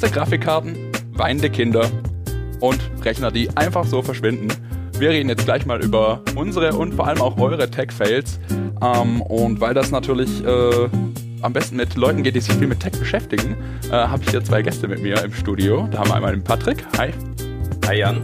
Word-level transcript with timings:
nasse 0.00 0.14
Grafikkarten, 0.14 0.76
weinende 1.14 1.50
Kinder 1.50 1.90
und 2.60 2.78
Rechner, 3.02 3.32
die 3.32 3.48
einfach 3.56 3.84
so 3.84 4.00
verschwinden. 4.00 4.46
Wir 4.96 5.10
reden 5.10 5.28
jetzt 5.28 5.44
gleich 5.44 5.66
mal 5.66 5.82
über 5.82 6.22
unsere 6.36 6.72
und 6.74 6.94
vor 6.94 7.08
allem 7.08 7.20
auch 7.20 7.36
eure 7.38 7.68
Tech-Fails. 7.68 8.38
Ähm, 8.80 9.20
und 9.22 9.60
weil 9.60 9.74
das 9.74 9.90
natürlich 9.90 10.44
äh, 10.44 10.88
am 11.42 11.52
besten 11.52 11.74
mit 11.76 11.96
Leuten 11.96 12.22
geht, 12.22 12.36
die 12.36 12.40
sich 12.40 12.54
viel 12.54 12.68
mit 12.68 12.78
Tech 12.78 12.92
beschäftigen, 12.92 13.56
äh, 13.88 13.94
habe 13.94 14.22
ich 14.22 14.30
hier 14.30 14.44
zwei 14.44 14.62
Gäste 14.62 14.86
mit 14.86 15.02
mir 15.02 15.20
im 15.24 15.32
Studio. 15.32 15.88
Da 15.90 15.98
haben 15.98 16.10
wir 16.10 16.14
einmal 16.14 16.32
den 16.32 16.44
Patrick. 16.44 16.84
Hi. 16.96 17.10
Hi 17.88 17.98
Jan. 17.98 18.22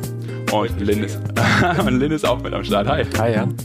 Und 0.53 0.81
Lynn 0.81 1.03
ist, 1.03 1.19
und 1.81 1.99
Lynn 1.99 2.13
ist 2.13 2.25
auch 2.25 2.41
mit 2.41 2.55
am 2.55 2.63
Start. 2.63 2.87
Hi. 2.87 3.05
Hi 3.19 3.33
Jan. 3.33 3.57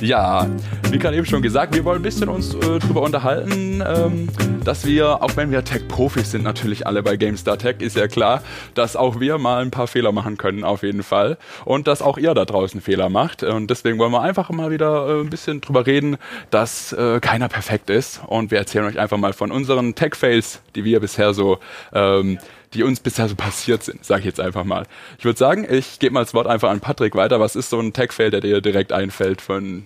Ja, 0.00 0.46
wie 0.90 0.98
gerade 0.98 1.16
eben 1.16 1.24
schon 1.26 1.40
gesagt, 1.40 1.74
wir 1.74 1.84
wollen 1.84 2.00
ein 2.00 2.02
bisschen 2.02 2.28
uns 2.28 2.54
äh, 2.54 2.78
drüber 2.78 3.00
unterhalten, 3.00 3.82
ähm, 3.84 4.28
dass 4.62 4.84
wir, 4.84 5.22
auch 5.22 5.36
wenn 5.36 5.50
wir 5.50 5.64
Tech-Profis 5.64 6.32
sind, 6.32 6.42
natürlich 6.44 6.86
alle 6.86 7.02
bei 7.02 7.16
GameStar 7.16 7.56
Tech, 7.56 7.76
ist 7.78 7.96
ja 7.96 8.06
klar, 8.06 8.42
dass 8.74 8.94
auch 8.94 9.20
wir 9.20 9.38
mal 9.38 9.62
ein 9.62 9.70
paar 9.70 9.86
Fehler 9.86 10.12
machen 10.12 10.36
können, 10.36 10.64
auf 10.64 10.82
jeden 10.82 11.02
Fall. 11.02 11.38
Und 11.64 11.86
dass 11.86 12.02
auch 12.02 12.18
ihr 12.18 12.34
da 12.34 12.44
draußen 12.44 12.80
Fehler 12.82 13.08
macht. 13.08 13.42
Und 13.42 13.70
deswegen 13.70 13.98
wollen 13.98 14.12
wir 14.12 14.20
einfach 14.20 14.50
mal 14.50 14.70
wieder 14.70 15.08
äh, 15.08 15.20
ein 15.20 15.30
bisschen 15.30 15.62
drüber 15.62 15.86
reden, 15.86 16.18
dass 16.50 16.92
äh, 16.92 17.18
keiner 17.20 17.48
perfekt 17.48 17.88
ist. 17.88 18.20
Und 18.26 18.50
wir 18.50 18.58
erzählen 18.58 18.84
euch 18.84 18.98
einfach 18.98 19.18
mal 19.18 19.32
von 19.32 19.50
unseren 19.50 19.94
Tech-Fails, 19.94 20.60
die 20.74 20.84
wir 20.84 21.00
bisher 21.00 21.32
so 21.32 21.58
ähm, 21.94 22.38
die 22.74 22.82
uns 22.82 23.00
bisher 23.00 23.28
so 23.28 23.34
passiert 23.34 23.82
sind, 23.82 24.04
sage 24.04 24.20
ich 24.20 24.26
jetzt 24.26 24.40
einfach 24.40 24.64
mal. 24.64 24.86
Ich 25.18 25.24
würde 25.24 25.38
sagen, 25.38 25.66
ich 25.68 25.98
gebe 25.98 26.14
mal 26.14 26.20
das 26.20 26.34
Wort 26.34 26.46
einfach 26.46 26.70
an 26.70 26.80
Patrick 26.80 27.14
weiter. 27.14 27.40
Was 27.40 27.56
ist 27.56 27.70
so 27.70 27.80
ein 27.80 27.92
Tech-Fail, 27.92 28.30
der 28.30 28.40
dir 28.40 28.60
direkt 28.60 28.92
einfällt 28.92 29.40
von 29.40 29.84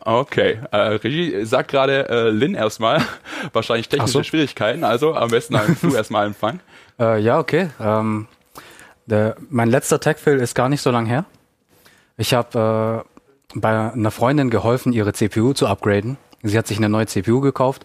Okay, 0.00 0.60
äh, 0.70 0.76
Regie 0.76 1.44
sagt 1.44 1.70
gerade 1.70 2.08
äh, 2.08 2.30
Lin 2.30 2.54
erstmal, 2.54 3.02
wahrscheinlich 3.52 3.88
technische 3.88 4.12
so. 4.12 4.22
Schwierigkeiten, 4.22 4.84
also 4.84 5.14
am 5.14 5.30
besten 5.30 5.58
du 5.82 5.94
erstmal 5.94 6.26
Empfang. 6.26 6.60
Äh, 6.98 7.20
ja, 7.20 7.38
okay. 7.38 7.68
Ähm, 7.80 8.26
der, 9.06 9.36
mein 9.50 9.68
letzter 9.68 10.00
Tech-Fail 10.00 10.38
ist 10.40 10.54
gar 10.54 10.68
nicht 10.68 10.80
so 10.80 10.90
lang 10.90 11.06
her. 11.06 11.24
Ich 12.16 12.32
habe 12.32 13.04
äh, 13.54 13.58
bei 13.58 13.92
einer 13.92 14.10
Freundin 14.10 14.50
geholfen, 14.50 14.92
ihre 14.92 15.12
CPU 15.12 15.52
zu 15.52 15.66
upgraden. 15.66 16.16
Sie 16.42 16.56
hat 16.56 16.66
sich 16.66 16.78
eine 16.78 16.88
neue 16.88 17.06
CPU 17.06 17.40
gekauft 17.40 17.84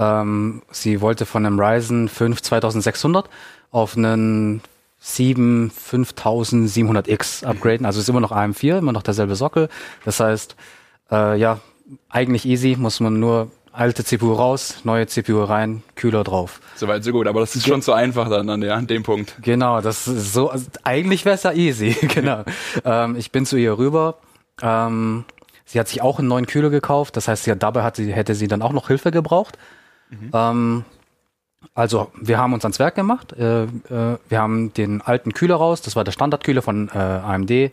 ähm, 0.00 0.62
sie 0.70 1.00
wollte 1.00 1.26
von 1.26 1.44
einem 1.44 1.60
Ryzen 1.60 2.08
5 2.08 2.40
2600 2.40 3.28
auf 3.70 3.96
einen 3.96 4.62
7 4.98 5.70
5700X 5.70 7.44
upgraden. 7.44 7.86
Also 7.86 8.00
ist 8.00 8.08
immer 8.08 8.20
noch 8.20 8.32
AM4, 8.32 8.78
immer 8.78 8.92
noch 8.92 9.02
derselbe 9.02 9.36
Sockel. 9.36 9.68
Das 10.04 10.18
heißt, 10.20 10.56
äh, 11.10 11.38
ja, 11.38 11.60
eigentlich 12.08 12.46
easy, 12.46 12.76
muss 12.78 13.00
man 13.00 13.20
nur 13.20 13.50
alte 13.72 14.04
CPU 14.04 14.32
raus, 14.32 14.78
neue 14.84 15.06
CPU 15.06 15.44
rein, 15.44 15.82
Kühler 15.94 16.24
drauf. 16.24 16.60
Soweit 16.76 17.04
so 17.04 17.12
gut, 17.12 17.26
aber 17.26 17.40
das 17.40 17.54
ist 17.54 17.64
Ge 17.64 17.72
schon 17.72 17.82
zu 17.82 17.92
einfach 17.92 18.28
dann 18.28 18.48
an, 18.48 18.60
der, 18.60 18.74
an 18.74 18.86
dem 18.86 19.02
Punkt. 19.02 19.34
Genau, 19.42 19.80
das 19.80 20.08
ist 20.08 20.32
so, 20.32 20.50
also 20.50 20.66
eigentlich 20.82 21.24
wäre 21.24 21.36
es 21.36 21.44
ja 21.44 21.52
easy, 21.52 21.92
genau. 22.08 22.44
ähm, 22.84 23.16
ich 23.16 23.30
bin 23.30 23.46
zu 23.46 23.56
ihr 23.56 23.78
rüber. 23.78 24.16
Ähm, 24.60 25.24
sie 25.64 25.78
hat 25.78 25.88
sich 25.88 26.02
auch 26.02 26.18
einen 26.18 26.28
neuen 26.28 26.46
Kühler 26.46 26.70
gekauft, 26.70 27.16
das 27.16 27.28
heißt, 27.28 27.46
ja, 27.46 27.54
dabei 27.54 27.82
hat 27.82 27.96
sie, 27.96 28.12
hätte 28.12 28.34
sie 28.34 28.48
dann 28.48 28.62
auch 28.62 28.72
noch 28.72 28.88
Hilfe 28.88 29.10
gebraucht. 29.10 29.56
Mhm. 30.10 30.30
Ähm, 30.32 30.84
also 31.74 32.10
wir 32.20 32.38
haben 32.38 32.52
uns 32.52 32.64
ans 32.64 32.78
Werk 32.78 32.94
gemacht. 32.94 33.32
Äh, 33.32 33.64
äh, 33.64 33.68
wir 34.28 34.38
haben 34.38 34.72
den 34.74 35.00
alten 35.00 35.32
Kühler 35.32 35.56
raus, 35.56 35.82
das 35.82 35.96
war 35.96 36.04
der 36.04 36.12
Standardkühler 36.12 36.62
von 36.62 36.88
äh, 36.88 36.98
AMD. 36.98 37.72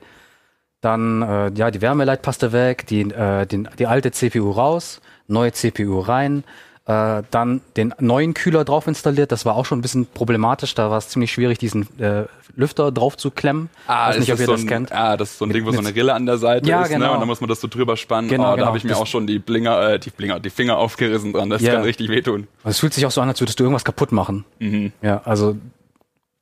Dann 0.81 1.21
äh, 1.21 1.51
ja 1.55 1.71
die 1.71 1.81
Wärmeleitpaste 1.81 2.51
weg, 2.51 2.85
die, 2.87 3.01
äh, 3.01 3.45
den, 3.45 3.67
die 3.79 3.87
alte 3.87 4.11
CPU 4.11 4.51
raus, 4.51 5.01
neue 5.27 5.51
CPU 5.51 5.99
rein, 5.99 6.43
äh, 6.87 7.23
dann 7.31 7.61
den 7.75 7.93
neuen 7.99 8.33
Kühler 8.33 8.63
drauf 8.63 8.87
installiert. 8.87 9.33
Das 9.33 9.45
war 9.45 9.55
auch 9.55 9.65
schon 9.65 9.79
ein 9.79 9.81
bisschen 9.81 10.05
problematisch. 10.05 10.73
Da 10.73 10.89
war 10.89 10.97
es 10.97 11.09
ziemlich 11.09 11.33
schwierig, 11.33 11.57
diesen 11.57 11.99
äh, 11.99 12.25
Lüfter 12.55 12.93
drauf 12.93 13.17
zu 13.17 13.29
klemmen. 13.29 13.69
Ah, 13.87 14.09
weiß 14.09 14.19
nicht, 14.19 14.31
ob 14.31 14.39
ihr 14.39 14.45
so 14.45 14.53
das 14.53 14.61
ein, 14.61 14.67
kennt. 14.67 14.91
Ah, 14.93 15.17
das 15.17 15.31
ist 15.31 15.37
so 15.39 15.45
ein 15.45 15.49
mit, 15.49 15.57
Ding, 15.57 15.65
wo 15.65 15.71
so 15.71 15.79
eine 15.79 15.93
Rille 15.93 16.13
an 16.13 16.25
der 16.25 16.37
Seite 16.37 16.69
ja, 16.69 16.83
ist, 16.83 16.89
genau. 16.89 17.07
ne? 17.07 17.11
Und 17.11 17.19
dann 17.19 17.27
muss 17.27 17.41
man 17.41 17.49
das 17.49 17.59
so 17.59 17.67
drüber 17.67 17.97
spannen. 17.97 18.29
Genau, 18.29 18.43
oh, 18.43 18.51
genau. 18.51 18.57
Da 18.57 18.67
habe 18.67 18.77
ich 18.77 18.85
mir 18.85 18.91
das 18.91 18.99
auch 18.99 19.07
schon 19.07 19.27
die 19.27 19.37
Blinger, 19.37 19.81
äh, 19.81 19.99
die 19.99 20.11
Blinger, 20.11 20.39
die 20.39 20.49
Finger 20.49 20.77
aufgerissen 20.77 21.33
dran. 21.33 21.49
Das 21.49 21.61
ja. 21.61 21.73
kann 21.73 21.83
richtig 21.83 22.07
wehtun. 22.07 22.47
Es 22.63 22.79
fühlt 22.79 22.93
sich 22.93 23.05
auch 23.05 23.11
so 23.11 23.19
an, 23.19 23.27
als 23.27 23.41
würdest 23.41 23.59
du 23.59 23.63
irgendwas 23.63 23.83
kaputt 23.83 24.13
machen. 24.13 24.45
Mhm. 24.59 24.93
Ja, 25.01 25.21
also 25.25 25.57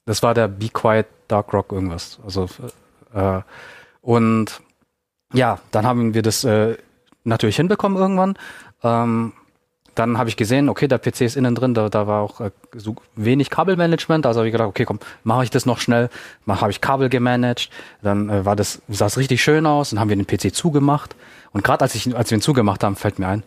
das 0.06 0.22
war 0.22 0.36
der 0.36 0.48
Be 0.48 0.70
Quiet 0.70 1.08
Dark 1.28 1.52
Rock 1.54 1.72
irgendwas. 1.72 2.20
Also 2.24 2.48
äh, 3.16 3.42
und 4.02 4.62
ja, 5.34 5.58
dann 5.72 5.88
haben 5.88 6.14
wir 6.14 6.22
das 6.22 6.44
äh, 6.44 6.78
natürlich 7.24 7.56
hinbekommen 7.56 7.98
irgendwann. 7.98 8.38
Ähm, 8.84 9.34
dann 9.96 10.18
habe 10.18 10.30
ich 10.30 10.38
gesehen, 10.38 10.70
okay, 10.70 10.88
der 10.88 11.00
PC 11.00 11.22
ist 11.22 11.36
innen 11.38 11.56
drin, 11.56 11.74
da, 11.74 11.90
da 11.90 12.06
war 12.06 12.22
auch 12.22 12.42
äh, 12.42 12.52
so 12.76 12.96
wenig 13.16 13.50
Kabelmanagement, 13.50 14.26
also 14.26 14.40
habe 14.40 14.48
ich 14.48 14.52
gedacht, 14.52 14.68
okay, 14.68 14.86
komm, 14.86 15.00
mache 15.24 15.46
ich 15.46 15.50
das 15.50 15.66
noch 15.66 15.80
schnell, 15.80 16.10
habe 16.48 16.72
ich 16.72 16.82
Kabel 16.82 17.10
gemanagt, 17.10 17.70
dann 18.02 18.30
äh, 18.30 18.46
war 18.46 18.56
das 18.56 18.82
sah 18.90 19.08
es 19.08 19.18
richtig 19.18 19.42
schön 19.42 19.66
aus, 19.66 19.90
dann 19.90 20.00
haben 20.00 20.10
wir 20.10 20.16
den 20.16 20.28
PC 20.28 20.54
zugemacht 20.54 21.16
und 21.52 21.64
gerade 21.64 21.82
als 21.82 21.96
ich 21.96 22.16
als 22.16 22.30
wir 22.30 22.38
ihn 22.38 22.42
zugemacht 22.42 22.84
haben, 22.84 22.96
fällt 22.96 23.20
mir 23.20 23.28
ein, 23.28 23.44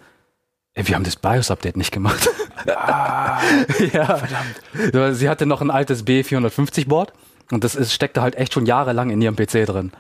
ey, 0.75 0.89
wir 0.89 0.95
haben 0.95 1.05
das 1.05 1.17
BIOS 1.17 1.51
Update 1.51 1.77
nicht 1.77 1.93
gemacht. 1.93 2.29
Ah, 2.67 3.41
ja, 3.93 4.17
verdammt. 4.17 5.17
Sie 5.17 5.29
hatte 5.29 5.47
noch 5.47 5.61
ein 5.61 5.71
altes 5.71 6.07
B450 6.07 6.89
Board 6.89 7.13
und 7.51 7.65
das 7.65 7.75
ist, 7.75 7.93
steckte 7.93 8.23
halt 8.23 8.37
echt 8.37 8.53
schon 8.53 8.67
jahrelang 8.67 9.11
in 9.11 9.21
ihrem 9.21 9.37
PC 9.37 9.67
drin. 9.67 9.93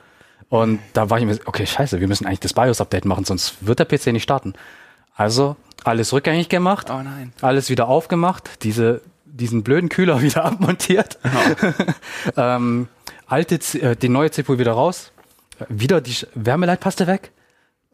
Und 0.48 0.80
da 0.94 1.10
war 1.10 1.18
ich 1.18 1.24
mir, 1.24 1.38
okay, 1.44 1.66
scheiße, 1.66 2.00
wir 2.00 2.08
müssen 2.08 2.26
eigentlich 2.26 2.40
das 2.40 2.54
BIOS-Update 2.54 3.04
machen, 3.04 3.24
sonst 3.24 3.66
wird 3.66 3.78
der 3.78 3.84
PC 3.84 4.08
nicht 4.08 4.22
starten. 4.22 4.54
Also 5.18 5.56
alles 5.82 6.12
rückgängig 6.12 6.48
gemacht, 6.48 6.90
oh 6.90 7.02
alles 7.42 7.70
wieder 7.70 7.88
aufgemacht, 7.88 8.62
diese, 8.62 9.02
diesen 9.24 9.64
blöden 9.64 9.88
Kühler 9.88 10.22
wieder 10.22 10.44
abmontiert, 10.44 11.18
oh. 11.24 11.66
ähm, 12.36 12.88
alte, 13.26 13.56
äh, 13.80 13.96
die 13.96 14.08
neue 14.08 14.30
CPU 14.30 14.58
wieder 14.58 14.72
raus, 14.72 15.10
wieder 15.68 16.00
die 16.00 16.14
Wärmeleitpaste 16.34 17.08
weg, 17.08 17.32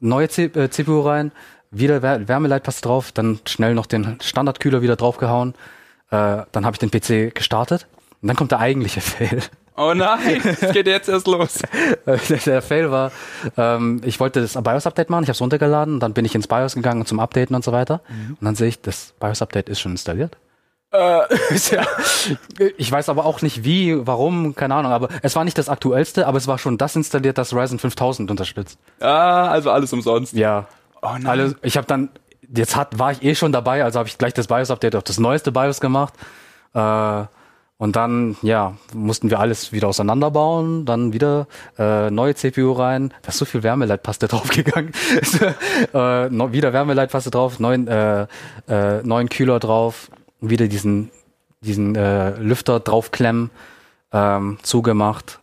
neue 0.01 0.29
C 0.29 0.45
äh, 0.45 0.69
CPU 0.69 1.01
rein, 1.01 1.33
wieder 1.71 2.03
Wärmeleitpaste 2.03 2.83
drauf, 2.83 3.11
dann 3.11 3.41
schnell 3.47 3.75
noch 3.75 3.87
den 3.87 4.19
Standardkühler 4.21 4.83
wieder 4.83 4.97
draufgehauen, 4.97 5.55
äh, 6.11 6.43
dann 6.53 6.67
habe 6.67 6.75
ich 6.75 6.79
den 6.79 6.91
PC 6.91 7.35
gestartet 7.35 7.87
und 8.21 8.29
dann 8.29 8.37
kommt 8.37 8.51
der 8.51 8.61
eigentliche 8.61 9.01
Fail. 9.01 9.41
Oh 9.77 9.93
nein, 9.95 10.41
es 10.61 10.73
geht 10.73 10.87
jetzt 10.87 11.09
erst 11.09 11.27
los. 11.27 11.61
der 12.47 12.63
Fail 12.63 12.91
war, 12.91 13.11
ähm, 13.57 14.01
ich 14.05 14.21
wollte 14.21 14.41
das 14.41 14.55
BIOS-Update 14.55 15.11
machen, 15.11 15.25
ich 15.25 15.29
habe 15.29 15.35
es 15.35 15.41
runtergeladen, 15.41 15.99
dann 15.99 16.15
bin 16.15 16.25
ich 16.25 16.35
ins 16.35 16.47
BIOS 16.47 16.75
gegangen 16.75 17.07
zum 17.07 17.19
Updaten 17.19 17.57
und 17.57 17.65
so 17.65 17.73
weiter. 17.73 18.01
Mhm. 18.09 18.37
Und 18.41 18.45
dann 18.45 18.55
sehe 18.55 18.69
ich, 18.69 18.81
das 18.81 19.15
BIOS-Update 19.19 19.69
ist 19.69 19.81
schon 19.81 19.93
installiert. 19.93 20.37
Äh, 20.93 21.23
ja, 21.73 21.85
ich 22.77 22.91
weiß 22.91 23.09
aber 23.09 23.27
auch 23.27 23.43
nicht 23.43 23.65
wie, 23.65 24.07
warum, 24.07 24.55
keine 24.55 24.77
Ahnung, 24.77 24.93
aber 24.93 25.09
es 25.23 25.35
war 25.35 25.45
nicht 25.45 25.59
das 25.59 25.69
aktuellste, 25.69 26.29
aber 26.29 26.39
es 26.39 26.47
war 26.47 26.59
schon 26.59 26.79
das 26.79 26.95
installiert, 26.95 27.37
das 27.37 27.53
Ryzen 27.53 27.81
5000 27.81 28.31
unterstützt. 28.31 28.79
Ah, 29.01 29.49
also 29.49 29.73
alles 29.73 29.93
umsonst. 29.93 30.35
Ja. 30.35 30.69
Oh 31.03 31.09
nein. 31.15 31.27
Alles, 31.27 31.57
ich 31.63 31.77
habe 31.77 31.89
dann, 31.89 32.11
jetzt 32.55 32.77
hat, 32.77 32.97
war 32.97 33.11
ich 33.11 33.25
eh 33.25 33.35
schon 33.35 33.51
dabei, 33.51 33.83
also 33.83 33.99
habe 33.99 34.09
ich 34.09 34.19
gleich 34.19 34.35
das 34.35 34.47
BIOS-Update 34.47 34.95
auf 34.95 35.03
das 35.03 35.19
neueste 35.19 35.51
BIOS 35.51 35.81
gemacht. 35.81 36.15
Äh, 36.75 37.25
und 37.77 37.97
dann, 37.97 38.37
ja, 38.43 38.75
mussten 38.93 39.31
wir 39.31 39.41
alles 39.41 39.73
wieder 39.73 39.89
auseinanderbauen, 39.89 40.85
dann 40.85 41.13
wieder 41.13 41.49
äh, 41.79 42.11
neue 42.11 42.35
CPU 42.35 42.73
rein. 42.73 43.13
Da 43.23 43.29
ist 43.29 43.39
so 43.39 43.45
viel 43.45 43.63
Wärmeleitpaste 43.63 44.29
draufgegangen. 44.29 44.93
äh, 45.93 46.29
no, 46.31 46.53
wieder 46.53 46.73
Wärmeleitpaste 46.73 47.31
drauf, 47.31 47.59
neuen, 47.59 47.89
äh, 47.89 48.27
äh, 48.69 49.03
neuen 49.03 49.29
Kühler 49.29 49.59
drauf, 49.59 50.11
wieder 50.41 50.69
diesen, 50.69 51.11
diesen 51.61 51.97
äh, 51.97 52.31
Lüfter 52.39 52.79
draufklemmen, 52.79 53.51
ähm, 54.13 54.59
zugemacht, 54.63 55.41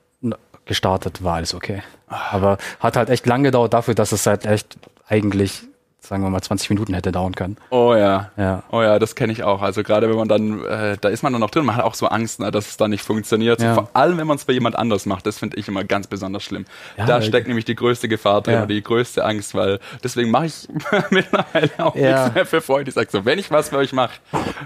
gestartet, 0.65 1.23
war 1.23 1.35
alles 1.35 1.53
okay. 1.53 1.83
Aber 2.07 2.57
hat 2.79 2.95
halt 2.95 3.09
echt 3.09 3.25
lang 3.25 3.43
gedauert 3.43 3.73
dafür, 3.73 3.93
dass 3.93 4.13
es 4.13 4.25
halt 4.25 4.45
echt 4.45 4.77
eigentlich 5.07 5.63
sagen 6.03 6.23
wir 6.23 6.31
mal 6.31 6.41
20 6.41 6.71
Minuten 6.71 6.95
hätte 6.95 7.11
dauern 7.11 7.35
können. 7.35 7.57
Oh 7.69 7.93
ja. 7.93 8.31
ja. 8.35 8.63
Oh 8.71 8.81
ja, 8.81 8.97
das 8.97 9.13
kenne 9.13 9.31
ich 9.31 9.43
auch. 9.43 9.61
Also 9.61 9.83
gerade 9.83 10.09
wenn 10.09 10.17
man 10.17 10.27
dann, 10.27 10.65
äh, 10.65 10.97
da 10.99 11.09
ist 11.09 11.21
man 11.21 11.31
dann 11.31 11.39
noch 11.39 11.51
drin, 11.51 11.63
man 11.63 11.75
hat 11.75 11.85
auch 11.85 11.93
so 11.93 12.07
Angst, 12.07 12.39
ne, 12.39 12.49
dass 12.49 12.69
es 12.69 12.77
dann 12.77 12.89
nicht 12.89 13.03
funktioniert. 13.03 13.61
Ja. 13.61 13.75
So, 13.75 13.81
vor 13.81 13.89
allem, 13.93 14.17
wenn 14.17 14.25
man 14.25 14.37
es 14.37 14.45
bei 14.45 14.53
jemand 14.53 14.75
anders 14.75 15.05
macht, 15.05 15.27
das 15.27 15.37
finde 15.37 15.57
ich 15.57 15.67
immer 15.67 15.83
ganz 15.83 16.07
besonders 16.07 16.43
schlimm. 16.43 16.65
Ja, 16.97 17.05
da 17.05 17.21
steckt 17.21 17.47
nämlich 17.47 17.65
die 17.65 17.75
größte 17.75 18.07
Gefahr 18.07 18.41
drin, 18.41 18.53
ja. 18.55 18.65
die 18.65 18.81
größte 18.81 19.23
Angst, 19.23 19.53
weil 19.53 19.79
deswegen 20.03 20.31
mache 20.31 20.47
ich 20.47 20.67
mittlerweile 21.11 21.69
auch 21.77 21.93
nichts 21.93 22.33
mehr 22.33 22.45
für 22.47 22.61
Freunde. 22.61 22.89
Ich 22.89 22.95
sage 22.95 23.09
so, 23.11 23.23
wenn 23.25 23.37
ich 23.37 23.51
was 23.51 23.69
für 23.69 23.77
euch 23.77 23.93
mache, 23.93 24.13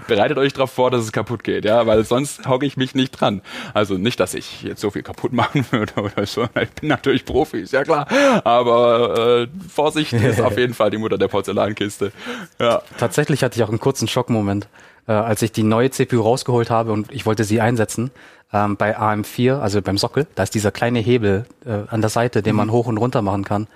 bereitet 0.08 0.38
euch 0.38 0.54
darauf 0.54 0.70
vor, 0.70 0.90
dass 0.90 1.02
es 1.02 1.12
kaputt 1.12 1.44
geht, 1.44 1.66
ja, 1.66 1.86
weil 1.86 2.02
sonst 2.04 2.48
hocke 2.48 2.64
ich 2.64 2.78
mich 2.78 2.94
nicht 2.94 3.10
dran. 3.10 3.42
Also 3.74 3.98
nicht, 3.98 4.18
dass 4.20 4.32
ich 4.32 4.62
jetzt 4.62 4.80
so 4.80 4.90
viel 4.90 5.02
kaputt 5.02 5.34
machen 5.34 5.66
würde 5.70 5.92
oder 5.96 6.24
so. 6.24 6.48
Ich 6.60 6.70
bin 6.70 6.88
natürlich 6.88 7.26
Profi, 7.26 7.60
ist 7.60 7.74
ja 7.74 7.84
klar. 7.84 8.06
Aber 8.44 9.42
äh, 9.42 9.48
Vorsicht 9.68 10.12
ist 10.14 10.40
auf 10.40 10.56
jeden 10.56 10.72
Fall 10.72 10.90
die 10.90 10.98
Mutter 10.98 11.18
der 11.18 11.25
Porzellankiste. 11.28 12.12
Ja. 12.60 12.82
Tatsächlich 12.98 13.42
hatte 13.42 13.56
ich 13.56 13.64
auch 13.64 13.68
einen 13.68 13.80
kurzen 13.80 14.08
Schockmoment, 14.08 14.68
äh, 15.06 15.12
als 15.12 15.42
ich 15.42 15.52
die 15.52 15.62
neue 15.62 15.90
CPU 15.90 16.20
rausgeholt 16.20 16.70
habe 16.70 16.92
und 16.92 17.12
ich 17.12 17.26
wollte 17.26 17.44
sie 17.44 17.60
einsetzen. 17.60 18.10
Ähm, 18.52 18.76
bei 18.76 18.96
AM4, 18.96 19.58
also 19.58 19.82
beim 19.82 19.98
Sockel, 19.98 20.26
da 20.36 20.44
ist 20.44 20.54
dieser 20.54 20.70
kleine 20.70 21.00
Hebel 21.00 21.46
äh, 21.64 21.78
an 21.88 22.00
der 22.00 22.10
Seite, 22.10 22.42
den 22.42 22.52
mhm. 22.52 22.58
man 22.58 22.72
hoch 22.72 22.86
und 22.86 22.96
runter 22.96 23.20
machen 23.20 23.44
kann. 23.44 23.66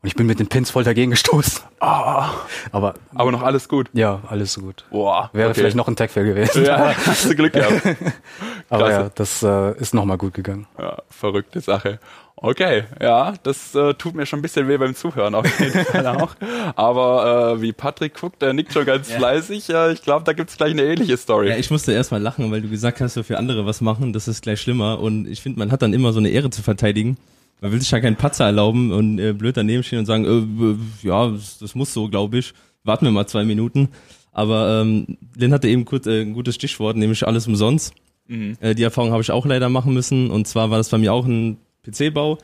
Und 0.00 0.06
ich 0.06 0.14
bin 0.14 0.28
mit 0.28 0.38
den 0.38 0.46
Pins 0.46 0.70
voll 0.70 0.84
dagegen 0.84 1.10
gestoßen. 1.10 1.62
Ah, 1.80 2.30
Aber 2.70 2.94
aber 3.16 3.32
noch 3.32 3.42
alles 3.42 3.68
gut. 3.68 3.88
ja, 3.94 4.20
alles 4.28 4.60
gut. 4.60 4.84
Boah. 4.90 5.30
Wäre 5.32 5.48
okay. 5.48 5.58
vielleicht 5.58 5.76
noch 5.76 5.88
ein 5.88 5.96
Tag-Fail 5.96 6.24
gewesen. 6.24 6.64
Ja, 6.64 6.94
hast 7.06 7.28
du 7.28 7.34
Glück 7.34 7.52
gehabt. 7.52 7.82
Aber 8.70 8.84
Klasse. 8.84 9.00
ja, 9.00 9.10
das 9.14 9.42
äh, 9.42 9.76
ist 9.80 9.94
nochmal 9.94 10.16
gut 10.16 10.34
gegangen. 10.34 10.68
Ja, 10.78 10.98
verrückte 11.08 11.60
Sache. 11.60 11.98
Okay, 12.40 12.84
ja, 13.00 13.34
das 13.42 13.74
äh, 13.74 13.94
tut 13.94 14.14
mir 14.14 14.24
schon 14.24 14.38
ein 14.38 14.42
bisschen 14.42 14.68
weh 14.68 14.76
beim 14.76 14.94
Zuhören 14.94 15.34
auf 15.34 15.60
jeden 15.60 15.84
Fall 15.84 16.06
auch. 16.06 16.36
Aber 16.76 17.56
äh, 17.56 17.62
wie 17.62 17.72
Patrick 17.72 18.14
guckt, 18.14 18.42
der 18.42 18.52
nickt 18.52 18.72
schon 18.72 18.86
ganz 18.86 19.10
fleißig. 19.10 19.68
Äh, 19.70 19.92
ich 19.92 20.02
glaube, 20.02 20.24
da 20.24 20.32
gibt's 20.32 20.56
gleich 20.56 20.70
eine 20.70 20.84
ähnliche 20.84 21.16
Story. 21.16 21.48
Ja, 21.48 21.56
ich 21.56 21.70
musste 21.70 21.92
erstmal 21.92 22.22
lachen, 22.22 22.50
weil 22.52 22.62
du 22.62 22.68
gesagt 22.68 23.00
hast, 23.00 23.14
so 23.14 23.22
für 23.24 23.38
andere 23.38 23.66
was 23.66 23.80
machen, 23.80 24.12
das 24.12 24.28
ist 24.28 24.42
gleich 24.42 24.60
schlimmer. 24.60 25.00
Und 25.00 25.26
ich 25.26 25.40
finde, 25.42 25.58
man 25.58 25.72
hat 25.72 25.82
dann 25.82 25.92
immer 25.92 26.12
so 26.12 26.20
eine 26.20 26.28
Ehre 26.28 26.50
zu 26.50 26.62
verteidigen. 26.62 27.16
Man 27.60 27.72
will 27.72 27.80
sich 27.80 27.90
ja 27.90 27.98
keinen 27.98 28.16
Patzer 28.16 28.44
erlauben 28.44 28.92
und 28.92 29.18
äh, 29.18 29.32
blöd 29.32 29.56
daneben 29.56 29.82
stehen 29.82 29.98
und 29.98 30.06
sagen, 30.06 30.24
äh, 30.24 31.06
ja, 31.06 31.28
das, 31.28 31.58
das 31.58 31.74
muss 31.74 31.92
so, 31.92 32.08
glaube 32.08 32.38
ich. 32.38 32.54
Warten 32.84 33.04
wir 33.04 33.10
mal 33.10 33.26
zwei 33.26 33.44
Minuten. 33.44 33.88
Aber 34.30 34.82
ähm, 34.82 35.18
Lynn 35.36 35.52
hatte 35.52 35.66
eben 35.66 35.84
kurz 35.84 36.06
äh, 36.06 36.22
ein 36.22 36.34
gutes 36.34 36.54
Stichwort, 36.54 36.96
nämlich 36.96 37.26
alles 37.26 37.48
umsonst. 37.48 37.94
Äh, 38.28 38.74
die 38.74 38.82
Erfahrung 38.82 39.10
habe 39.10 39.22
ich 39.22 39.30
auch 39.30 39.46
leider 39.46 39.68
machen 39.68 39.94
müssen. 39.94 40.30
Und 40.30 40.46
zwar 40.46 40.70
war 40.70 40.78
das 40.78 40.90
bei 40.90 40.98
mir 40.98 41.12
auch 41.12 41.26
ein 41.26 41.56
PC-Bau. 41.90 42.38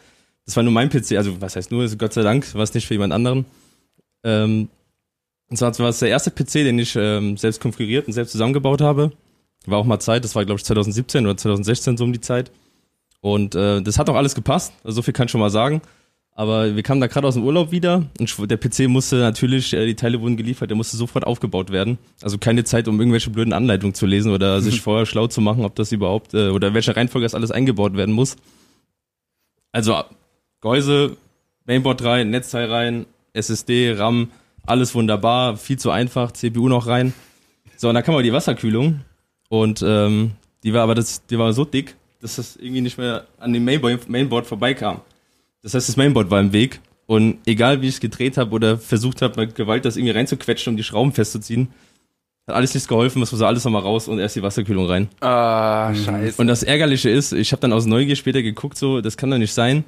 Das 0.46 0.56
war 0.56 0.62
nur 0.62 0.72
mein 0.72 0.90
PC, 0.90 1.12
also 1.12 1.40
was 1.40 1.56
heißt 1.56 1.70
nur, 1.70 1.82
also 1.82 1.96
Gott 1.96 2.12
sei 2.12 2.22
Dank, 2.22 2.54
war 2.54 2.62
es 2.62 2.74
nicht 2.74 2.86
für 2.86 2.94
jemand 2.94 3.12
anderen. 3.12 3.46
Ähm, 4.22 4.68
und 5.48 5.56
zwar 5.56 5.78
war 5.78 5.88
es 5.88 5.98
der 5.98 6.08
erste 6.08 6.30
PC, 6.30 6.64
den 6.64 6.78
ich 6.78 6.96
ähm, 6.96 7.36
selbst 7.36 7.60
konfiguriert 7.60 8.06
und 8.06 8.12
selbst 8.12 8.32
zusammengebaut 8.32 8.80
habe. 8.80 9.12
War 9.66 9.78
auch 9.78 9.84
mal 9.84 10.00
Zeit, 10.00 10.24
das 10.24 10.34
war 10.34 10.44
glaube 10.44 10.58
ich 10.58 10.64
2017 10.64 11.24
oder 11.24 11.36
2016 11.36 11.96
so 11.96 12.04
um 12.04 12.12
die 12.12 12.20
Zeit. 12.20 12.50
Und 13.20 13.54
äh, 13.54 13.80
das 13.80 13.98
hat 13.98 14.10
auch 14.10 14.16
alles 14.16 14.34
gepasst, 14.34 14.72
also 14.84 14.96
so 14.96 15.02
viel 15.02 15.14
kann 15.14 15.26
ich 15.26 15.30
schon 15.30 15.40
mal 15.40 15.50
sagen. 15.50 15.80
Aber 16.36 16.74
wir 16.74 16.82
kamen 16.82 17.00
da 17.00 17.06
gerade 17.06 17.28
aus 17.28 17.34
dem 17.34 17.44
Urlaub 17.44 17.70
wieder 17.70 18.04
und 18.18 18.50
der 18.50 18.56
PC 18.56 18.88
musste 18.88 19.16
natürlich, 19.16 19.72
äh, 19.72 19.86
die 19.86 19.94
Teile 19.94 20.20
wurden 20.20 20.36
geliefert, 20.36 20.68
der 20.68 20.76
musste 20.76 20.96
sofort 20.96 21.24
aufgebaut 21.26 21.70
werden. 21.70 21.96
Also 22.20 22.38
keine 22.38 22.64
Zeit, 22.64 22.88
um 22.88 22.98
irgendwelche 22.98 23.30
blöden 23.30 23.52
Anleitungen 23.52 23.94
zu 23.94 24.04
lesen 24.04 24.32
oder 24.32 24.60
sich 24.60 24.80
vorher 24.82 25.06
schlau 25.06 25.28
zu 25.28 25.40
machen, 25.40 25.64
ob 25.64 25.76
das 25.76 25.92
überhaupt 25.92 26.34
äh, 26.34 26.48
oder 26.48 26.74
welche 26.74 26.96
Reihenfolge 26.96 27.24
das 27.24 27.36
alles 27.36 27.52
eingebaut 27.52 27.96
werden 27.96 28.12
muss. 28.12 28.36
Also 29.74 30.04
Gehäuse, 30.60 31.16
Mainboard 31.66 32.04
rein, 32.04 32.30
Netzteil 32.30 32.70
rein, 32.70 33.06
SSD, 33.32 33.94
RAM, 33.98 34.30
alles 34.64 34.94
wunderbar, 34.94 35.56
viel 35.56 35.80
zu 35.80 35.90
einfach, 35.90 36.30
CPU 36.30 36.68
noch 36.68 36.86
rein. 36.86 37.12
So, 37.76 37.88
und 37.88 37.96
dann 37.96 38.04
kam 38.04 38.14
aber 38.14 38.22
die 38.22 38.32
Wasserkühlung 38.32 39.00
und 39.48 39.84
ähm, 39.84 40.30
die 40.62 40.72
war 40.72 40.82
aber 40.82 40.94
das, 40.94 41.26
die 41.26 41.40
war 41.40 41.52
so 41.52 41.64
dick, 41.64 41.96
dass 42.20 42.36
das 42.36 42.54
irgendwie 42.54 42.82
nicht 42.82 42.98
mehr 42.98 43.26
an 43.40 43.52
dem 43.52 43.64
Mainboard, 43.64 44.08
Mainboard 44.08 44.46
vorbeikam. 44.46 45.00
Das 45.62 45.74
heißt, 45.74 45.88
das 45.88 45.96
Mainboard 45.96 46.30
war 46.30 46.38
im 46.38 46.52
Weg 46.52 46.80
und 47.06 47.38
egal 47.44 47.82
wie 47.82 47.88
ich 47.88 47.94
es 47.94 48.00
gedreht 48.00 48.36
habe 48.36 48.52
oder 48.52 48.78
versucht 48.78 49.22
habe, 49.22 49.40
mit 49.40 49.56
Gewalt 49.56 49.84
das 49.84 49.96
irgendwie 49.96 50.12
reinzuquetschen, 50.12 50.74
um 50.74 50.76
die 50.76 50.84
Schrauben 50.84 51.12
festzuziehen, 51.12 51.70
hat 52.46 52.56
alles 52.56 52.74
nichts 52.74 52.88
geholfen, 52.88 53.22
es 53.22 53.32
muss 53.32 53.40
alles 53.42 53.64
nochmal 53.64 53.82
raus 53.82 54.08
und 54.08 54.18
erst 54.18 54.36
die 54.36 54.42
Wasserkühlung 54.42 54.86
rein. 54.86 55.08
Ah, 55.20 55.94
scheiße. 55.94 56.40
Und 56.40 56.46
das 56.46 56.62
Ärgerliche 56.62 57.08
ist, 57.10 57.32
ich 57.32 57.52
habe 57.52 57.60
dann 57.60 57.72
aus 57.72 57.86
Neugier 57.86 58.16
später 58.16 58.42
geguckt, 58.42 58.76
so, 58.76 59.00
das 59.00 59.16
kann 59.16 59.30
doch 59.30 59.38
nicht 59.38 59.54
sein, 59.54 59.84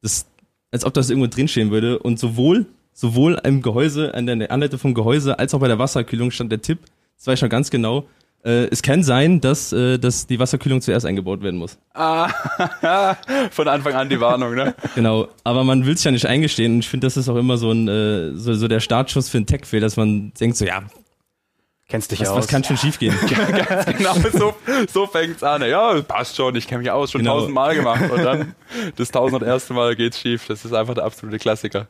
das, 0.00 0.26
als 0.70 0.84
ob 0.84 0.94
das 0.94 1.10
irgendwo 1.10 1.28
drinstehen 1.28 1.70
würde. 1.70 1.98
Und 1.98 2.18
sowohl, 2.18 2.66
sowohl 2.92 3.40
im 3.42 3.62
Gehäuse, 3.62 4.14
an 4.14 4.26
der 4.26 4.50
Anleitung 4.52 4.78
vom 4.78 4.94
Gehäuse, 4.94 5.38
als 5.38 5.54
auch 5.54 5.60
bei 5.60 5.68
der 5.68 5.78
Wasserkühlung 5.78 6.30
stand 6.30 6.52
der 6.52 6.62
Tipp, 6.62 6.78
das 7.16 7.26
weiß 7.26 7.34
ich 7.34 7.40
schon 7.40 7.48
ganz 7.48 7.70
genau, 7.70 8.04
äh, 8.44 8.68
es 8.70 8.82
kann 8.82 9.02
sein, 9.02 9.40
dass, 9.40 9.72
äh, 9.72 9.98
dass 9.98 10.28
die 10.28 10.38
Wasserkühlung 10.38 10.80
zuerst 10.80 11.04
eingebaut 11.04 11.42
werden 11.42 11.58
muss. 11.58 11.78
Ah, 11.94 12.28
von 13.50 13.66
Anfang 13.66 13.94
an 13.94 14.08
die 14.08 14.20
Warnung, 14.20 14.54
ne? 14.54 14.76
Genau, 14.94 15.26
aber 15.42 15.64
man 15.64 15.84
will 15.84 15.94
es 15.94 16.04
ja 16.04 16.12
nicht 16.12 16.26
eingestehen 16.26 16.74
und 16.74 16.78
ich 16.80 16.88
finde, 16.88 17.08
das 17.08 17.16
ist 17.16 17.28
auch 17.28 17.36
immer 17.36 17.56
so 17.56 17.72
ein 17.72 17.88
äh, 17.88 18.36
so, 18.36 18.54
so 18.54 18.68
der 18.68 18.78
Startschuss 18.78 19.28
für 19.28 19.38
einen 19.38 19.46
Tech-Fail, 19.46 19.80
dass 19.80 19.96
man 19.96 20.32
denkt 20.40 20.56
so, 20.56 20.64
ja, 20.64 20.82
Kennst 21.90 22.10
dich 22.10 22.20
was, 22.20 22.28
aus. 22.28 22.36
was 22.40 22.48
kann 22.48 22.62
schon 22.62 22.76
schiefgehen? 22.76 23.14
genau, 23.96 24.14
so, 24.30 24.54
so 24.92 25.06
fängt's 25.06 25.42
an. 25.42 25.62
Ja, 25.62 25.98
passt 26.02 26.36
schon, 26.36 26.54
ich 26.54 26.68
kenne 26.68 26.82
mich 26.82 26.90
aus, 26.90 27.10
schon 27.10 27.22
Genau. 27.22 27.36
tausendmal 27.38 27.74
gemacht. 27.74 28.10
Und 28.10 28.22
dann 28.22 28.54
das 28.96 29.10
tausendunderste 29.10 29.72
Mal 29.72 29.96
geht's 29.96 30.20
schief. 30.20 30.46
Das 30.48 30.66
ist 30.66 30.74
einfach 30.74 30.92
der 30.92 31.04
absolute 31.04 31.38
Klassiker. 31.38 31.86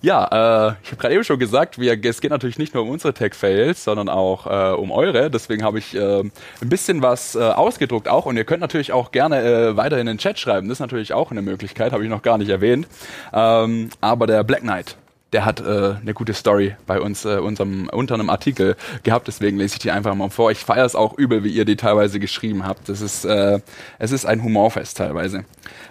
Ja, 0.00 0.26
äh, 0.70 0.74
ich 0.84 0.90
habe 0.92 0.96
gerade 1.00 1.14
eben 1.14 1.24
schon 1.24 1.40
gesagt, 1.40 1.80
wir, 1.80 1.98
es 2.04 2.20
geht 2.20 2.30
natürlich 2.30 2.58
nicht 2.58 2.72
nur 2.74 2.84
um 2.84 2.90
unsere 2.90 3.14
Tech-Fails, 3.14 3.82
sondern 3.82 4.08
auch 4.08 4.46
äh, 4.46 4.74
um 4.76 4.92
eure. 4.92 5.28
Deswegen 5.28 5.64
habe 5.64 5.78
ich 5.80 5.96
äh, 5.96 6.20
ein 6.20 6.30
bisschen 6.60 7.02
was 7.02 7.34
äh, 7.34 7.40
ausgedruckt 7.40 8.06
auch. 8.06 8.26
Und 8.26 8.36
ihr 8.36 8.44
könnt 8.44 8.60
natürlich 8.60 8.92
auch 8.92 9.10
gerne 9.10 9.42
äh, 9.42 9.76
weiter 9.76 9.98
in 9.98 10.06
den 10.06 10.18
Chat 10.18 10.38
schreiben. 10.38 10.68
Das 10.68 10.76
ist 10.76 10.80
natürlich 10.80 11.14
auch 11.14 11.32
eine 11.32 11.42
Möglichkeit, 11.42 11.90
habe 11.90 12.04
ich 12.04 12.10
noch 12.10 12.22
gar 12.22 12.38
nicht 12.38 12.48
erwähnt. 12.48 12.86
Ähm, 13.32 13.90
aber 14.00 14.28
der 14.28 14.44
Black 14.44 14.60
Knight, 14.60 14.96
der 15.32 15.44
hat 15.44 15.60
äh, 15.60 15.94
eine 16.00 16.14
gute 16.14 16.34
Story 16.34 16.76
bei 16.86 17.00
uns 17.00 17.24
äh, 17.24 17.38
unserem, 17.38 17.88
unter 17.90 18.14
einem 18.14 18.30
Artikel 18.30 18.76
gehabt, 19.02 19.28
deswegen 19.28 19.56
lese 19.56 19.76
ich 19.76 19.78
die 19.80 19.90
einfach 19.90 20.14
mal 20.14 20.30
vor. 20.30 20.50
Ich 20.50 20.58
feiere 20.58 20.84
es 20.84 20.94
auch 20.94 21.16
übel, 21.16 21.42
wie 21.44 21.50
ihr 21.50 21.64
die 21.64 21.76
teilweise 21.76 22.20
geschrieben 22.20 22.66
habt. 22.66 22.88
Das 22.88 23.00
ist, 23.00 23.24
äh, 23.24 23.60
es 23.98 24.12
ist 24.12 24.26
ein 24.26 24.42
Humorfest 24.42 24.96
teilweise. 24.98 25.44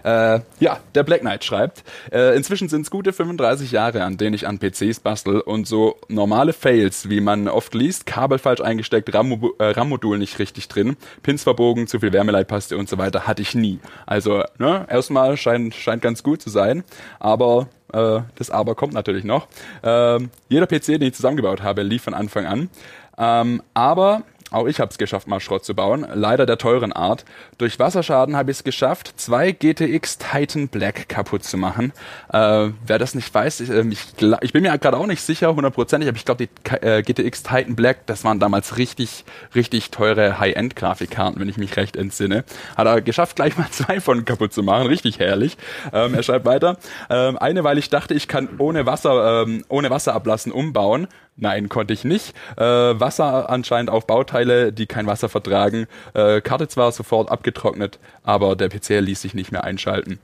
Äh, 0.03 0.39
ja, 0.59 0.79
der 0.95 1.03
Black 1.03 1.21
Knight 1.21 1.43
schreibt, 1.43 1.83
äh, 2.11 2.35
inzwischen 2.35 2.69
sind 2.69 2.81
es 2.81 2.91
gute 2.91 3.13
35 3.13 3.71
Jahre, 3.71 4.03
an 4.03 4.17
denen 4.17 4.33
ich 4.33 4.47
an 4.47 4.59
PCs 4.59 4.99
bastel 4.99 5.41
und 5.41 5.67
so 5.67 5.97
normale 6.07 6.53
Fails, 6.53 7.09
wie 7.09 7.21
man 7.21 7.47
oft 7.47 7.73
liest, 7.73 8.05
Kabel 8.05 8.37
falsch 8.37 8.61
eingesteckt, 8.61 9.09
äh, 9.09 9.15
RAM-Modul 9.59 10.17
nicht 10.17 10.39
richtig 10.39 10.67
drin, 10.67 10.97
Pins 11.23 11.43
verbogen, 11.43 11.87
zu 11.87 11.99
viel 11.99 12.13
Wärmeleitpaste 12.13 12.77
und 12.77 12.89
so 12.89 12.97
weiter, 12.97 13.27
hatte 13.27 13.41
ich 13.41 13.55
nie. 13.55 13.79
Also, 14.05 14.43
ne, 14.57 14.85
erstmal 14.89 15.37
scheint, 15.37 15.73
scheint 15.73 16.01
ganz 16.01 16.23
gut 16.23 16.41
zu 16.41 16.49
sein, 16.49 16.83
aber 17.19 17.67
äh, 17.93 18.21
das 18.35 18.49
Aber 18.49 18.75
kommt 18.75 18.93
natürlich 18.93 19.23
noch. 19.23 19.47
Ähm, 19.83 20.29
jeder 20.49 20.67
PC, 20.67 20.85
den 20.85 21.03
ich 21.03 21.13
zusammengebaut 21.13 21.61
habe, 21.61 21.83
lief 21.83 22.03
von 22.03 22.13
Anfang 22.13 22.45
an. 22.45 22.69
Ähm, 23.17 23.61
aber 23.73 24.23
auch 24.51 24.67
ich 24.67 24.79
habe 24.79 24.91
es 24.91 24.97
geschafft, 24.97 25.27
mal 25.27 25.39
Schrott 25.39 25.63
zu 25.63 25.73
bauen. 25.73 26.05
Leider 26.13 26.45
der 26.45 26.57
teuren 26.57 26.91
Art. 26.91 27.25
Durch 27.57 27.79
Wasserschaden 27.79 28.35
habe 28.35 28.51
ich 28.51 28.57
es 28.57 28.63
geschafft, 28.63 29.13
zwei 29.15 29.51
GTX 29.51 30.17
Titan 30.17 30.67
Black 30.67 31.07
kaputt 31.07 31.43
zu 31.43 31.57
machen. 31.57 31.93
Äh, 32.31 32.69
wer 32.85 32.99
das 32.99 33.15
nicht 33.15 33.33
weiß, 33.33 33.61
ich, 33.61 33.69
ähm, 33.69 33.91
ich, 33.91 34.01
ich 34.41 34.53
bin 34.53 34.63
mir 34.63 34.77
gerade 34.77 34.97
auch 34.97 35.07
nicht 35.07 35.21
sicher, 35.21 35.55
hundertprozentig, 35.55 36.09
aber 36.09 36.17
ich 36.17 36.25
glaube, 36.25 36.47
die 36.47 36.75
äh, 36.85 37.01
GTX 37.01 37.43
Titan 37.43 37.75
Black, 37.75 38.05
das 38.07 38.23
waren 38.25 38.39
damals 38.39 38.77
richtig, 38.77 39.23
richtig 39.55 39.89
teure 39.89 40.39
High-End-Grafikkarten, 40.39 41.39
wenn 41.39 41.47
ich 41.47 41.57
mich 41.57 41.77
recht 41.77 41.95
entsinne. 41.95 42.43
Hat 42.75 42.87
er 42.87 43.01
geschafft, 43.01 43.37
gleich 43.37 43.57
mal 43.57 43.67
zwei 43.71 44.01
von 44.01 44.25
kaputt 44.25 44.51
zu 44.51 44.63
machen. 44.63 44.87
Richtig 44.87 45.19
herrlich. 45.19 45.57
Ähm, 45.93 46.13
er 46.13 46.23
schreibt 46.23 46.45
weiter. 46.45 46.77
Ähm, 47.09 47.37
eine, 47.37 47.63
weil 47.63 47.77
ich 47.77 47.89
dachte, 47.89 48.13
ich 48.13 48.27
kann 48.27 48.49
ohne 48.57 48.85
Wasser, 48.85 49.43
ähm, 49.43 49.63
ohne 49.69 49.89
Wasser 49.89 50.13
ablassen 50.13 50.51
umbauen. 50.51 51.07
Nein, 51.37 51.69
konnte 51.69 51.93
ich 51.93 52.03
nicht. 52.03 52.35
Äh, 52.57 52.63
Wasser 52.63 53.49
anscheinend 53.49 53.89
auf 53.89 54.05
Bauteile, 54.05 54.71
die 54.73 54.85
kein 54.85 55.07
Wasser 55.07 55.29
vertragen. 55.29 55.87
Äh, 56.13 56.41
Karte 56.41 56.67
zwar 56.67 56.91
sofort 56.91 57.31
abgetrocknet, 57.31 57.99
aber 58.23 58.55
der 58.55 58.69
PC 58.69 58.99
ließ 58.99 59.21
sich 59.21 59.33
nicht 59.33 59.51
mehr 59.51 59.63
einschalten. 59.63 60.19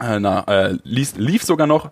Äh, 0.00 0.18
na, 0.18 0.40
äh, 0.48 0.76
ließ, 0.84 1.16
lief 1.16 1.44
sogar 1.44 1.66
noch 1.66 1.90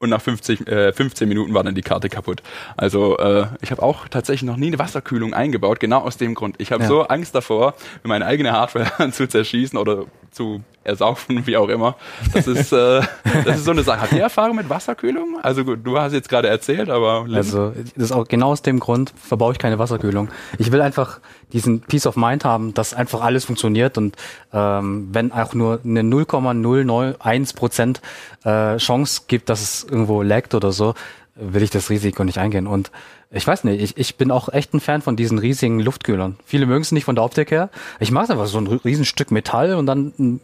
und 0.00 0.10
nach 0.10 0.20
50, 0.20 0.66
äh, 0.68 0.92
15 0.92 1.28
Minuten 1.28 1.54
war 1.54 1.64
dann 1.64 1.74
die 1.74 1.82
Karte 1.82 2.08
kaputt. 2.08 2.42
Also 2.76 3.16
äh, 3.18 3.46
ich 3.62 3.70
habe 3.70 3.82
auch 3.82 4.06
tatsächlich 4.08 4.46
noch 4.48 4.56
nie 4.56 4.68
eine 4.68 4.78
Wasserkühlung 4.78 5.32
eingebaut, 5.34 5.80
genau 5.80 6.00
aus 6.00 6.16
dem 6.18 6.34
Grund. 6.34 6.56
Ich 6.58 6.70
habe 6.72 6.82
Ja. 6.82 6.88
so 6.88 7.02
Angst 7.08 7.34
davor, 7.34 7.74
meine 8.02 8.26
eigene 8.26 8.52
Hardware 8.52 9.10
zu 9.12 9.26
zerschießen 9.28 9.78
oder 9.78 10.04
zu 10.30 10.60
ersaufen, 10.88 11.46
wie 11.46 11.56
auch 11.56 11.68
immer. 11.68 11.96
Das 12.32 12.46
ist, 12.46 12.72
äh, 12.72 13.02
das 13.44 13.58
ist 13.58 13.64
so 13.64 13.70
eine 13.70 13.82
Sache. 13.82 14.00
Habt 14.02 14.12
ihr 14.12 14.22
Erfahrung 14.22 14.56
mit 14.56 14.68
Wasserkühlung? 14.68 15.38
Also 15.42 15.64
gut, 15.64 15.80
du 15.84 15.98
hast 15.98 16.12
jetzt 16.12 16.28
gerade 16.28 16.48
erzählt, 16.48 16.90
aber 16.90 17.24
Lynn? 17.26 17.36
Also 17.36 17.72
das 17.94 18.04
ist 18.10 18.12
auch 18.12 18.26
genau 18.26 18.48
aus 18.50 18.62
dem 18.62 18.80
Grund 18.80 19.12
verbaue 19.16 19.52
ich 19.52 19.58
keine 19.58 19.78
Wasserkühlung. 19.78 20.28
Ich 20.58 20.72
will 20.72 20.80
einfach 20.80 21.20
diesen 21.52 21.80
Peace 21.80 22.06
of 22.06 22.16
Mind 22.16 22.44
haben, 22.44 22.74
dass 22.74 22.94
einfach 22.94 23.20
alles 23.20 23.44
funktioniert 23.44 23.98
und 23.98 24.16
ähm, 24.52 25.08
wenn 25.12 25.32
auch 25.32 25.54
nur 25.54 25.80
eine 25.84 26.02
0,091 26.02 27.56
Prozent 27.56 28.00
äh, 28.44 28.76
Chance 28.78 29.22
gibt, 29.28 29.48
dass 29.48 29.62
es 29.62 29.84
irgendwo 29.84 30.22
laggt 30.22 30.54
oder 30.54 30.72
so, 30.72 30.94
will 31.34 31.62
ich 31.62 31.70
das 31.70 31.90
Risiko 31.90 32.24
nicht 32.24 32.38
eingehen. 32.38 32.66
Und 32.66 32.90
ich 33.30 33.46
weiß 33.46 33.64
nicht, 33.64 33.82
ich, 33.82 33.96
ich 33.96 34.16
bin 34.16 34.30
auch 34.30 34.48
echt 34.48 34.72
ein 34.74 34.80
Fan 34.80 35.02
von 35.02 35.16
diesen 35.16 35.38
riesigen 35.38 35.80
Luftkühlern. 35.80 36.36
Viele 36.44 36.66
mögen 36.66 36.82
es 36.82 36.92
nicht 36.92 37.04
von 37.04 37.14
der 37.14 37.24
Optik 37.24 37.50
her. 37.50 37.68
Ich 38.00 38.10
mag 38.10 38.30
einfach 38.30 38.46
so 38.46 38.58
ein 38.58 38.66
riesen 38.66 39.04
Stück 39.04 39.30
Metall 39.30 39.74
und 39.74 39.86
dann 39.86 40.40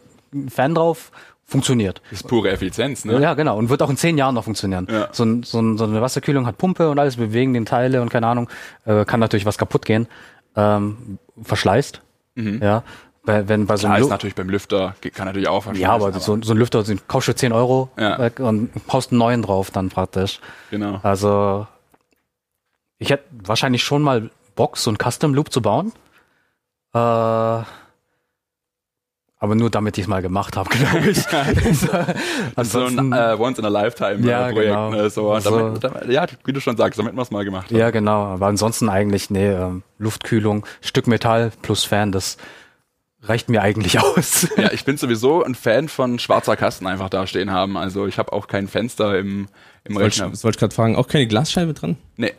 Fan 0.49 0.75
drauf, 0.75 1.11
funktioniert. 1.43 2.01
das 2.09 2.21
ist 2.21 2.27
pure 2.27 2.49
Effizienz, 2.49 3.05
ne? 3.05 3.19
Ja, 3.21 3.33
genau. 3.35 3.57
Und 3.57 3.69
wird 3.69 3.81
auch 3.83 3.89
in 3.89 3.97
zehn 3.97 4.17
Jahren 4.17 4.35
noch 4.35 4.43
funktionieren. 4.45 4.87
Ja. 4.89 5.09
So, 5.11 5.23
ein, 5.23 5.43
so, 5.43 5.59
ein, 5.59 5.77
so 5.77 5.83
eine 5.83 6.01
Wasserkühlung 6.01 6.45
hat 6.47 6.57
Pumpe 6.57 6.89
und 6.89 6.97
alles, 6.99 7.17
bewegen 7.17 7.53
den 7.53 7.65
Teile 7.65 8.01
und 8.01 8.09
keine 8.09 8.27
Ahnung. 8.27 8.49
Äh, 8.85 9.05
kann 9.05 9.19
natürlich 9.19 9.45
was 9.45 9.57
kaputt 9.57 9.85
gehen. 9.85 10.07
Ähm, 10.55 11.19
verschleißt. 11.41 12.01
Ja. 12.35 12.83
Bei, 13.23 13.47
wenn 13.47 13.65
bei 13.65 13.75
so 13.77 13.87
Mhm. 13.87 13.89
Klar, 13.89 13.95
einem 13.95 14.03
ist 14.05 14.09
natürlich 14.09 14.35
beim 14.35 14.49
Lüfter, 14.49 14.95
kann 15.13 15.25
natürlich 15.25 15.47
auch 15.47 15.65
ja, 15.73 15.91
aber 15.91 16.11
so, 16.13 16.37
so 16.41 16.53
ein 16.53 16.57
Lüfter 16.57 16.83
den 16.83 16.99
kaufst 17.07 17.27
du 17.27 17.35
10 17.35 17.51
Euro 17.53 17.89
Ja. 17.97 18.19
weg 18.19 18.39
und 18.39 18.69
haust 18.91 19.11
einen 19.11 19.19
neuen 19.19 19.41
drauf 19.41 19.71
dann 19.71 19.89
praktisch. 19.89 20.39
Genau. 20.69 20.99
Also 21.01 21.65
ich 22.99 23.09
hätte 23.09 23.23
wahrscheinlich 23.43 23.83
schon 23.83 24.01
mal 24.01 24.29
Bock, 24.55 24.77
so 24.77 24.91
ein 24.91 24.97
Custom 24.97 25.33
Loop 25.33 25.51
zu 25.51 25.61
bauen. 25.61 25.91
Äh, 26.93 27.63
aber 29.45 29.55
nur 29.55 29.69
damit 29.69 29.97
ich 29.97 30.03
es 30.03 30.07
mal 30.07 30.21
gemacht 30.21 30.57
habe, 30.57 30.69
glaube 30.75 31.09
ich. 31.09 31.19
so 32.63 32.85
ein 32.85 33.11
äh, 33.13 33.35
Once-in-a-Lifetime 33.39 34.27
Ja, 34.29 34.49
äh, 34.49 34.51
Projekt. 34.53 34.69
genau. 34.71 34.89
Ne? 34.91 35.09
So, 35.09 35.31
Also- 35.31 35.49
damit, 35.69 35.83
damit, 35.83 36.09
ja, 36.09 36.25
wie 36.43 36.53
du 36.53 36.59
schon 36.59 36.77
sagst, 36.77 36.99
damit 36.99 37.13
wir 37.15 37.21
es 37.21 37.31
mal 37.31 37.45
gemacht 37.45 37.69
haben. 37.69 37.77
ja, 37.77 37.89
genau. 37.91 38.25
Aber 38.25 38.47
ansonsten 38.47 38.89
eigentlich, 38.89 39.29
nee, 39.29 39.47
ähm, 39.51 39.83
Luftkühlung, 39.97 40.65
Stück 40.81 41.07
Metall 41.07 41.51
plus 41.61 41.83
Fan, 41.85 42.11
das 42.11 42.37
reicht 43.23 43.49
mir 43.49 43.61
eigentlich 43.61 43.99
aus. 44.01 44.47
Ja, 44.57 44.71
ich 44.71 44.85
bin 44.85 44.97
sowieso 44.97 45.43
ein 45.43 45.55
Fan 45.55 45.87
von 45.89 46.19
schwarzer 46.19 46.55
Kasten 46.55 46.85
einfach 46.87 47.09
da 47.09 47.25
stehen 47.27 47.51
haben. 47.51 47.77
Also 47.77 48.05
ich 48.07 48.17
habe 48.19 48.33
auch 48.33 48.47
kein 48.47 48.67
Fenster 48.67 49.17
im, 49.17 49.47
im 49.83 49.95
Wollte 49.95 50.07
ich, 50.09 50.13
Rechner. 50.15 50.29
das 50.31 50.43
wollte 50.43 50.55
ich 50.57 50.59
gerade 50.59 50.75
fragen, 50.75 50.95
auch 50.95 51.07
keine 51.07 51.27
Glasscheibe 51.27 51.73
dran? 51.73 51.97
Nee. 52.17 52.33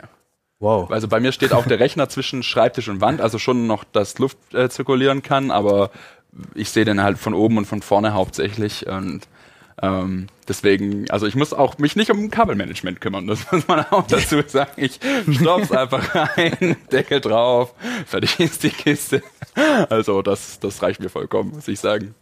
Wow. 0.59 0.89
Also 0.89 1.07
bei 1.07 1.19
mir 1.19 1.31
steht 1.33 1.53
auch 1.53 1.67
der 1.67 1.79
Rechner 1.79 2.09
zwischen 2.09 2.41
Schreibtisch 2.41 2.87
und 2.89 2.99
Wand, 2.99 3.21
also 3.21 3.37
schon 3.37 3.67
noch, 3.67 3.83
dass 3.83 4.17
Luft 4.17 4.39
äh, 4.55 4.67
zirkulieren 4.69 5.21
kann, 5.21 5.51
aber 5.51 5.91
ich 6.53 6.69
sehe 6.69 6.85
den 6.85 7.01
halt 7.01 7.17
von 7.17 7.33
oben 7.33 7.57
und 7.57 7.65
von 7.65 7.81
vorne 7.81 8.13
hauptsächlich 8.13 8.87
und 8.87 9.27
ähm, 9.81 10.27
deswegen, 10.47 11.09
also 11.11 11.27
ich 11.27 11.35
muss 11.35 11.53
auch 11.53 11.77
mich 11.77 11.95
nicht 11.95 12.09
um 12.09 12.31
Kabelmanagement 12.31 12.99
kümmern, 12.99 13.27
das 13.27 13.51
muss 13.51 13.67
man 13.67 13.85
auch 13.91 14.07
dazu 14.07 14.41
sagen. 14.47 14.71
Ich 14.77 14.99
stopf's 15.31 15.71
einfach 15.71 16.15
rein, 16.15 16.77
Deckel 16.91 17.21
drauf, 17.21 17.73
fertig 18.05 18.39
ist 18.39 18.63
die 18.63 18.71
Kiste. 18.71 19.21
Also 19.89 20.21
das, 20.21 20.59
das 20.59 20.81
reicht 20.81 20.99
mir 20.99 21.09
vollkommen, 21.09 21.51
muss 21.51 21.67
ich 21.67 21.79
sagen. 21.79 22.15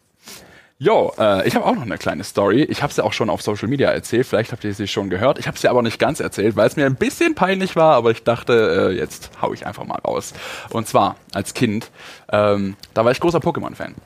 Jo, 0.78 1.14
äh, 1.18 1.48
ich 1.48 1.56
habe 1.56 1.66
auch 1.66 1.74
noch 1.74 1.84
eine 1.84 1.98
kleine 1.98 2.26
Story. 2.26 2.64
Ich 2.64 2.84
habe 2.84 2.92
sie 2.92 3.02
auch 3.02 3.14
schon 3.14 3.30
auf 3.30 3.42
Social 3.42 3.70
Media 3.70 3.90
erzählt. 3.92 4.28
Vielleicht 4.28 4.52
habt 4.52 4.66
ihr 4.66 4.74
sie 4.74 4.88
schon 4.88 5.10
gehört. 5.10 5.40
Ich 5.40 5.48
habe 5.48 5.58
sie 5.58 5.70
aber 5.70 5.82
nicht 5.82 6.00
ganz 6.00 6.20
erzählt, 6.20 6.58
weil 6.58 6.68
es 6.68 6.76
mir 6.76 6.86
ein 6.86 6.96
bisschen 6.96 7.34
peinlich 7.34 7.78
war. 7.78 7.96
Aber 7.96 8.12
ich 8.12 8.24
dachte, 8.24 8.90
äh, 8.92 8.98
jetzt 8.98 9.30
hau 9.42 9.54
ich 9.54 9.66
einfach 9.66 9.86
mal 9.86 10.00
raus. 10.00 10.34
Und 10.72 10.86
zwar 10.86 11.16
als 11.34 11.54
Kind, 11.54 11.92
ähm, 12.30 12.76
da 12.94 13.06
war 13.06 13.14
ich 13.14 13.22
großer 13.22 13.40
Pokémon-Fan. 13.40 13.96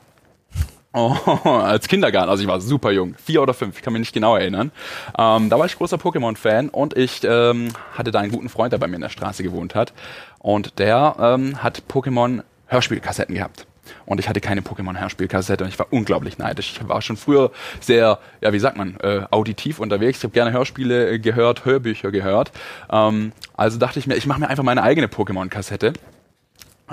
Oh, 0.92 1.14
als 1.48 1.86
Kindergarten, 1.86 2.28
also 2.30 2.42
ich 2.42 2.48
war 2.48 2.60
super 2.60 2.90
jung, 2.90 3.14
vier 3.14 3.42
oder 3.42 3.54
fünf, 3.54 3.76
ich 3.76 3.82
kann 3.82 3.92
mich 3.92 4.00
nicht 4.00 4.12
genau 4.12 4.34
erinnern. 4.34 4.72
Ähm, 5.16 5.48
da 5.48 5.56
war 5.56 5.66
ich 5.66 5.76
großer 5.76 5.98
Pokémon-Fan 5.98 6.68
und 6.68 6.96
ich 6.96 7.22
ähm, 7.22 7.68
hatte 7.92 8.10
da 8.10 8.18
einen 8.18 8.32
guten 8.32 8.48
Freund, 8.48 8.72
der 8.72 8.78
bei 8.78 8.88
mir 8.88 8.96
in 8.96 9.02
der 9.02 9.08
Straße 9.08 9.44
gewohnt 9.44 9.76
hat. 9.76 9.92
Und 10.40 10.80
der 10.80 11.14
ähm, 11.20 11.62
hat 11.62 11.84
Pokémon-Hörspielkassetten 11.88 13.36
gehabt. 13.36 13.68
Und 14.06 14.20
ich 14.20 14.28
hatte 14.28 14.40
keine 14.40 14.60
Pokémon-Hörspielkassette 14.60 15.64
und 15.64 15.70
ich 15.70 15.78
war 15.78 15.86
unglaublich 15.90 16.38
neidisch. 16.38 16.72
Ich 16.72 16.88
war 16.88 17.02
schon 17.02 17.16
früher 17.16 17.50
sehr, 17.80 18.18
ja, 18.40 18.52
wie 18.52 18.58
sagt 18.58 18.76
man, 18.76 18.96
äh, 19.00 19.22
auditiv 19.30 19.78
unterwegs. 19.78 20.18
Ich 20.18 20.24
habe 20.24 20.32
gerne 20.32 20.52
Hörspiele 20.52 21.10
äh, 21.10 21.18
gehört, 21.18 21.64
Hörbücher 21.64 22.10
gehört. 22.10 22.52
Ähm, 22.90 23.32
also 23.56 23.78
dachte 23.78 23.98
ich 23.98 24.06
mir, 24.06 24.16
ich 24.16 24.26
mache 24.26 24.40
mir 24.40 24.48
einfach 24.48 24.64
meine 24.64 24.82
eigene 24.82 25.06
Pokémon-Kassette. 25.06 25.92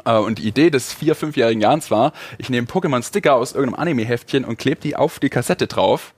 Äh, 0.05 0.17
Und 0.17 0.39
die 0.39 0.47
Idee 0.47 0.69
des 0.69 0.93
vier-, 0.93 1.15
fünfjährigen 1.15 1.61
Jahres 1.61 1.91
war, 1.91 2.13
ich 2.37 2.49
nehme 2.49 2.67
Pokémon-Sticker 2.67 3.35
aus 3.35 3.53
irgendeinem 3.53 3.81
Anime-Heftchen 3.81 4.45
und 4.45 4.57
klebe 4.57 4.81
die 4.81 4.95
auf 4.95 5.19
die 5.19 5.29
Kassette 5.29 5.67
drauf, 5.67 6.13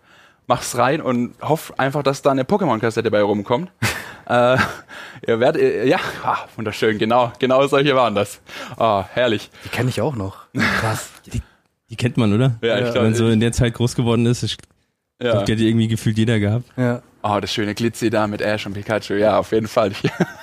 mach's 0.47 0.77
rein 0.77 1.01
und 1.01 1.35
hoffe 1.41 1.77
einfach, 1.77 2.03
dass 2.03 2.21
da 2.21 2.31
eine 2.31 2.43
Pokémon-Kassette 2.43 3.11
bei 3.11 3.21
rumkommt. 3.21 3.71
äh, 4.29 4.57
ihr 5.27 5.39
werdet, 5.39 5.61
äh, 5.61 5.87
ja, 5.87 5.97
ah, 6.23 6.37
wunderschön, 6.55 6.97
genau, 6.97 7.33
genau 7.39 7.65
solche 7.67 7.95
waren 7.95 8.15
das. 8.15 8.39
Ah, 8.77 9.05
herrlich. 9.13 9.49
Die 9.65 9.69
kenne 9.69 9.89
ich 9.89 9.99
auch 10.01 10.15
noch. 10.15 10.37
Krass. 10.79 11.09
Die 11.89 11.95
kennt 11.95 12.17
man, 12.17 12.31
oder? 12.33 12.55
Ja, 12.61 12.77
ich 12.77 12.85
Wenn 12.85 12.91
glaub, 12.93 13.03
man 13.05 13.15
so 13.15 13.29
in 13.29 13.39
der 13.39 13.51
Zeit 13.51 13.73
groß 13.73 13.95
geworden 13.95 14.27
ist, 14.27 14.43
ich 14.43 14.57
Ja. 15.19 15.31
glaub, 15.31 15.45
die 15.47 15.53
hat 15.53 15.59
irgendwie 15.59 15.87
gefühlt 15.87 16.19
jeder 16.19 16.39
gehabt. 16.39 16.65
Ja. 16.77 17.01
Oh, 17.23 17.39
das 17.41 17.51
schöne 17.51 17.73
Glitzy 17.73 18.11
da 18.11 18.27
mit 18.27 18.41
Ash 18.41 18.65
und 18.67 18.73
Pikachu. 18.73 19.15
Ja, 19.15 19.39
auf 19.39 19.51
jeden 19.51 19.67
Fall. 19.67 19.91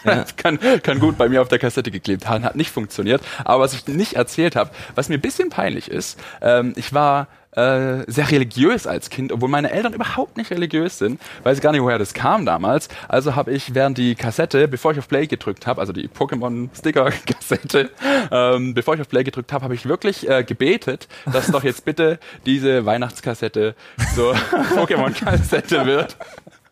Das 0.04 0.34
kann, 0.36 0.58
kann 0.82 0.98
gut 0.98 1.16
bei 1.16 1.28
mir 1.28 1.40
auf 1.40 1.48
der 1.48 1.60
Kassette 1.60 1.92
geklebt 1.92 2.28
haben. 2.28 2.44
Hat 2.44 2.56
nicht 2.56 2.70
funktioniert. 2.72 3.22
Aber 3.44 3.62
was 3.62 3.74
ich 3.74 3.86
nicht 3.86 4.14
erzählt 4.14 4.56
habe, 4.56 4.70
was 4.96 5.08
mir 5.08 5.14
ein 5.14 5.20
bisschen 5.20 5.48
peinlich 5.48 5.88
ist, 5.88 6.18
ähm, 6.42 6.72
ich 6.76 6.92
war 6.92 7.28
äh, 7.56 8.04
sehr 8.06 8.30
religiös 8.30 8.86
als 8.86 9.10
Kind, 9.10 9.32
obwohl 9.32 9.48
meine 9.48 9.70
Eltern 9.70 9.92
überhaupt 9.94 10.36
nicht 10.36 10.50
religiös 10.50 10.98
sind. 10.98 11.20
Weiß 11.42 11.60
gar 11.60 11.72
nicht, 11.72 11.82
woher 11.82 11.98
das 11.98 12.14
kam 12.14 12.46
damals. 12.46 12.88
Also 13.08 13.34
habe 13.34 13.52
ich 13.52 13.74
während 13.74 13.98
die 13.98 14.14
Kassette, 14.14 14.68
bevor 14.68 14.92
ich 14.92 14.98
auf 14.98 15.08
Play 15.08 15.26
gedrückt 15.26 15.66
habe, 15.66 15.80
also 15.80 15.92
die 15.92 16.08
Pokémon-Sticker-Kassette, 16.08 17.90
ähm, 18.30 18.74
bevor 18.74 18.94
ich 18.94 19.00
auf 19.00 19.08
Play 19.08 19.24
gedrückt 19.24 19.52
habe, 19.52 19.64
habe 19.64 19.74
ich 19.74 19.86
wirklich 19.86 20.28
äh, 20.28 20.44
gebetet, 20.44 21.08
dass 21.32 21.46
doch 21.48 21.64
jetzt 21.64 21.84
bitte 21.84 22.18
diese 22.44 22.86
Weihnachtskassette 22.86 23.74
zur 24.14 24.34
Pokémon-Kassette 24.76 25.86
wird. 25.86 26.16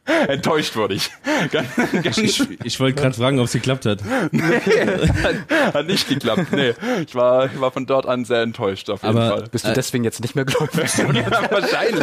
Enttäuscht 0.29 0.77
wurde 0.77 0.95
ich. 0.95 1.11
Ganz, 1.51 1.67
ganz, 2.03 2.19
Ich, 2.19 2.43
ich 2.63 2.79
wollte 2.81 3.01
gerade 3.01 3.15
fragen, 3.15 3.39
ob 3.39 3.47
es 3.47 3.53
geklappt 3.53 3.87
hat. 3.87 4.03
hat, 4.05 5.75
hat 5.75 5.87
nicht 5.87 6.09
geklappt. 6.09 6.53
Nee, 6.53 6.75
ich 7.07 7.15
war, 7.15 7.47
ich 7.47 7.59
war 7.61 7.71
von 7.71 7.87
dort 7.87 8.07
an 8.07 8.25
sehr 8.25 8.43
enttäuscht 8.43 8.91
auf 8.91 9.03
jeden 9.03 9.17
Aber- 9.17 9.29
Fall. 9.39 9.45
Bist 9.51 9.67
du 9.67 9.73
deswegen 9.73 10.05
jetzt 10.05 10.21
nicht 10.21 10.35
mehr 10.35 10.45
gläubig? 10.45 10.91
Ja, 11.15 11.51
wahrscheinlich. 11.51 12.03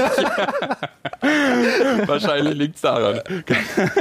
wahrscheinlich 2.07 2.55
liegt's 2.55 2.81
daran. 2.81 3.19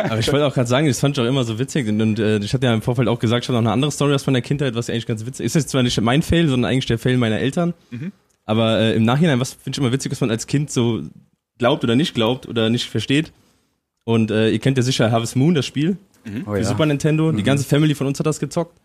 Aber 0.04 0.18
ich 0.18 0.32
wollte 0.32 0.46
auch 0.46 0.54
gerade 0.54 0.68
sagen, 0.68 0.86
das 0.86 0.98
fand 1.00 1.16
ich 1.18 1.24
auch 1.24 1.28
immer 1.28 1.44
so 1.44 1.58
witzig. 1.58 1.88
Und, 1.88 2.00
und 2.00 2.18
äh, 2.18 2.38
ich 2.38 2.52
hatte 2.54 2.66
ja 2.66 2.74
im 2.74 2.82
Vorfeld 2.82 3.08
auch 3.08 3.18
gesagt, 3.18 3.44
ich 3.44 3.48
hatte 3.48 3.54
noch 3.54 3.60
eine 3.60 3.72
andere 3.72 3.90
Story 3.92 4.14
aus 4.14 4.26
meiner 4.26 4.40
Kindheit, 4.40 4.74
was 4.74 4.88
eigentlich 4.90 5.06
ganz 5.06 5.26
witzig 5.26 5.46
ist. 5.46 5.56
Ist 5.56 5.62
jetzt 5.62 5.70
zwar 5.70 5.82
nicht 5.82 6.00
mein 6.00 6.22
Fail, 6.22 6.48
sondern 6.48 6.70
eigentlich 6.70 6.86
der 6.86 6.98
Fail 6.98 7.16
meiner 7.16 7.38
Eltern. 7.38 7.74
Aber 8.46 8.78
äh, 8.80 8.94
im 8.94 9.04
Nachhinein, 9.04 9.40
was 9.40 9.52
finde 9.54 9.76
ich 9.76 9.78
immer 9.78 9.92
witzig, 9.92 10.10
dass 10.10 10.20
man 10.20 10.30
als 10.30 10.46
Kind 10.46 10.70
so 10.70 11.02
glaubt 11.58 11.84
oder 11.84 11.96
nicht 11.96 12.14
glaubt 12.14 12.48
oder 12.48 12.70
nicht 12.70 12.88
versteht. 12.88 13.32
Und 14.04 14.30
äh, 14.30 14.50
ihr 14.50 14.58
kennt 14.58 14.76
ja 14.76 14.82
sicher 14.82 15.10
Harvest 15.10 15.36
Moon, 15.36 15.54
das 15.54 15.66
Spiel, 15.66 15.96
Oh, 16.46 16.52
für 16.52 16.58
ja. 16.58 16.64
Super 16.64 16.84
Nintendo. 16.86 17.32
Die 17.32 17.42
ganze 17.42 17.64
Family 17.64 17.94
von 17.94 18.06
uns 18.06 18.18
hat 18.18 18.26
das 18.26 18.38
gezockt. 18.40 18.78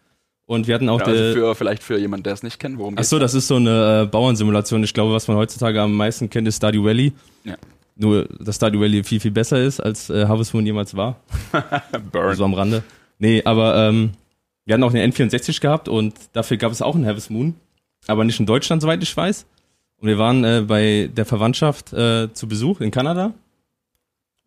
Und 0.48 0.68
wir 0.68 0.76
hatten 0.76 0.88
auch 0.90 1.00
Ja, 1.00 1.06
der, 1.12 1.16
also 1.16 1.34
für, 1.34 1.56
vielleicht 1.56 1.84
für 1.84 1.98
jemanden, 1.98 2.24
der 2.24 2.34
es 2.34 2.44
nicht 2.44 2.60
kennt, 2.60 2.78
worum 2.78 2.96
Ach 2.98 3.04
so, 3.04 3.18
das 3.20 3.34
ist 3.34 3.48
so 3.48 3.56
eine 3.56 4.04
äh, 4.04 4.06
Bauernsimulation. 4.06 4.84
Ich 4.84 4.94
glaube, 4.94 5.12
was 5.12 5.28
man 5.28 5.38
heutzutage 5.38 5.82
am 5.82 5.94
meisten 5.96 6.30
kennt, 6.30 6.48
ist 6.48 6.58
Stardew 6.58 6.84
Valley. 6.84 7.14
Ja. 7.44 7.56
Nur, 7.96 8.28
dass 8.40 8.58
Stardew 8.58 8.80
Valley 8.80 9.04
viel, 9.04 9.20
viel 9.20 9.32
besser 9.32 9.60
ist, 9.62 9.80
als 9.80 10.10
äh, 10.10 10.28
Harvest 10.28 10.54
Moon 10.54 10.66
jemals 10.66 10.96
war. 10.96 11.20
Burn. 12.12 12.36
So 12.36 12.46
am 12.46 12.54
Rande. 12.54 12.84
Nee, 13.18 13.42
aber 13.44 13.76
ähm, 13.90 14.12
wir 14.66 14.74
hatten 14.74 14.84
auch 14.84 14.94
eine 14.94 15.06
N64 15.06 15.62
gehabt 15.62 15.90
und 15.90 16.14
dafür 16.34 16.58
gab 16.58 16.72
es 16.72 16.82
auch 16.82 16.96
einen 16.96 17.06
Harvest 17.06 17.32
Moon. 17.32 17.56
Aber 18.08 18.24
nicht 18.24 18.40
in 18.40 18.46
Deutschland, 18.46 18.82
soweit 18.82 19.02
ich 19.02 19.16
weiß. 19.16 19.46
Und 19.98 20.08
wir 20.08 20.18
waren 20.18 20.44
äh, 20.44 20.64
bei 20.68 21.10
der 21.16 21.26
Verwandtschaft 21.26 21.92
äh, 21.94 22.32
zu 22.34 22.48
Besuch 22.48 22.82
in 22.82 22.92
Kanada. 22.92 23.34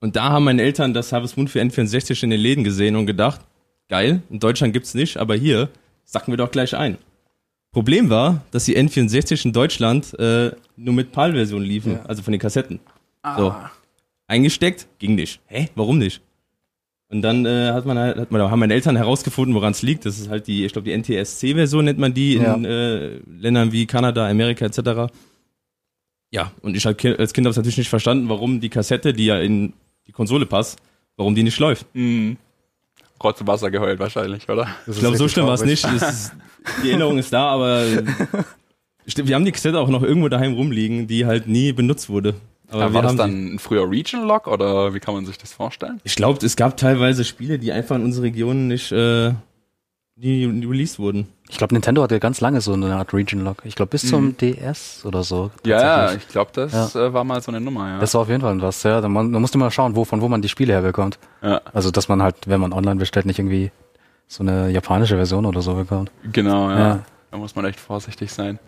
Und 0.01 0.17
da 0.17 0.31
haben 0.31 0.45
meine 0.45 0.63
Eltern 0.63 0.95
das 0.95 1.13
Harvest 1.13 1.37
Moon 1.37 1.49
für 1.49 1.61
N64 1.61 2.23
in 2.23 2.31
den 2.31 2.41
Läden 2.41 2.65
gesehen 2.65 2.95
und 2.97 3.07
gedacht, 3.07 3.41
geil, 3.89 4.23
in 4.31 4.39
Deutschland 4.39 4.73
gibt's 4.73 4.95
nicht, 4.95 5.17
aber 5.17 5.35
hier 5.35 5.69
sacken 6.05 6.33
wir 6.33 6.37
doch 6.37 6.51
gleich 6.51 6.77
ein. 6.77 6.99
Problem 7.73 8.09
war, 8.09 8.43
dass 8.51 8.65
die 8.65 8.77
N64 8.79 9.45
in 9.45 9.53
Deutschland 9.53 10.19
äh, 10.19 10.53
nur 10.77 10.95
mit 10.95 11.13
PAL-Version 11.13 11.63
liefen, 11.63 11.93
Ja. 11.95 12.03
also 12.05 12.23
von 12.23 12.33
den 12.33 12.41
Kassetten. 12.41 12.81
So. 13.37 13.51
Ah. 13.51 13.71
Eingesteckt, 14.27 14.87
ging 14.99 15.15
nicht. 15.17 15.41
Hä? 15.47 15.69
Warum 15.75 15.99
nicht? 15.99 16.21
Und 17.11 17.23
dann 17.23 17.45
äh, 17.47 17.73
hat 17.73 17.87
man 17.87 17.99
halt, 17.99 18.19
hat 18.19 18.31
man, 18.31 18.43
haben 18.43 18.59
meine 18.61 18.75
Eltern 18.75 18.95
herausgefunden, 18.97 19.55
woran 19.55 19.73
es 19.73 19.83
liegt. 19.83 20.05
Das 20.07 20.19
ist 20.19 20.29
halt 20.29 20.47
die, 20.47 20.65
ich 20.67 20.73
glaube, 20.73 20.91
die 20.91 20.97
NTSC-Version 20.97 21.87
nennt 21.87 21.99
man 21.99 22.13
die 22.15 22.35
in 22.37 22.65
äh, 22.65 23.19
Ländern 23.39 23.73
wie 23.73 23.87
Kanada, 23.87 24.29
Amerika 24.29 24.67
etc. 24.67 25.11
Ja, 26.31 26.53
und 26.61 26.77
ich 26.77 26.87
als 26.87 26.99
Kind 26.99 27.17
habe 27.17 27.49
es 27.51 27.57
natürlich 27.57 27.79
nicht 27.79 27.89
verstanden, 27.89 28.29
warum 28.29 28.61
die 28.61 28.69
Kassette, 28.69 29.15
die 29.15 29.27
ja 29.27 29.39
in 29.39 29.73
die 30.09 30.13
Konsole 30.13 30.47
passt, 30.47 30.81
warum 31.17 31.35
die 31.35 31.45
nicht 31.45 31.59
läuft. 31.61 31.87
Mhm. 31.95 32.37
Rotz 33.23 33.41
und 33.41 33.47
Wasser 33.47 33.71
geheult 33.71 33.99
wahrscheinlich, 33.99 34.49
oder? 34.49 34.69
Ich 34.87 34.99
glaube, 34.99 35.17
so 35.17 35.29
schlimm 35.29 35.47
war 35.47 35.55
es 35.55 35.65
nicht. 35.65 35.85
Ist, 35.85 36.33
die 36.83 36.91
Erinnerung 36.91 37.19
ist 37.19 37.33
da, 37.33 37.49
aber 37.49 37.85
wir 39.05 39.35
haben 39.35 39.45
die 39.45 39.53
Kassette 39.53 39.79
auch 39.79 39.89
noch 39.89 40.03
irgendwo 40.03 40.29
daheim 40.29 40.55
rumliegen, 40.55 41.07
die 41.07 41.27
halt 41.27 41.47
nie 41.47 41.73
benutzt 41.73 42.09
wurde. 42.09 42.35
Aber 42.71 42.91
wir 42.91 42.95
war 42.95 43.03
das 43.03 43.17
dann 43.17 43.55
ein 43.55 43.59
früher 43.59 43.91
Region-Lock 43.91 44.47
oder 44.47 44.95
wie 44.95 45.01
kann 45.01 45.15
man 45.15 45.25
sich 45.25 45.39
das 45.39 45.53
vorstellen? 45.53 46.01
Ich 46.05 46.17
glaube, 46.17 46.45
es 46.45 46.55
gab 46.55 46.77
teilweise 46.77 47.25
Spiele, 47.25 47.59
die 47.59 47.73
einfach 47.73 47.97
in 47.97 48.05
unsere 48.05 48.27
Region 48.27 48.69
nicht 48.69 48.93
äh, 48.93 49.33
die, 50.23 50.45
released 50.45 50.99
wurden. 50.99 51.29
Ich 51.49 51.57
glaube, 51.59 51.75
Nintendo 51.75 52.03
hatte 52.03 52.19
ganz 52.21 52.41
lange 52.41 52.61
so 52.61 52.73
eine 52.73 52.97
Art 52.97 53.15
Region 53.15 53.43
Lock. 53.43 53.63
Ich 53.65 53.75
glaube, 53.75 53.91
bis 53.91 54.09
zum 54.09 54.37
DS 54.37 55.05
oder 55.05 55.23
so. 55.23 55.51
Ja, 55.65 55.81
ja, 56.11 56.15
ich 56.15 56.29
glaube, 56.29 56.51
das 56.53 56.95
äh, 56.95 57.13
war 57.13 57.25
mal 57.25 57.41
so 57.41 57.51
eine 57.51 57.61
Nummer, 57.61 57.89
ja. 57.89 57.99
Das 57.99 58.15
war 58.15 58.23
auf 58.23 58.29
jeden 58.29 58.43
Fall 58.43 58.61
was, 58.61 58.83
ja. 58.83 59.01
Da, 59.01 59.09
man, 59.09 59.33
da 59.33 59.39
musste 59.41 59.57
man 59.57 59.71
schauen, 59.71 59.97
wo, 59.97 60.05
von 60.05 60.21
wo 60.21 60.29
man 60.29 60.43
die 60.43 60.49
Spiele 60.49 60.73
herbekommt. 60.73 61.19
ja 61.43 61.61
Also, 61.73 61.91
dass 61.91 62.09
man 62.09 62.23
halt, 62.23 62.37
wenn 62.47 62.61
man 62.61 62.73
online 62.73 62.97
bestellt, 62.97 63.27
nicht 63.27 63.39
irgendwie 63.39 63.71
so 64.27 64.43
eine 64.43 64.69
japanische 64.71 65.17
Version 65.17 65.47
oder 65.47 65.63
so 65.63 65.75
bekommt. 65.75 66.11
genau, 66.33 66.69
ja. 66.71 66.79
Ja. 66.79 67.01
Da 67.31 67.37
muss 67.39 67.55
man 67.55 67.65
echt 67.65 67.81
vorsichtig 67.81 68.33
sein. 68.33 68.59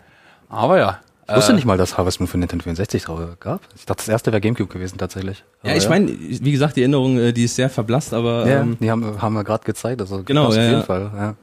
Aber 0.49 0.77
ja. 0.79 0.99
Ich 1.31 1.37
wusste 1.37 1.51
äh, 1.51 1.55
nicht 1.55 1.65
mal, 1.65 1.77
dass 1.77 1.97
Harvest 1.97 2.19
Moon 2.19 2.27
für 2.27 2.37
Nintendo 2.37 2.63
64 2.63 3.03
drauf 3.03 3.19
gab. 3.39 3.61
Ich 3.75 3.85
dachte, 3.85 3.99
das 4.01 4.07
erste 4.09 4.31
wäre 4.31 4.41
Gamecube 4.41 4.71
gewesen 4.71 4.97
tatsächlich. 4.97 5.43
Ja, 5.63 5.71
Aber 5.71 5.77
ich 5.77 5.89
meine, 5.89 6.07
wie 6.09 6.51
gesagt, 6.51 6.75
die 6.75 6.81
Erinnerung, 6.81 7.17
äh, 7.17 7.31
die 7.33 7.43
ist 7.43 7.55
sehr 7.55 7.69
verblasst, 7.69 8.13
aber 8.13 8.47
Ja, 8.47 8.61
ähm, 8.61 8.77
die 8.79 8.89
haben, 8.91 9.21
haben 9.21 9.33
wir 9.33 9.43
gerade 9.43 9.63
gezeigt. 9.63 10.01
Also 10.01 10.23
Genau, 10.23 10.47
auf 10.47 10.55
ja, 10.55 10.61
jeden 10.63 10.73
ja. 10.79 10.83
Fall. 10.83 11.11
Ja. 11.15 11.35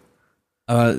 aber 0.66 0.94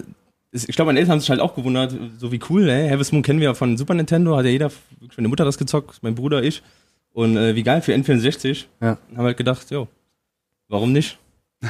ich 0.51 0.67
glaube, 0.75 0.88
meine 0.89 1.00
Eltern 1.00 1.13
haben 1.13 1.19
sich 1.19 1.29
halt 1.29 1.41
auch 1.41 1.53
gewundert, 1.53 1.96
so 2.17 2.31
wie 2.31 2.39
cool, 2.50 2.67
ey, 2.69 2.89
Harvest 2.89 3.13
Moon 3.13 3.22
kennen 3.22 3.39
wir 3.39 3.50
ja 3.50 3.53
von 3.53 3.77
Super 3.77 3.93
Nintendo, 3.93 4.36
hat 4.36 4.46
ja 4.46 4.51
jeder, 4.51 4.72
meine 5.15 5.27
Mutter 5.27 5.46
das 5.46 5.60
gezockt, 5.60 6.00
mein 6.01 6.15
Bruder, 6.15 6.41
ich. 6.41 6.63
Und 7.13 7.38
äh, 7.38 7.55
wie 7.55 7.63
geil 7.63 7.81
für 7.81 7.93
N64. 7.93 8.65
Ja. 8.81 8.88
Haben 8.88 9.00
wir 9.12 9.24
halt 9.24 9.38
gedacht, 9.38 9.69
jo, 9.69 9.88
warum 10.67 10.91
nicht? 10.91 11.19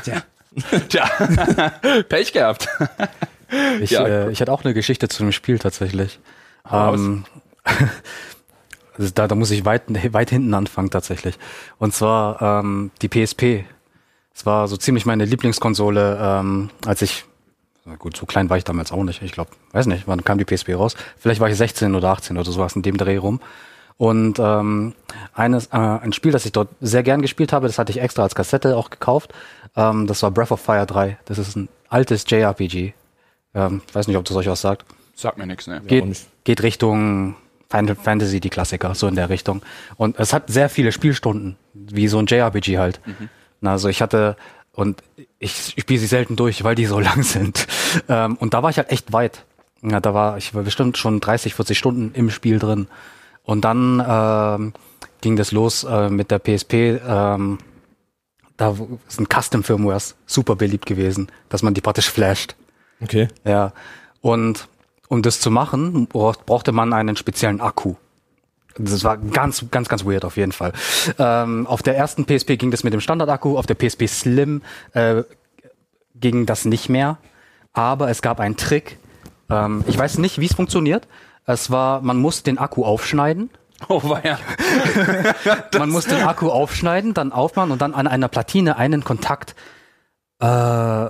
Tja, 0.04 0.24
Pech 2.10 2.32
gehabt. 2.34 2.68
Ich, 3.82 3.92
Ja, 3.92 4.08
äh, 4.08 4.32
ich 4.32 4.42
hatte 4.42 4.52
auch 4.52 4.64
eine 4.64 4.74
Geschichte 4.74 5.08
zu 5.10 5.24
dem 5.24 5.32
Spiel 5.32 5.60
tatsächlich. 5.60 6.20
Ähm, 6.72 7.26
da, 9.16 9.28
da 9.28 9.36
muss 9.36 9.52
ich 9.52 9.66
weit, 9.66 9.84
weit 10.14 10.30
hinten 10.30 10.54
anfangen 10.54 10.90
tatsächlich. 10.90 11.38
Und 11.78 11.94
zwar 11.94 12.42
ähm, 12.42 12.92
die 13.02 13.10
PSP. 13.10 13.66
Es 14.34 14.46
war 14.46 14.68
so 14.68 14.78
ziemlich 14.78 15.06
meine 15.06 15.26
Lieblingskonsole, 15.26 16.18
ähm, 16.22 16.70
als 16.86 17.02
ich, 17.02 17.26
gut, 17.98 18.16
so 18.16 18.26
klein 18.26 18.50
war 18.50 18.58
ich 18.58 18.64
damals 18.64 18.92
auch 18.92 19.04
nicht. 19.04 19.22
Ich 19.22 19.34
glaube, 19.34 19.52
weiß 19.74 19.88
nicht, 19.88 20.08
wann 20.08 20.24
kam 20.24 20.38
die 20.38 20.46
PSP 20.46 20.76
raus? 20.76 20.96
Vielleicht 21.18 21.42
war 21.42 21.50
ich 21.50 21.58
16 21.58 21.94
oder 21.94 22.10
18 22.10 22.38
oder 22.38 22.50
sowas 22.50 22.76
in 22.76 22.82
dem 22.82 22.96
Dreh 22.98 23.18
rum. 23.18 23.42
Und 23.98 24.40
ähm, 24.40 24.94
eines, 25.34 25.68
äh, 25.68 25.78
ein 25.78 26.14
Spiel, 26.14 26.32
das 26.32 26.46
ich 26.46 26.54
dort 26.54 26.70
sehr 26.80 27.04
gern 27.04 27.22
gespielt 27.22 27.52
habe, 27.52 27.68
das 27.68 27.78
hatte 27.78 27.92
ich 27.92 28.00
extra 28.00 28.24
als 28.24 28.34
Kassette 28.34 28.78
auch 28.78 28.90
gekauft. 28.90 29.34
Ähm, 29.76 30.08
das 30.08 30.24
war 30.24 30.32
Breath 30.32 30.52
of 30.52 30.62
Fire 30.62 30.86
3. 30.86 31.18
Das 31.26 31.38
ist 31.38 31.58
ein 31.58 31.68
altes 31.90 32.24
JRPG. 32.26 32.94
Ähm, 33.54 33.82
weiß 33.92 34.08
nicht, 34.08 34.16
ob 34.16 34.24
das 34.24 34.38
euch 34.38 34.48
was 34.48 34.62
sagt. 34.62 34.86
Sagt 35.20 35.38
mir 35.38 35.46
nichts, 35.46 35.68
ne? 35.68 35.82
Geht, 35.86 36.18
geht 36.46 36.64
Richtung 36.64 37.36
Final 37.70 37.96
Fantasy, 37.96 38.40
die 38.40 38.50
Klassiker, 38.50 38.96
so 38.96 39.06
in 39.06 39.16
der 39.16 39.28
Richtung. 39.28 39.62
Und 39.98 40.18
es 40.18 40.32
hat 40.32 40.50
sehr 40.50 40.70
viele 40.70 40.94
Spielstunden, 40.94 41.58
wie 41.74 42.08
so 42.08 42.20
ein 42.20 42.26
JRPG 42.26 42.78
halt. 42.78 43.02
Mhm. 43.06 43.68
Also 43.68 43.90
ich 43.90 44.02
hatte, 44.02 44.38
und 44.72 45.04
ich 45.38 45.76
spiele 45.78 46.00
sie 46.00 46.08
selten 46.08 46.38
durch, 46.38 46.64
weil 46.64 46.76
die 46.76 46.86
so 46.86 47.00
lang 47.02 47.24
sind. 47.24 47.68
Ähm, 48.08 48.38
und 48.38 48.54
da 48.54 48.64
war 48.64 48.70
ich 48.70 48.78
halt 48.78 48.92
echt 48.92 49.12
weit. 49.12 49.44
Ja, 49.82 50.00
da 50.00 50.14
war 50.14 50.38
ich 50.38 50.56
war 50.56 50.64
bestimmt 50.64 50.98
schon 50.98 51.20
30, 51.20 51.54
40 51.54 51.78
Stunden 51.78 52.12
im 52.14 52.30
Spiel 52.30 52.58
drin. 52.58 52.88
Und 53.44 53.66
dann 53.66 54.02
ähm, 54.08 54.74
ging 55.20 55.36
das 55.36 55.52
los 55.52 55.84
äh, 55.84 56.10
mit 56.10 56.32
der 56.32 56.40
PSP. 56.40 57.02
Ähm, 57.06 57.58
da 58.56 58.74
sind 59.10 59.28
Custom-Firmwares 59.30 60.16
super 60.26 60.56
beliebt 60.56 60.86
gewesen, 60.86 61.28
dass 61.50 61.62
man 61.62 61.74
die 61.74 61.82
praktisch 61.82 62.10
flasht. 62.10 62.56
Okay. 63.02 63.28
Ja. 63.44 63.74
Und 64.22 64.70
um 65.10 65.22
das 65.24 65.42
zu 65.42 65.52
machen, 65.52 66.08
brauchte 66.08 66.72
man 66.72 66.94
einen 66.94 67.18
speziellen 67.18 67.60
Akku. 67.60 67.96
Das 68.78 69.04
war 69.04 69.18
ganz, 69.18 69.66
ganz, 69.72 69.90
ganz 69.90 70.06
weird 70.06 70.24
auf 70.24 70.38
jeden 70.38 70.54
Fall. 70.54 70.72
Ähm, 71.18 71.68
auf 71.68 71.82
der 71.82 71.98
ersten 71.98 72.26
PSP 72.26 72.56
ging 72.58 72.72
das 72.72 72.84
mit 72.84 72.94
dem 72.94 73.02
Standard-Akku, 73.02 73.58
auf 73.58 73.66
der 73.66 73.76
PSP 73.76 74.08
Slim 74.08 74.62
äh, 74.94 75.24
ging 76.16 76.46
das 76.46 76.64
nicht 76.64 76.88
mehr. 76.88 77.18
Aber 77.74 78.10
es 78.10 78.22
gab 78.22 78.40
einen 78.40 78.56
Trick. 78.56 79.00
Ähm, 79.50 79.84
ich 79.88 79.98
weiß 79.98 80.20
nicht, 80.20 80.40
wie 80.40 80.46
es 80.46 80.54
funktioniert. 80.54 81.08
Es 81.46 81.72
war, 81.72 82.02
man 82.02 82.18
muss 82.18 82.44
den 82.44 82.60
Akku 82.60 82.86
aufschneiden. 82.86 83.50
Oh, 83.88 84.02
ja. 84.24 84.38
man 85.80 85.90
muss 85.90 86.06
den 86.06 86.22
Akku 86.22 86.50
aufschneiden, 86.50 87.14
dann 87.14 87.32
aufmachen 87.32 87.72
und 87.72 87.82
dann 87.82 87.94
an 87.96 88.08
einer 88.08 88.28
Platine 88.28 88.78
einen 88.78 89.04
Kontakt 89.04 89.56
äh, 90.40 91.10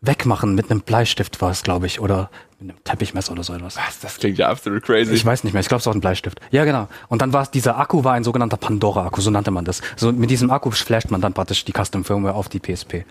wegmachen 0.00 0.54
mit 0.54 0.70
einem 0.70 0.80
Bleistift 0.80 1.40
war 1.42 1.50
es, 1.50 1.62
glaube 1.62 1.86
ich, 1.86 2.00
oder 2.00 2.30
mit 2.58 2.70
einem 2.70 2.84
Teppichmesser 2.84 3.32
oder 3.32 3.42
so 3.42 3.54
etwas. 3.54 3.76
Was? 3.76 4.00
Das 4.00 4.18
klingt 4.18 4.38
ja 4.38 4.48
absolut 4.48 4.82
crazy. 4.82 5.12
Ich 5.12 5.24
weiß 5.24 5.44
nicht 5.44 5.52
mehr. 5.52 5.60
Ich 5.60 5.68
glaube, 5.68 5.80
es 5.80 5.86
war 5.86 5.94
ein 5.94 6.00
Bleistift. 6.00 6.40
Ja, 6.50 6.64
genau. 6.64 6.88
Und 7.08 7.22
dann 7.22 7.32
war 7.32 7.42
es, 7.42 7.50
dieser 7.50 7.78
Akku 7.78 8.02
war 8.04 8.14
ein 8.14 8.24
sogenannter 8.24 8.56
Pandora-Akku, 8.56 9.20
so 9.20 9.30
nannte 9.30 9.50
man 9.50 9.64
das. 9.64 9.82
So 9.96 10.10
mit 10.12 10.30
diesem 10.30 10.50
Akku 10.50 10.70
flasht 10.70 11.10
man 11.10 11.20
dann 11.20 11.34
praktisch 11.34 11.64
die 11.64 11.72
Custom 11.72 12.04
Firmware 12.04 12.34
auf 12.34 12.48
die 12.48 12.60
PSP. 12.60 13.04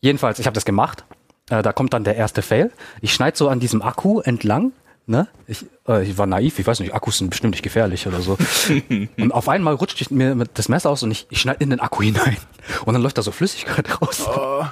Jedenfalls, 0.00 0.38
ich 0.38 0.46
habe 0.46 0.54
das 0.54 0.64
gemacht. 0.64 1.04
Äh, 1.48 1.62
da 1.62 1.72
kommt 1.72 1.94
dann 1.94 2.04
der 2.04 2.16
erste 2.16 2.42
Fail. 2.42 2.70
Ich 3.00 3.14
schneide 3.14 3.36
so 3.36 3.48
an 3.48 3.60
diesem 3.60 3.82
Akku 3.82 4.20
entlang 4.20 4.72
ne? 5.06 5.28
Ich, 5.46 5.64
äh, 5.88 6.04
ich 6.04 6.16
war 6.18 6.26
naiv, 6.26 6.58
ich 6.58 6.66
weiß 6.66 6.80
nicht, 6.80 6.94
Akkus 6.94 7.18
sind 7.18 7.30
bestimmt 7.30 7.52
nicht 7.52 7.62
gefährlich 7.62 8.06
oder 8.06 8.20
so. 8.20 8.38
und 9.18 9.32
auf 9.32 9.48
einmal 9.48 9.74
rutscht 9.74 10.00
ich 10.00 10.10
mir 10.10 10.34
das 10.54 10.68
Messer 10.68 10.90
aus 10.90 11.02
und 11.02 11.10
ich, 11.10 11.26
ich 11.30 11.40
schneide 11.40 11.62
in 11.62 11.70
den 11.70 11.80
Akku 11.80 12.02
hinein. 12.02 12.36
Und 12.84 12.94
dann 12.94 13.02
läuft 13.02 13.18
da 13.18 13.22
so 13.22 13.32
Flüssigkeit 13.32 14.00
raus. 14.00 14.26
Oh. 14.26 14.64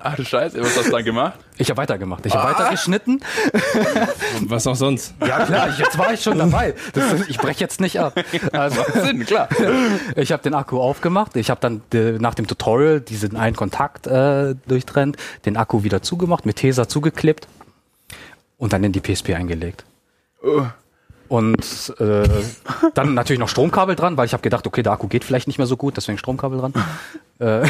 Ach 0.00 0.14
du 0.14 0.24
Scheiße, 0.24 0.60
was 0.60 0.76
hast 0.76 0.88
du 0.88 0.92
dann 0.92 1.04
gemacht? 1.04 1.38
Ich 1.56 1.70
habe 1.70 1.78
weitergemacht. 1.78 2.24
Ich 2.24 2.34
habe 2.34 2.48
ah. 2.48 2.58
weitergeschnitten. 2.58 3.22
Was 4.42 4.66
auch 4.66 4.76
sonst. 4.76 5.14
Ja 5.26 5.44
klar, 5.44 5.68
jetzt 5.76 5.98
war 5.98 6.12
ich 6.12 6.22
schon 6.22 6.38
dabei. 6.38 6.74
Das, 6.92 7.28
ich 7.28 7.38
breche 7.38 7.60
jetzt 7.60 7.80
nicht 7.80 7.98
ab. 7.98 8.14
Also, 8.52 8.82
Sinn, 9.02 9.24
klar. 9.26 9.48
Ich 10.16 10.30
habe 10.30 10.42
den 10.42 10.54
Akku 10.54 10.78
aufgemacht. 10.80 11.36
Ich 11.36 11.50
habe 11.50 11.60
dann 11.60 11.82
de, 11.92 12.18
nach 12.18 12.34
dem 12.34 12.46
Tutorial 12.46 13.00
diesen 13.00 13.36
einen 13.36 13.56
Kontakt 13.56 14.06
äh, 14.06 14.54
durchtrennt, 14.66 15.16
den 15.46 15.56
Akku 15.56 15.82
wieder 15.82 16.02
zugemacht, 16.02 16.46
mit 16.46 16.56
Tesa 16.56 16.86
zugeklebt 16.88 17.48
und 18.58 18.72
dann 18.72 18.84
in 18.84 18.92
die 18.92 19.00
PSP 19.00 19.34
eingelegt. 19.34 19.84
Uh. 20.42 20.66
Und 21.28 21.94
äh, 21.98 22.28
dann 22.94 23.14
natürlich 23.14 23.38
noch 23.38 23.48
Stromkabel 23.48 23.94
dran, 23.96 24.16
weil 24.16 24.26
ich 24.26 24.32
habe 24.32 24.42
gedacht, 24.42 24.66
okay, 24.66 24.82
der 24.82 24.92
Akku 24.92 25.08
geht 25.08 25.24
vielleicht 25.24 25.46
nicht 25.46 25.58
mehr 25.58 25.66
so 25.66 25.76
gut, 25.76 25.96
deswegen 25.96 26.16
Stromkabel 26.18 26.58
dran. 26.58 26.72
äh, 27.38 27.66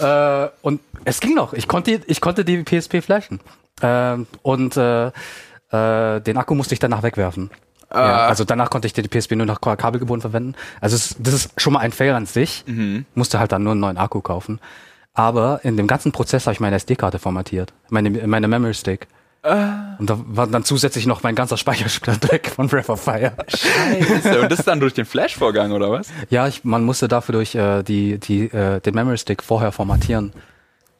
äh, 0.44 0.48
und 0.62 0.80
es 1.04 1.20
ging 1.20 1.34
noch. 1.34 1.54
Ich 1.54 1.66
konnte, 1.66 2.02
ich 2.06 2.20
konnte 2.20 2.44
die 2.44 2.62
PSP 2.62 3.02
flashen. 3.02 3.40
Äh, 3.80 4.18
und 4.42 4.76
äh, 4.76 5.06
äh, 5.06 6.20
den 6.20 6.36
Akku 6.36 6.54
musste 6.54 6.74
ich 6.74 6.80
danach 6.80 7.02
wegwerfen. 7.02 7.50
Ja, 7.90 8.26
also 8.26 8.44
danach 8.44 8.70
konnte 8.70 8.86
ich 8.86 8.92
die 8.92 9.02
PSP 9.02 9.36
nur 9.36 9.46
noch 9.46 9.60
kabelgebunden 9.60 10.20
verwenden. 10.20 10.56
Also 10.80 10.96
es, 10.96 11.14
das 11.18 11.34
ist 11.34 11.60
schon 11.60 11.74
mal 11.74 11.80
ein 11.80 11.92
Fail 11.92 12.14
an 12.14 12.26
sich. 12.26 12.64
Mhm. 12.66 13.06
Musste 13.14 13.38
halt 13.38 13.52
dann 13.52 13.62
nur 13.62 13.72
einen 13.72 13.80
neuen 13.80 13.98
Akku 13.98 14.20
kaufen. 14.20 14.58
Aber 15.14 15.60
in 15.62 15.76
dem 15.76 15.86
ganzen 15.86 16.12
Prozess 16.12 16.46
habe 16.46 16.54
ich 16.54 16.60
meine 16.60 16.76
SD-Karte 16.76 17.18
formatiert. 17.18 17.72
Meine, 17.88 18.10
meine 18.10 18.48
Memory 18.48 18.74
Stick. 18.74 19.06
Uh. 19.46 19.98
Und 19.98 20.08
da 20.08 20.18
war 20.26 20.46
dann 20.46 20.64
zusätzlich 20.64 21.06
noch 21.06 21.22
mein 21.22 21.34
ganzer 21.34 21.56
Speicherstand 21.56 22.32
weg 22.32 22.50
von 22.54 22.66
Breath 22.66 22.88
of 22.88 23.00
Fire. 23.00 23.32
Scheiße. 23.46 24.40
Und 24.40 24.50
das 24.50 24.60
ist 24.60 24.68
dann 24.68 24.80
durch 24.80 24.94
den 24.94 25.04
Flash-Vorgang, 25.04 25.72
oder 25.72 25.90
was? 25.90 26.08
Ja, 26.30 26.48
ich, 26.48 26.64
man 26.64 26.82
musste 26.82 27.08
dafür 27.08 27.34
durch 27.34 27.54
äh, 27.54 27.82
die, 27.82 28.18
die, 28.18 28.44
äh, 28.46 28.80
den 28.80 28.94
Memory 28.94 29.18
Stick 29.18 29.42
vorher 29.42 29.70
formatieren. 29.70 30.32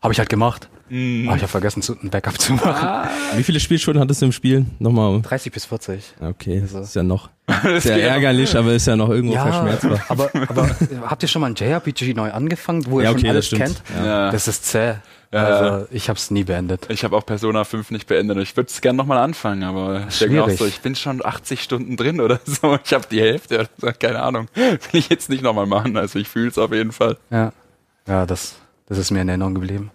Habe 0.05 0.13
ich 0.13 0.19
halt 0.19 0.29
gemacht. 0.29 0.69
Mm. 0.91 1.27
Aber 1.29 1.37
ich 1.37 1.43
habe 1.43 1.51
vergessen, 1.51 1.83
ein 2.03 2.11
Backup 2.11 2.39
zu 2.39 2.53
machen. 2.53 2.87
Ah. 2.87 3.09
Wie 3.37 3.43
viele 3.43 3.59
Spielstunden 3.59 4.03
hattest 4.03 4.21
du 4.21 4.27
im 4.27 4.33
Spiel? 4.33 4.67
Nochmal. 4.79 5.23
30 5.23 5.51
bis 5.51 5.65
40. 5.65 6.13
Okay, 6.21 6.61
das 6.61 6.89
ist 6.89 6.95
ja 6.95 7.03
noch 7.03 7.31
sehr 7.79 8.03
ärgerlich, 8.03 8.55
aber 8.55 8.75
ist 8.75 8.87
ja 8.87 8.97
noch 8.97 9.09
irgendwo 9.09 9.35
ja, 9.35 9.47
verschmerzbar. 9.47 10.05
Aber, 10.11 10.31
aber 10.49 10.77
habt 11.09 11.23
ihr 11.23 11.29
schon 11.31 11.41
mal 11.41 11.47
ein 11.47 11.55
JRPG 11.55 12.13
neu 12.13 12.31
angefangen, 12.31 12.85
wo 12.85 13.01
ihr 13.01 13.05
ja, 13.05 13.11
okay, 13.13 13.21
schon 13.21 13.31
alles 13.31 13.51
kennt? 13.51 13.83
Ja. 13.97 14.31
Das 14.31 14.47
ist 14.47 14.67
zäh. 14.67 14.97
Also 15.33 15.87
ich 15.91 16.11
habe 16.11 16.19
es 16.19 16.31
nie 16.31 16.45
beendet. 16.45 16.87
Ich 16.91 17.03
habe 17.03 17.17
auch 17.17 17.25
Persona 17.25 17.65
5 17.65 17.91
nicht 17.91 18.07
beendet. 18.07 18.37
Ich 18.37 18.55
würde 18.55 18.69
es 18.69 18.83
gerne 18.83 18.99
nochmal 18.99 19.19
anfangen, 19.19 19.65
aber 19.65 20.05
ich 20.07 20.19
denke 20.19 20.45
auch 20.45 20.51
so, 20.51 20.67
ich 20.67 20.81
bin 20.81 20.95
schon 20.95 21.25
80 21.25 21.63
Stunden 21.63 21.97
drin 21.97 22.21
oder 22.21 22.41
so. 22.45 22.79
Ich 22.85 22.93
habe 22.93 23.07
die 23.11 23.23
Hälfte, 23.23 23.67
keine 23.99 24.23
Ahnung. 24.23 24.49
Will 24.55 24.79
ich 24.93 25.09
jetzt 25.09 25.31
nicht 25.31 25.43
nochmal 25.43 25.67
machen. 25.67 25.97
Also 25.97 26.19
ich 26.19 26.29
fühle 26.29 26.49
es 26.49 26.59
auf 26.59 26.73
jeden 26.73 26.93
Fall. 26.93 27.17
Ja, 27.31 27.53
ja 28.07 28.27
das, 28.27 28.57
das 28.87 28.99
ist 28.99 29.11
mir 29.11 29.23
in 29.23 29.29
Erinnerung 29.29 29.55
geblieben. 29.55 29.91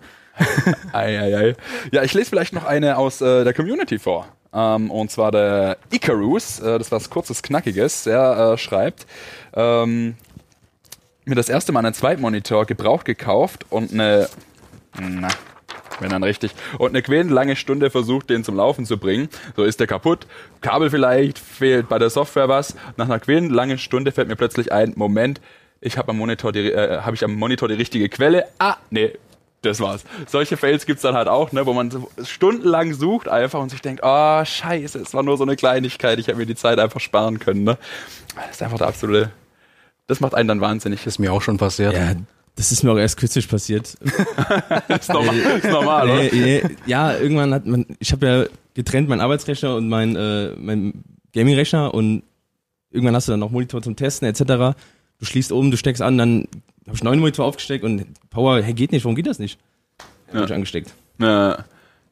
ei, 0.93 1.19
ei, 1.19 1.37
ei. 1.37 1.55
Ja, 1.91 2.03
ich 2.03 2.13
lese 2.13 2.29
vielleicht 2.29 2.53
noch 2.53 2.65
eine 2.65 2.97
aus 2.97 3.21
äh, 3.21 3.43
der 3.43 3.53
Community 3.53 3.99
vor. 3.99 4.27
Ähm, 4.53 4.89
und 4.89 5.11
zwar 5.11 5.31
der 5.31 5.77
Icarus, 5.91 6.59
äh, 6.59 6.77
das 6.79 6.91
war 6.91 6.99
was 6.99 7.09
kurzes, 7.09 7.43
knackiges. 7.43 8.03
Der 8.03 8.53
äh, 8.53 8.57
schreibt, 8.57 9.05
ähm, 9.53 10.15
mir 11.25 11.35
das 11.35 11.49
erste 11.49 11.71
Mal 11.71 11.85
einen 11.85 11.93
Zweitmonitor 11.93 12.65
gebraucht 12.65 13.05
gekauft 13.05 13.65
und 13.69 13.93
eine, 13.93 14.27
na, 14.99 15.27
wenn 15.99 16.09
dann 16.09 16.23
richtig, 16.23 16.51
und 16.77 16.89
eine 16.89 17.01
quälend 17.01 17.31
lange 17.31 17.55
Stunde 17.55 17.89
versucht, 17.89 18.29
den 18.29 18.43
zum 18.43 18.55
Laufen 18.55 18.85
zu 18.85 18.97
bringen. 18.97 19.29
So 19.55 19.63
ist 19.63 19.79
der 19.79 19.87
kaputt, 19.87 20.25
Kabel 20.61 20.89
vielleicht, 20.89 21.37
fehlt 21.37 21.89
bei 21.89 21.99
der 21.99 22.09
Software 22.09 22.49
was. 22.49 22.75
Nach 22.97 23.05
einer 23.05 23.19
quälend 23.19 23.51
langen 23.51 23.77
Stunde 23.77 24.11
fällt 24.11 24.27
mir 24.27 24.35
plötzlich 24.35 24.71
ein, 24.71 24.93
Moment, 24.95 25.41
ich 25.81 25.97
habe 25.97 26.09
am 26.09 26.17
Monitor 26.17 26.51
die, 26.51 26.71
äh, 26.71 27.01
habe 27.01 27.15
ich 27.15 27.23
am 27.23 27.33
Monitor 27.35 27.67
die 27.67 27.75
richtige 27.75 28.09
Quelle. 28.09 28.45
Ah, 28.59 28.77
nee, 28.89 29.13
das 29.61 29.79
war's. 29.79 30.03
Solche 30.27 30.57
Fails 30.57 30.85
gibt's 30.85 31.01
dann 31.01 31.15
halt 31.15 31.27
auch, 31.27 31.51
ne, 31.51 31.65
wo 31.65 31.73
man 31.73 31.91
stundenlang 32.23 32.93
sucht 32.93 33.27
einfach 33.27 33.59
und 33.59 33.69
sich 33.69 33.81
denkt, 33.81 34.01
oh, 34.03 34.43
scheiße, 34.43 34.99
es 34.99 35.13
war 35.13 35.23
nur 35.23 35.37
so 35.37 35.43
eine 35.43 35.55
Kleinigkeit, 35.55 36.19
ich 36.19 36.27
hätte 36.27 36.37
mir 36.37 36.45
die 36.45 36.55
Zeit 36.55 36.79
einfach 36.79 36.99
sparen 36.99 37.39
können, 37.39 37.63
ne. 37.63 37.77
Das 38.35 38.51
ist 38.51 38.63
einfach 38.63 38.77
der 38.77 38.87
absolute, 38.87 39.31
das 40.07 40.19
macht 40.19 40.33
einen 40.33 40.47
dann 40.47 40.61
wahnsinnig. 40.61 41.03
Das 41.03 41.15
ist 41.15 41.19
mir 41.19 41.33
auch 41.33 41.41
schon 41.41 41.57
passiert. 41.57 41.93
Ja, 41.93 42.13
das 42.55 42.71
ist 42.71 42.83
mir 42.83 42.91
auch 42.91 42.97
erst 42.97 43.17
kürzlich 43.17 43.47
passiert. 43.47 43.97
das 44.87 45.01
ist 45.01 45.13
normal, 45.13 45.35
ist 45.35 45.69
normal 45.69 46.09
oder? 46.09 46.23
Nee, 46.23 46.31
nee, 46.33 46.63
ja, 46.85 47.17
irgendwann 47.17 47.53
hat 47.53 47.65
man, 47.65 47.85
ich 47.99 48.11
habe 48.11 48.25
ja 48.25 48.45
getrennt 48.73 49.09
meinen 49.09 49.21
Arbeitsrechner 49.21 49.75
und 49.75 49.87
mein, 49.89 50.15
äh, 50.15 50.55
mein 50.57 51.03
Gaming-Rechner 51.33 51.93
und 51.93 52.23
irgendwann 52.91 53.15
hast 53.15 53.27
du 53.27 53.31
dann 53.33 53.39
noch 53.39 53.51
Monitor 53.51 53.81
zum 53.81 53.95
Testen 53.95 54.27
etc. 54.27 54.77
Du 55.19 55.25
schließt 55.25 55.51
oben, 55.51 55.71
du 55.71 55.77
steckst 55.77 56.01
an, 56.01 56.17
dann 56.17 56.47
habe 56.85 56.95
ich 56.95 57.03
neun 57.03 57.19
Monitor 57.19 57.45
aufgesteckt 57.45 57.83
und 57.83 58.05
Power, 58.29 58.61
hey, 58.61 58.73
geht 58.73 58.91
nicht, 58.91 59.03
warum 59.03 59.15
geht 59.15 59.27
das 59.27 59.39
nicht? 59.39 59.59
Ja. 60.33 60.43
ich 60.43 60.53
angesteckt. 60.53 60.93
Ja. 61.19 61.65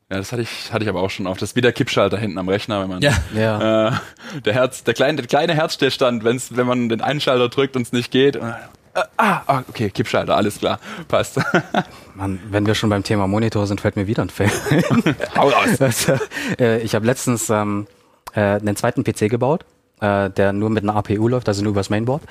Ja, 0.09 0.17
das 0.17 0.31
hatte 0.31 0.41
ich, 0.41 0.71
hatte 0.71 0.83
ich 0.83 0.89
aber 0.89 1.01
auch 1.01 1.09
schon 1.09 1.27
oft. 1.27 1.41
Das 1.41 1.49
ist 1.49 1.55
wie 1.57 1.61
der 1.61 1.73
Kippschalter 1.73 2.17
hinten 2.17 2.37
am 2.37 2.47
Rechner, 2.47 2.81
wenn 2.81 2.89
man 2.89 3.01
ja. 3.01 3.11
Ja. 3.35 3.89
Äh, 3.89 4.39
der 4.45 4.53
Herz, 4.53 4.85
der 4.85 4.93
kleine, 4.93 5.17
der 5.17 5.27
kleine 5.27 5.53
Herzstillstand, 5.53 6.23
wenn's, 6.23 6.55
wenn 6.55 6.65
man 6.65 6.87
den 6.87 7.01
Einschalter 7.01 7.49
drückt 7.49 7.75
und 7.75 7.81
es 7.81 7.91
nicht 7.91 8.09
geht. 8.09 8.37
Äh, 8.37 8.53
ah, 8.93 9.05
ah, 9.17 9.63
okay, 9.67 9.89
Kippschalter, 9.89 10.37
alles 10.37 10.59
klar, 10.59 10.79
passt. 11.09 11.41
Mann, 12.15 12.39
wenn 12.49 12.65
wir 12.65 12.73
schon 12.73 12.89
beim 12.89 13.03
Thema 13.03 13.27
Monitor 13.27 13.67
sind, 13.67 13.81
fällt 13.81 13.97
mir 13.97 14.07
wieder 14.07 14.23
ein 14.23 14.29
Fail. 14.29 14.49
Hau 15.35 15.49
raus. 15.49 15.81
Also, 15.81 16.13
äh, 16.57 16.81
ich 16.81 16.95
habe 16.95 17.05
letztens 17.05 17.49
ähm, 17.49 17.87
äh, 18.33 18.39
einen 18.39 18.77
zweiten 18.77 19.03
PC 19.03 19.29
gebaut, 19.29 19.65
äh, 19.99 20.29
der 20.29 20.53
nur 20.53 20.69
mit 20.69 20.83
einer 20.83 20.95
APU 20.95 21.27
läuft, 21.27 21.49
also 21.49 21.63
nur 21.63 21.71
übers 21.71 21.89
Mainboard. 21.89 22.23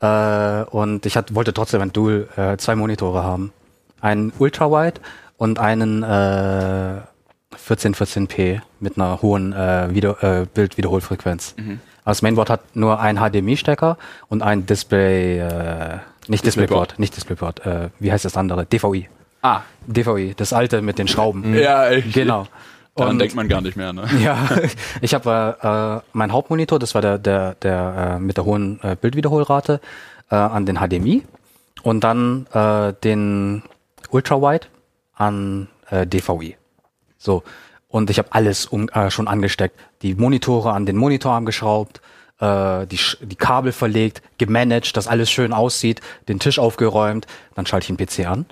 Äh, 0.00 0.64
und 0.64 1.06
ich 1.06 1.16
hat, 1.16 1.34
wollte 1.34 1.52
trotzdem 1.52 1.80
ein 1.80 1.92
Dual, 1.92 2.28
äh, 2.36 2.56
zwei 2.56 2.74
Monitore 2.76 3.22
haben. 3.22 3.52
Einen 4.00 4.32
Ultrawide 4.38 5.00
und 5.38 5.58
einen, 5.58 6.02
äh, 6.02 7.00
1414p 7.56 8.60
mit 8.80 8.96
einer 8.98 9.22
hohen 9.22 9.52
äh, 9.52 9.94
Video, 9.94 10.12
äh, 10.20 10.46
Bildwiederholfrequenz. 10.52 11.54
Mhm. 11.56 11.80
Also 12.04 12.18
das 12.18 12.22
Mainboard 12.22 12.50
hat 12.50 12.76
nur 12.76 13.00
einen 13.00 13.18
HDMI-Stecker 13.18 13.96
und 14.28 14.42
ein 14.42 14.66
Display, 14.66 15.38
äh, 15.38 15.98
nicht 16.28 16.44
Displayport, 16.44 16.90
Display 16.90 17.02
nicht 17.02 17.16
Displayport, 17.16 17.66
äh, 17.66 17.88
wie 17.98 18.12
heißt 18.12 18.24
das 18.24 18.36
andere? 18.36 18.66
DVI. 18.66 19.08
Ah. 19.42 19.62
DVI, 19.86 20.34
das 20.36 20.52
alte 20.52 20.82
mit 20.82 20.98
den 20.98 21.08
Schrauben. 21.08 21.54
Ja, 21.54 21.90
ich, 21.90 22.12
genau. 22.12 22.46
Daran 22.96 23.12
und, 23.12 23.18
denkt 23.18 23.34
man 23.34 23.48
gar 23.48 23.60
nicht 23.60 23.76
mehr, 23.76 23.92
ne? 23.92 24.08
Ja, 24.22 24.48
ich 25.00 25.14
habe 25.14 26.02
äh, 26.02 26.08
mein 26.12 26.32
Hauptmonitor, 26.32 26.78
das 26.78 26.94
war 26.94 27.02
der, 27.02 27.18
der, 27.18 27.54
der 27.56 28.16
äh, 28.16 28.20
mit 28.20 28.36
der 28.36 28.44
hohen 28.44 28.78
äh, 28.82 28.96
Bildwiederholrate, 29.00 29.80
äh, 30.30 30.36
an 30.36 30.64
den 30.66 30.76
HDMI 30.76 31.22
und 31.82 32.04
dann 32.04 32.46
äh, 32.52 32.92
den 33.02 33.62
Ultrawide 34.10 34.66
an 35.14 35.68
äh, 35.90 36.06
DVI. 36.06 36.56
So. 37.18 37.42
Und 37.88 38.10
ich 38.10 38.18
habe 38.18 38.28
alles 38.32 38.66
um, 38.66 38.88
äh, 38.88 39.10
schon 39.10 39.28
angesteckt. 39.28 39.78
Die 40.02 40.14
Monitore 40.14 40.72
an 40.72 40.86
den 40.86 40.96
Monitor 40.96 41.32
angeschraubt, 41.32 42.00
äh, 42.40 42.86
die, 42.86 42.98
die 43.20 43.36
Kabel 43.36 43.72
verlegt, 43.72 44.22
gemanagt, 44.38 44.96
dass 44.96 45.06
alles 45.06 45.30
schön 45.30 45.52
aussieht, 45.52 46.00
den 46.28 46.40
Tisch 46.40 46.58
aufgeräumt, 46.58 47.26
dann 47.54 47.66
schalte 47.66 47.92
ich 47.92 47.96
den 47.96 48.06
PC 48.06 48.28
an. 48.28 48.46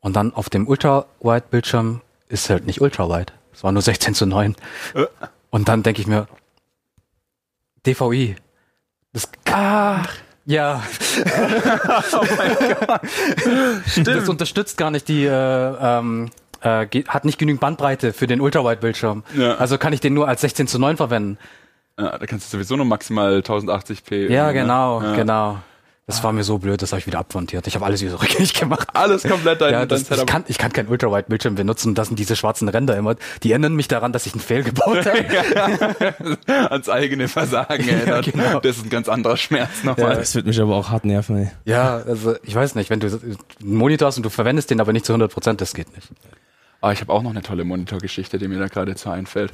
Und 0.00 0.16
dann 0.16 0.32
auf 0.32 0.48
dem 0.48 0.66
Ultrawide-Bildschirm 0.66 2.00
ist 2.28 2.48
halt 2.48 2.66
nicht 2.66 2.80
Ultrawide. 2.80 3.32
Es 3.56 3.64
war 3.64 3.72
nur 3.72 3.80
16 3.80 4.14
zu 4.14 4.26
9. 4.26 4.54
Äh. 4.94 5.06
Und 5.48 5.68
dann 5.68 5.82
denke 5.82 6.02
ich 6.02 6.06
mir, 6.06 6.28
DVI. 7.86 8.36
Das, 9.14 9.28
Ach. 9.50 10.12
Ja. 10.44 10.82
oh. 12.12 12.26
Stimmt. 13.86 14.08
Das 14.08 14.28
unterstützt 14.28 14.76
gar 14.76 14.90
nicht 14.90 15.08
die, 15.08 15.24
äh, 15.24 15.30
ähm, 15.30 16.30
äh, 16.60 16.86
hat 17.08 17.24
nicht 17.24 17.38
genügend 17.38 17.60
Bandbreite 17.60 18.12
für 18.12 18.26
den 18.26 18.42
Ultrawide-Bildschirm. 18.42 19.24
Ja. 19.34 19.54
Also 19.56 19.78
kann 19.78 19.94
ich 19.94 20.00
den 20.00 20.12
nur 20.12 20.28
als 20.28 20.42
16 20.42 20.68
zu 20.68 20.78
9 20.78 20.98
verwenden. 20.98 21.38
Ja, 21.98 22.18
da 22.18 22.26
kannst 22.26 22.52
du 22.52 22.58
sowieso 22.58 22.76
nur 22.76 22.84
maximal 22.84 23.38
1080p. 23.38 24.30
Ja, 24.30 24.52
genau, 24.52 25.00
ne? 25.00 25.08
ja. 25.08 25.16
genau. 25.16 25.58
Das 26.08 26.22
war 26.22 26.32
mir 26.32 26.44
so 26.44 26.58
blöd, 26.58 26.80
das 26.82 26.92
habe 26.92 27.00
ich 27.00 27.06
wieder 27.08 27.18
abmontiert. 27.18 27.66
Ich 27.66 27.74
habe 27.74 27.84
alles 27.84 28.00
wieder 28.00 28.12
rückgängig 28.22 28.54
gemacht. 28.54 28.88
Alles 28.92 29.24
komplett 29.24 29.60
dein, 29.60 29.72
ja, 29.72 29.86
das, 29.86 30.04
dein 30.04 30.20
ich, 30.20 30.26
kann, 30.26 30.44
ich 30.46 30.56
kann 30.56 30.72
kein 30.72 30.86
Ultrawide-Bildschirm 30.86 31.56
benutzen. 31.56 31.96
Das 31.96 32.06
sind 32.06 32.18
diese 32.20 32.36
schwarzen 32.36 32.68
Ränder 32.68 32.96
immer. 32.96 33.16
Die 33.42 33.50
erinnern 33.50 33.74
mich 33.74 33.88
daran, 33.88 34.12
dass 34.12 34.24
ich 34.24 34.32
einen 34.32 34.40
Fail 34.40 34.62
gebaut 34.62 35.04
habe. 35.04 36.38
Ans 36.70 36.88
eigene 36.88 37.26
Versagen 37.26 37.88
erinnert. 37.88 38.06
Ja, 38.26 38.32
genau. 38.32 38.60
Das 38.60 38.76
ist 38.76 38.84
ein 38.84 38.90
ganz 38.90 39.08
anderer 39.08 39.36
Schmerz 39.36 39.82
nochmal. 39.82 40.12
Ja, 40.12 40.18
das 40.18 40.34
wird 40.34 40.46
mich 40.46 40.60
aber 40.60 40.76
auch 40.76 40.90
hart 40.90 41.04
nerven. 41.04 41.38
Ey. 41.38 41.50
Ja, 41.64 41.96
also 41.96 42.36
ich 42.44 42.54
weiß 42.54 42.76
nicht, 42.76 42.88
wenn 42.88 43.00
du 43.00 43.08
einen 43.08 43.36
Monitor 43.76 44.06
hast 44.06 44.16
und 44.16 44.22
du 44.22 44.30
verwendest 44.30 44.70
den 44.70 44.80
aber 44.80 44.92
nicht 44.92 45.04
zu 45.04 45.12
100 45.12 45.30
Prozent, 45.32 45.60
das 45.60 45.74
geht 45.74 45.92
nicht. 45.94 46.08
Aber 46.80 46.90
ah, 46.90 46.92
ich 46.92 47.00
habe 47.00 47.12
auch 47.12 47.22
noch 47.22 47.30
eine 47.30 47.42
tolle 47.42 47.64
Monitorgeschichte, 47.64 48.38
die 48.38 48.48
mir 48.48 48.58
da 48.58 48.68
gerade 48.68 48.94
zu 48.94 49.10
einfällt. 49.10 49.50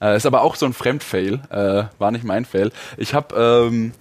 Äh, 0.00 0.16
ist 0.16 0.26
aber 0.26 0.42
auch 0.42 0.54
so 0.54 0.66
ein 0.66 0.72
Fremdfail. 0.72 1.40
Äh, 1.50 1.84
war 1.98 2.10
nicht 2.10 2.24
mein 2.24 2.44
Fail. 2.44 2.70
Ich 2.96 3.14
habe, 3.14 3.34
ähm, 3.70 3.92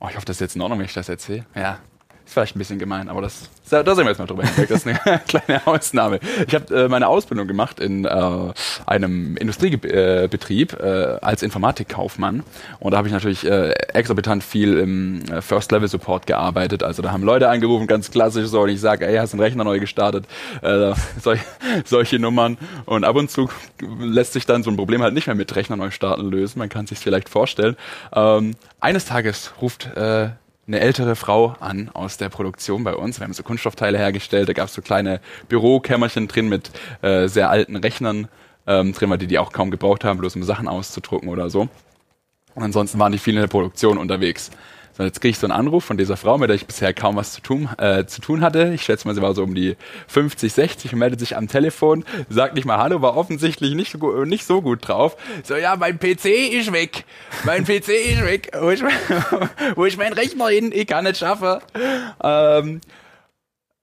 oh, 0.00 0.06
ich 0.08 0.16
hoffe, 0.16 0.26
das 0.26 0.36
ist 0.36 0.40
jetzt 0.40 0.56
in 0.56 0.62
Ordnung, 0.62 0.78
wenn 0.78 0.86
ich 0.86 0.94
das 0.94 1.08
erzähle. 1.08 1.46
Ja, 1.54 1.80
vielleicht 2.28 2.56
ein 2.56 2.58
bisschen 2.58 2.78
gemein, 2.78 3.08
aber 3.08 3.22
das, 3.22 3.48
da 3.70 3.82
sind 3.94 4.04
wir 4.04 4.10
jetzt 4.10 4.18
mal 4.18 4.26
drüber 4.26 4.44
hinweg. 4.44 4.68
Das 4.68 4.84
ist 4.84 4.86
eine 4.86 5.20
kleine 5.26 5.66
Ausnahme. 5.66 6.20
Ich 6.46 6.54
habe 6.54 6.84
äh, 6.84 6.88
meine 6.88 7.08
Ausbildung 7.08 7.48
gemacht 7.48 7.80
in 7.80 8.04
äh, 8.04 8.52
einem 8.86 9.36
Industriebetrieb 9.36 10.74
äh, 10.74 11.18
als 11.20 11.42
Informatikkaufmann. 11.42 12.42
Und 12.80 12.92
da 12.92 12.98
habe 12.98 13.08
ich 13.08 13.14
natürlich 13.14 13.46
äh, 13.46 13.70
exorbitant 13.92 14.44
viel 14.44 14.78
im 14.78 15.22
äh, 15.30 15.40
First-Level-Support 15.40 16.26
gearbeitet. 16.26 16.82
Also 16.82 17.02
da 17.02 17.12
haben 17.12 17.22
Leute 17.22 17.48
angerufen, 17.48 17.86
ganz 17.86 18.10
klassisch 18.10 18.46
so, 18.46 18.60
und 18.60 18.68
ich 18.68 18.80
sage, 18.80 19.06
ey, 19.06 19.16
hast 19.16 19.32
du 19.32 19.36
einen 19.36 19.42
Rechner 19.42 19.64
neu 19.64 19.80
gestartet? 19.80 20.26
Äh, 20.62 20.92
solch, 21.20 21.40
solche 21.84 22.18
Nummern. 22.18 22.58
Und 22.84 23.04
ab 23.04 23.16
und 23.16 23.30
zu 23.30 23.48
lässt 24.00 24.34
sich 24.34 24.46
dann 24.46 24.62
so 24.62 24.70
ein 24.70 24.76
Problem 24.76 25.02
halt 25.02 25.14
nicht 25.14 25.26
mehr 25.26 25.36
mit 25.36 25.54
Rechner 25.56 25.76
neu 25.76 25.90
starten 25.90 26.30
lösen. 26.30 26.58
Man 26.58 26.68
kann 26.68 26.86
sich 26.86 26.98
vielleicht 26.98 27.28
vorstellen. 27.28 27.76
Ähm, 28.12 28.54
eines 28.80 29.06
Tages 29.06 29.52
ruft 29.60 29.86
äh, 29.96 30.30
eine 30.68 30.80
ältere 30.80 31.16
Frau 31.16 31.56
an 31.60 31.90
aus 31.94 32.18
der 32.18 32.28
Produktion 32.28 32.84
bei 32.84 32.94
uns. 32.94 33.18
Wir 33.18 33.24
haben 33.24 33.32
so 33.32 33.42
Kunststoffteile 33.42 33.98
hergestellt, 33.98 34.48
da 34.48 34.52
gab 34.52 34.68
es 34.68 34.74
so 34.74 34.82
kleine 34.82 35.20
Bürokämmerchen 35.48 36.28
drin 36.28 36.48
mit 36.48 36.70
äh, 37.02 37.26
sehr 37.26 37.50
alten 37.50 37.74
Rechnern 37.76 38.28
ähm, 38.66 38.92
drin, 38.92 39.08
weil 39.10 39.18
die 39.18 39.26
die 39.26 39.38
auch 39.38 39.52
kaum 39.52 39.70
gebraucht 39.70 40.04
haben, 40.04 40.18
bloß 40.18 40.36
um 40.36 40.42
Sachen 40.42 40.68
auszudrucken 40.68 41.30
oder 41.30 41.48
so. 41.48 41.68
Und 42.54 42.62
ansonsten 42.62 42.98
waren 42.98 43.12
die 43.12 43.18
viel 43.18 43.34
in 43.34 43.40
der 43.40 43.48
Produktion 43.48 43.96
unterwegs. 43.98 44.50
So, 44.98 45.04
jetzt 45.04 45.20
kriege 45.20 45.30
ich 45.30 45.38
so 45.38 45.46
einen 45.46 45.52
Anruf 45.52 45.84
von 45.84 45.96
dieser 45.96 46.16
Frau, 46.16 46.38
mit 46.38 46.48
der 46.48 46.56
ich 46.56 46.66
bisher 46.66 46.92
kaum 46.92 47.14
was 47.14 47.32
zu 47.32 47.40
tun, 47.40 47.68
äh, 47.78 48.04
zu 48.06 48.20
tun 48.20 48.40
hatte. 48.40 48.72
Ich 48.74 48.82
schätze 48.82 49.06
mal, 49.06 49.14
sie 49.14 49.22
war 49.22 49.32
so 49.32 49.44
um 49.44 49.54
die 49.54 49.76
50, 50.08 50.52
60 50.52 50.92
und 50.92 50.98
meldet 50.98 51.20
sich 51.20 51.36
am 51.36 51.46
Telefon, 51.46 52.04
sagt 52.28 52.56
nicht 52.56 52.64
mal 52.64 52.78
Hallo, 52.78 53.00
war 53.00 53.16
offensichtlich 53.16 53.74
nicht 53.74 53.92
so, 53.92 54.24
nicht 54.24 54.44
so 54.44 54.60
gut 54.60 54.88
drauf. 54.88 55.16
So, 55.44 55.54
ja, 55.54 55.76
mein 55.76 56.00
PC 56.00 56.24
ist 56.52 56.72
weg. 56.72 57.04
Mein 57.44 57.62
PC 57.64 57.90
ist 57.90 58.24
weg. 58.24 58.50
Wo 58.60 58.70
ist, 58.70 58.82
wo 59.76 59.84
ist 59.84 59.98
mein 59.98 60.14
Rechner 60.14 60.48
hin? 60.48 60.72
Ich 60.74 60.88
kann 60.88 61.04
nicht 61.04 61.18
schaffen. 61.18 61.60
Ähm, 62.20 62.80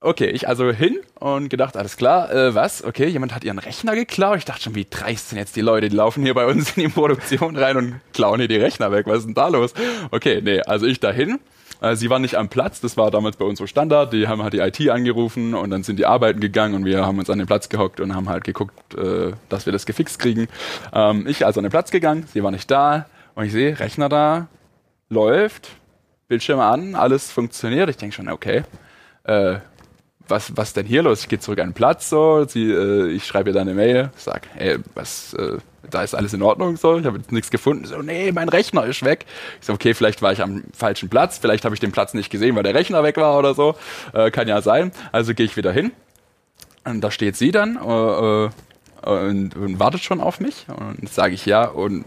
Okay, 0.00 0.26
ich 0.26 0.46
also 0.46 0.70
hin 0.72 0.98
und 1.18 1.48
gedacht, 1.48 1.74
alles 1.74 1.96
klar, 1.96 2.30
äh, 2.30 2.54
was? 2.54 2.84
Okay, 2.84 3.06
jemand 3.06 3.34
hat 3.34 3.44
ihren 3.44 3.58
Rechner 3.58 3.94
geklaut. 3.94 4.36
Ich 4.36 4.44
dachte 4.44 4.64
schon, 4.64 4.74
wie 4.74 4.86
dreist 4.88 5.30
sind 5.30 5.38
jetzt 5.38 5.56
die 5.56 5.62
Leute, 5.62 5.88
die 5.88 5.96
laufen 5.96 6.22
hier 6.22 6.34
bei 6.34 6.44
uns 6.46 6.76
in 6.76 6.82
die 6.82 6.88
Produktion 6.90 7.56
rein 7.56 7.78
und 7.78 8.00
klauen 8.12 8.38
hier 8.38 8.48
die 8.48 8.56
Rechner 8.56 8.92
weg. 8.92 9.06
Was 9.06 9.20
ist 9.20 9.26
denn 9.26 9.34
da 9.34 9.48
los? 9.48 9.72
Okay, 10.10 10.42
nee, 10.42 10.60
also 10.60 10.84
ich 10.84 11.00
dahin. 11.00 11.40
Äh, 11.80 11.96
sie 11.96 12.10
war 12.10 12.18
nicht 12.18 12.34
am 12.34 12.50
Platz, 12.50 12.82
das 12.82 12.98
war 12.98 13.10
damals 13.10 13.38
bei 13.38 13.46
uns 13.46 13.58
so 13.58 13.66
Standard. 13.66 14.12
Die 14.12 14.28
haben 14.28 14.42
halt 14.42 14.52
die 14.52 14.58
IT 14.58 14.90
angerufen 14.90 15.54
und 15.54 15.70
dann 15.70 15.82
sind 15.82 15.98
die 15.98 16.04
arbeiten 16.04 16.40
gegangen 16.40 16.74
und 16.74 16.84
wir 16.84 17.06
haben 17.06 17.18
uns 17.18 17.30
an 17.30 17.38
den 17.38 17.46
Platz 17.46 17.70
gehockt 17.70 17.98
und 17.98 18.14
haben 18.14 18.28
halt 18.28 18.44
geguckt, 18.44 18.94
äh, 18.94 19.32
dass 19.48 19.64
wir 19.64 19.72
das 19.72 19.86
gefixt 19.86 20.18
kriegen. 20.18 20.48
Ähm, 20.92 21.26
ich 21.26 21.46
also 21.46 21.60
an 21.60 21.64
den 21.64 21.70
Platz 21.70 21.90
gegangen, 21.90 22.26
sie 22.32 22.42
war 22.42 22.50
nicht 22.50 22.70
da 22.70 23.06
und 23.34 23.46
ich 23.46 23.52
sehe, 23.52 23.78
Rechner 23.78 24.10
da, 24.10 24.48
läuft, 25.08 25.70
Bildschirm 26.28 26.60
an, 26.60 26.94
alles 26.94 27.32
funktioniert. 27.32 27.88
Ich 27.88 27.96
denke 27.96 28.14
schon, 28.14 28.28
okay, 28.28 28.62
äh, 29.24 29.56
was, 30.28 30.56
was 30.56 30.72
denn 30.72 30.86
hier 30.86 31.02
los? 31.02 31.22
Ich 31.22 31.28
gehe 31.28 31.38
zurück 31.38 31.60
an 31.60 31.68
den 31.68 31.74
Platz, 31.74 32.10
so, 32.10 32.44
sie, 32.44 32.70
äh, 32.70 33.08
ich 33.08 33.26
schreibe 33.26 33.50
ihr 33.50 33.54
dann 33.54 33.68
eine 33.68 33.74
Mail, 33.74 34.10
sag, 34.16 34.42
ey, 34.56 34.78
was, 34.94 35.34
äh, 35.34 35.58
da 35.90 36.02
ist 36.02 36.14
alles 36.14 36.32
in 36.32 36.42
Ordnung, 36.42 36.76
so, 36.76 36.98
ich 36.98 37.06
habe 37.06 37.20
nichts 37.30 37.50
gefunden. 37.50 37.84
So, 37.84 38.02
nee, 38.02 38.32
mein 38.32 38.48
Rechner 38.48 38.84
ist 38.84 39.04
weg. 39.04 39.26
Ich 39.60 39.66
so, 39.66 39.72
okay, 39.72 39.94
vielleicht 39.94 40.22
war 40.22 40.32
ich 40.32 40.42
am 40.42 40.64
falschen 40.76 41.08
Platz, 41.08 41.38
vielleicht 41.38 41.64
habe 41.64 41.74
ich 41.74 41.80
den 41.80 41.92
Platz 41.92 42.14
nicht 42.14 42.30
gesehen, 42.30 42.56
weil 42.56 42.62
der 42.62 42.74
Rechner 42.74 43.02
weg 43.02 43.16
war 43.16 43.38
oder 43.38 43.54
so. 43.54 43.76
Äh, 44.12 44.30
kann 44.30 44.48
ja 44.48 44.60
sein. 44.62 44.92
Also 45.12 45.34
gehe 45.34 45.46
ich 45.46 45.56
wieder 45.56 45.72
hin. 45.72 45.92
Und 46.84 47.00
da 47.00 47.10
steht 47.10 47.36
sie 47.36 47.50
dann 47.50 47.76
äh, 47.76 48.44
äh 48.44 48.50
und, 49.02 49.54
und 49.54 49.78
wartet 49.78 50.02
schon 50.02 50.20
auf 50.20 50.40
mich. 50.40 50.66
Und 50.68 51.08
sage 51.08 51.34
ich 51.34 51.46
ja, 51.46 51.66
und 51.66 52.04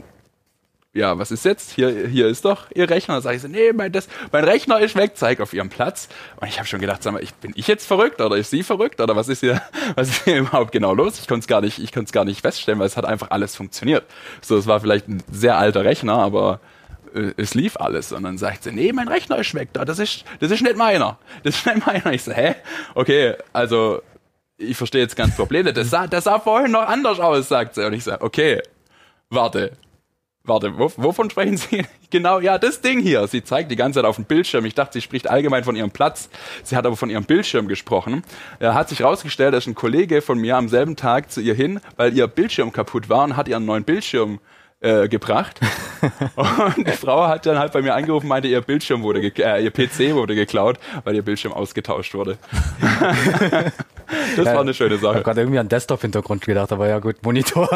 ja, 0.99 1.17
was 1.17 1.31
ist 1.31 1.45
jetzt? 1.45 1.71
Hier, 1.71 2.07
hier 2.07 2.27
ist 2.27 2.43
doch 2.43 2.65
Ihr 2.75 2.89
Rechner. 2.89 3.15
Da 3.15 3.21
sage 3.21 3.37
ich 3.37 3.41
so, 3.41 3.47
nee, 3.47 3.71
mein, 3.73 3.91
das, 3.91 4.09
mein 4.31 4.43
Rechner 4.43 4.79
ist 4.79 4.95
weg, 4.95 5.13
zeig 5.15 5.39
auf 5.39 5.53
Ihrem 5.53 5.69
Platz. 5.69 6.09
Und 6.39 6.49
ich 6.49 6.57
habe 6.57 6.67
schon 6.67 6.81
gedacht, 6.81 7.01
sag 7.01 7.13
mal, 7.13 7.23
ich, 7.23 7.33
bin 7.35 7.53
ich 7.55 7.67
jetzt 7.67 7.87
verrückt 7.87 8.19
oder 8.19 8.35
ist 8.35 8.49
sie 8.49 8.63
verrückt 8.63 8.99
oder 8.99 9.15
was 9.15 9.29
ist 9.29 9.39
hier, 9.39 9.61
was 9.95 10.09
ist 10.09 10.23
hier 10.25 10.39
überhaupt 10.39 10.73
genau 10.73 10.93
los? 10.93 11.19
Ich 11.19 11.27
konnte 11.27 11.43
es 11.43 11.47
gar 11.47 11.61
nicht, 11.61 12.11
gar 12.11 12.25
nicht 12.25 12.41
feststellen, 12.41 12.79
weil 12.79 12.87
es 12.87 12.97
hat 12.97 13.05
einfach 13.05 13.31
alles 13.31 13.55
funktioniert. 13.55 14.03
So, 14.41 14.57
es 14.57 14.67
war 14.67 14.81
vielleicht 14.81 15.07
ein 15.07 15.23
sehr 15.31 15.57
alter 15.57 15.85
Rechner, 15.85 16.15
aber 16.15 16.59
äh, 17.15 17.31
es 17.37 17.53
lief 17.53 17.77
alles. 17.77 18.11
Und 18.11 18.23
dann 18.23 18.37
sagt 18.37 18.63
sie, 18.63 18.73
nee, 18.73 18.91
mein 18.91 19.07
Rechner 19.07 19.37
ist 19.37 19.55
weg 19.55 19.69
da, 19.71 19.85
das 19.85 19.99
ist, 19.99 20.25
das 20.41 20.51
ist 20.51 20.61
nicht 20.61 20.75
meiner. 20.75 21.17
Das 21.43 21.55
ist 21.55 21.65
nicht 21.65 21.85
meiner. 21.87 22.11
Ich 22.11 22.23
so, 22.23 22.33
hä? 22.33 22.55
Okay, 22.93 23.35
also, 23.53 24.01
ich 24.57 24.75
verstehe 24.75 25.01
jetzt 25.01 25.15
ganz 25.15 25.37
Probleme. 25.37 25.71
Das 25.71 25.89
sah, 25.89 26.07
das 26.07 26.25
sah 26.25 26.39
vorhin 26.39 26.71
noch 26.71 26.87
anders 26.87 27.21
aus, 27.21 27.47
sagt 27.47 27.75
sie. 27.75 27.85
Und 27.85 27.93
ich 27.93 28.03
sage, 28.03 28.21
okay, 28.21 28.61
warte, 29.29 29.71
Warte, 30.49 30.73
wovon 30.77 31.29
sprechen 31.29 31.57
Sie? 31.57 31.85
Genau, 32.11 32.39
ja, 32.39 32.57
das 32.57 32.81
Ding 32.81 32.99
hier. 33.01 33.27
Sie 33.27 33.43
zeigt 33.43 33.69
die 33.69 33.75
ganze 33.75 33.99
Zeit 33.99 34.05
auf 34.05 34.15
dem 34.15 34.25
Bildschirm. 34.25 34.65
Ich 34.65 34.73
dachte, 34.73 34.93
sie 34.93 35.01
spricht 35.01 35.29
allgemein 35.29 35.63
von 35.63 35.75
ihrem 35.75 35.91
Platz. 35.91 36.27
Sie 36.63 36.75
hat 36.75 36.87
aber 36.87 36.97
von 36.97 37.11
ihrem 37.11 37.23
Bildschirm 37.23 37.67
gesprochen. 37.67 38.23
Er 38.57 38.73
hat 38.73 38.89
sich 38.89 39.03
rausgestellt, 39.03 39.53
dass 39.53 39.67
ein 39.67 39.75
Kollege 39.75 40.23
von 40.23 40.39
mir 40.39 40.57
am 40.57 40.69
selben 40.69 40.95
Tag 40.95 41.29
zu 41.29 41.39
ihr 41.39 41.53
hin, 41.53 41.79
weil 41.97 42.17
ihr 42.17 42.25
Bildschirm 42.25 42.71
kaputt 42.71 43.09
war 43.09 43.25
und 43.25 43.37
hat 43.37 43.47
ihren 43.47 43.65
neuen 43.65 43.83
Bildschirm 43.83 44.39
äh, 44.79 45.07
gebracht. 45.07 45.59
und 46.35 46.87
die 46.87 46.93
Frau 46.93 47.27
hat 47.27 47.45
dann 47.45 47.59
halt 47.59 47.73
bei 47.73 47.83
mir 47.83 47.93
angerufen, 47.93 48.27
meinte, 48.27 48.47
ihr 48.47 48.61
Bildschirm 48.61 49.03
wurde, 49.03 49.19
äh, 49.19 49.63
ihr 49.63 49.71
PC 49.71 50.15
wurde 50.15 50.33
geklaut, 50.33 50.79
weil 51.03 51.15
ihr 51.15 51.21
Bildschirm 51.21 51.53
ausgetauscht 51.53 52.15
wurde. 52.15 52.39
das 54.35 54.45
war 54.45 54.61
eine 54.61 54.73
schöne 54.73 54.97
Sache. 54.97 55.11
Ich 55.11 55.15
habe 55.15 55.23
gerade 55.23 55.41
irgendwie 55.41 55.59
an 55.59 55.69
Desktop-Hintergrund 55.69 56.43
gedacht, 56.43 56.71
aber 56.71 56.87
ja 56.87 56.97
gut, 56.97 57.17
Monitor. 57.21 57.69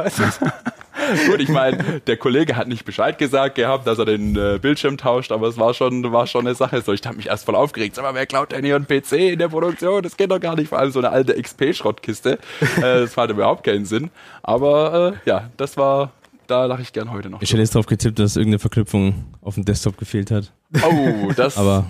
Gut, 1.28 1.40
ich 1.40 1.50
meine, 1.50 2.02
der 2.02 2.18
Kollege 2.18 2.56
hat 2.56 2.68
nicht 2.68 2.86
Bescheid 2.86 3.18
gesagt 3.18 3.56
gehabt, 3.56 3.88
dass 3.88 4.00
er 4.00 4.06
den 4.06 4.36
äh, 4.36 4.60
Bildschirm 4.62 4.98
tauscht, 4.98 5.32
aber 5.32 5.48
es 5.48 5.58
war 5.58 5.74
schon, 5.74 6.12
war 6.12 6.28
schon 6.28 6.46
eine 6.46 6.56
Sache. 6.56 6.82
So, 6.82 6.94
ich 6.94 7.06
habe 7.06 7.18
mich 7.18 7.28
erst 7.28 7.46
voll 7.46 7.56
aufgeregt. 7.56 7.96
Sag 7.96 8.04
mal, 8.04 8.14
wer 8.14 8.26
klaut 8.26 8.52
denn 8.52 8.66
hier 8.66 8.76
einen 8.76 8.88
PC 8.88 9.14
in 9.14 9.40
der 9.40 9.50
Produktion? 9.50 10.02
Das 10.04 10.18
geht 10.18 10.32
doch 10.32 10.40
gar 10.40 10.56
nicht. 10.56 10.70
Vor 10.70 10.80
allem 10.80 10.92
so 10.92 11.00
eine 11.00 11.10
alte 11.10 11.34
XP-Schrottkiste. 11.40 12.34
äh, 12.78 12.82
das 12.82 13.18
hatte 13.18 13.34
überhaupt 13.34 13.64
keinen 13.64 13.86
Sinn. 13.86 14.10
Aber 14.42 15.14
äh, 15.26 15.30
ja, 15.30 15.50
das 15.58 15.78
war, 15.78 16.12
da 16.48 16.66
lache 16.66 16.82
ich 16.82 16.94
gern 16.94 17.12
heute 17.12 17.30
noch. 17.30 17.42
Ich 17.42 17.52
hätte 17.52 17.62
jetzt 17.62 17.76
drauf 17.76 17.86
getippt, 17.86 18.20
dass 18.20 18.36
irgendeine 18.36 18.60
Verknüpfung 18.60 19.26
auf 19.42 19.56
dem 19.56 19.66
Desktop 19.66 19.98
gefehlt 19.98 20.32
hat. 20.32 20.52
Oh, 20.84 21.32
das. 21.36 21.58
aber 21.58 21.86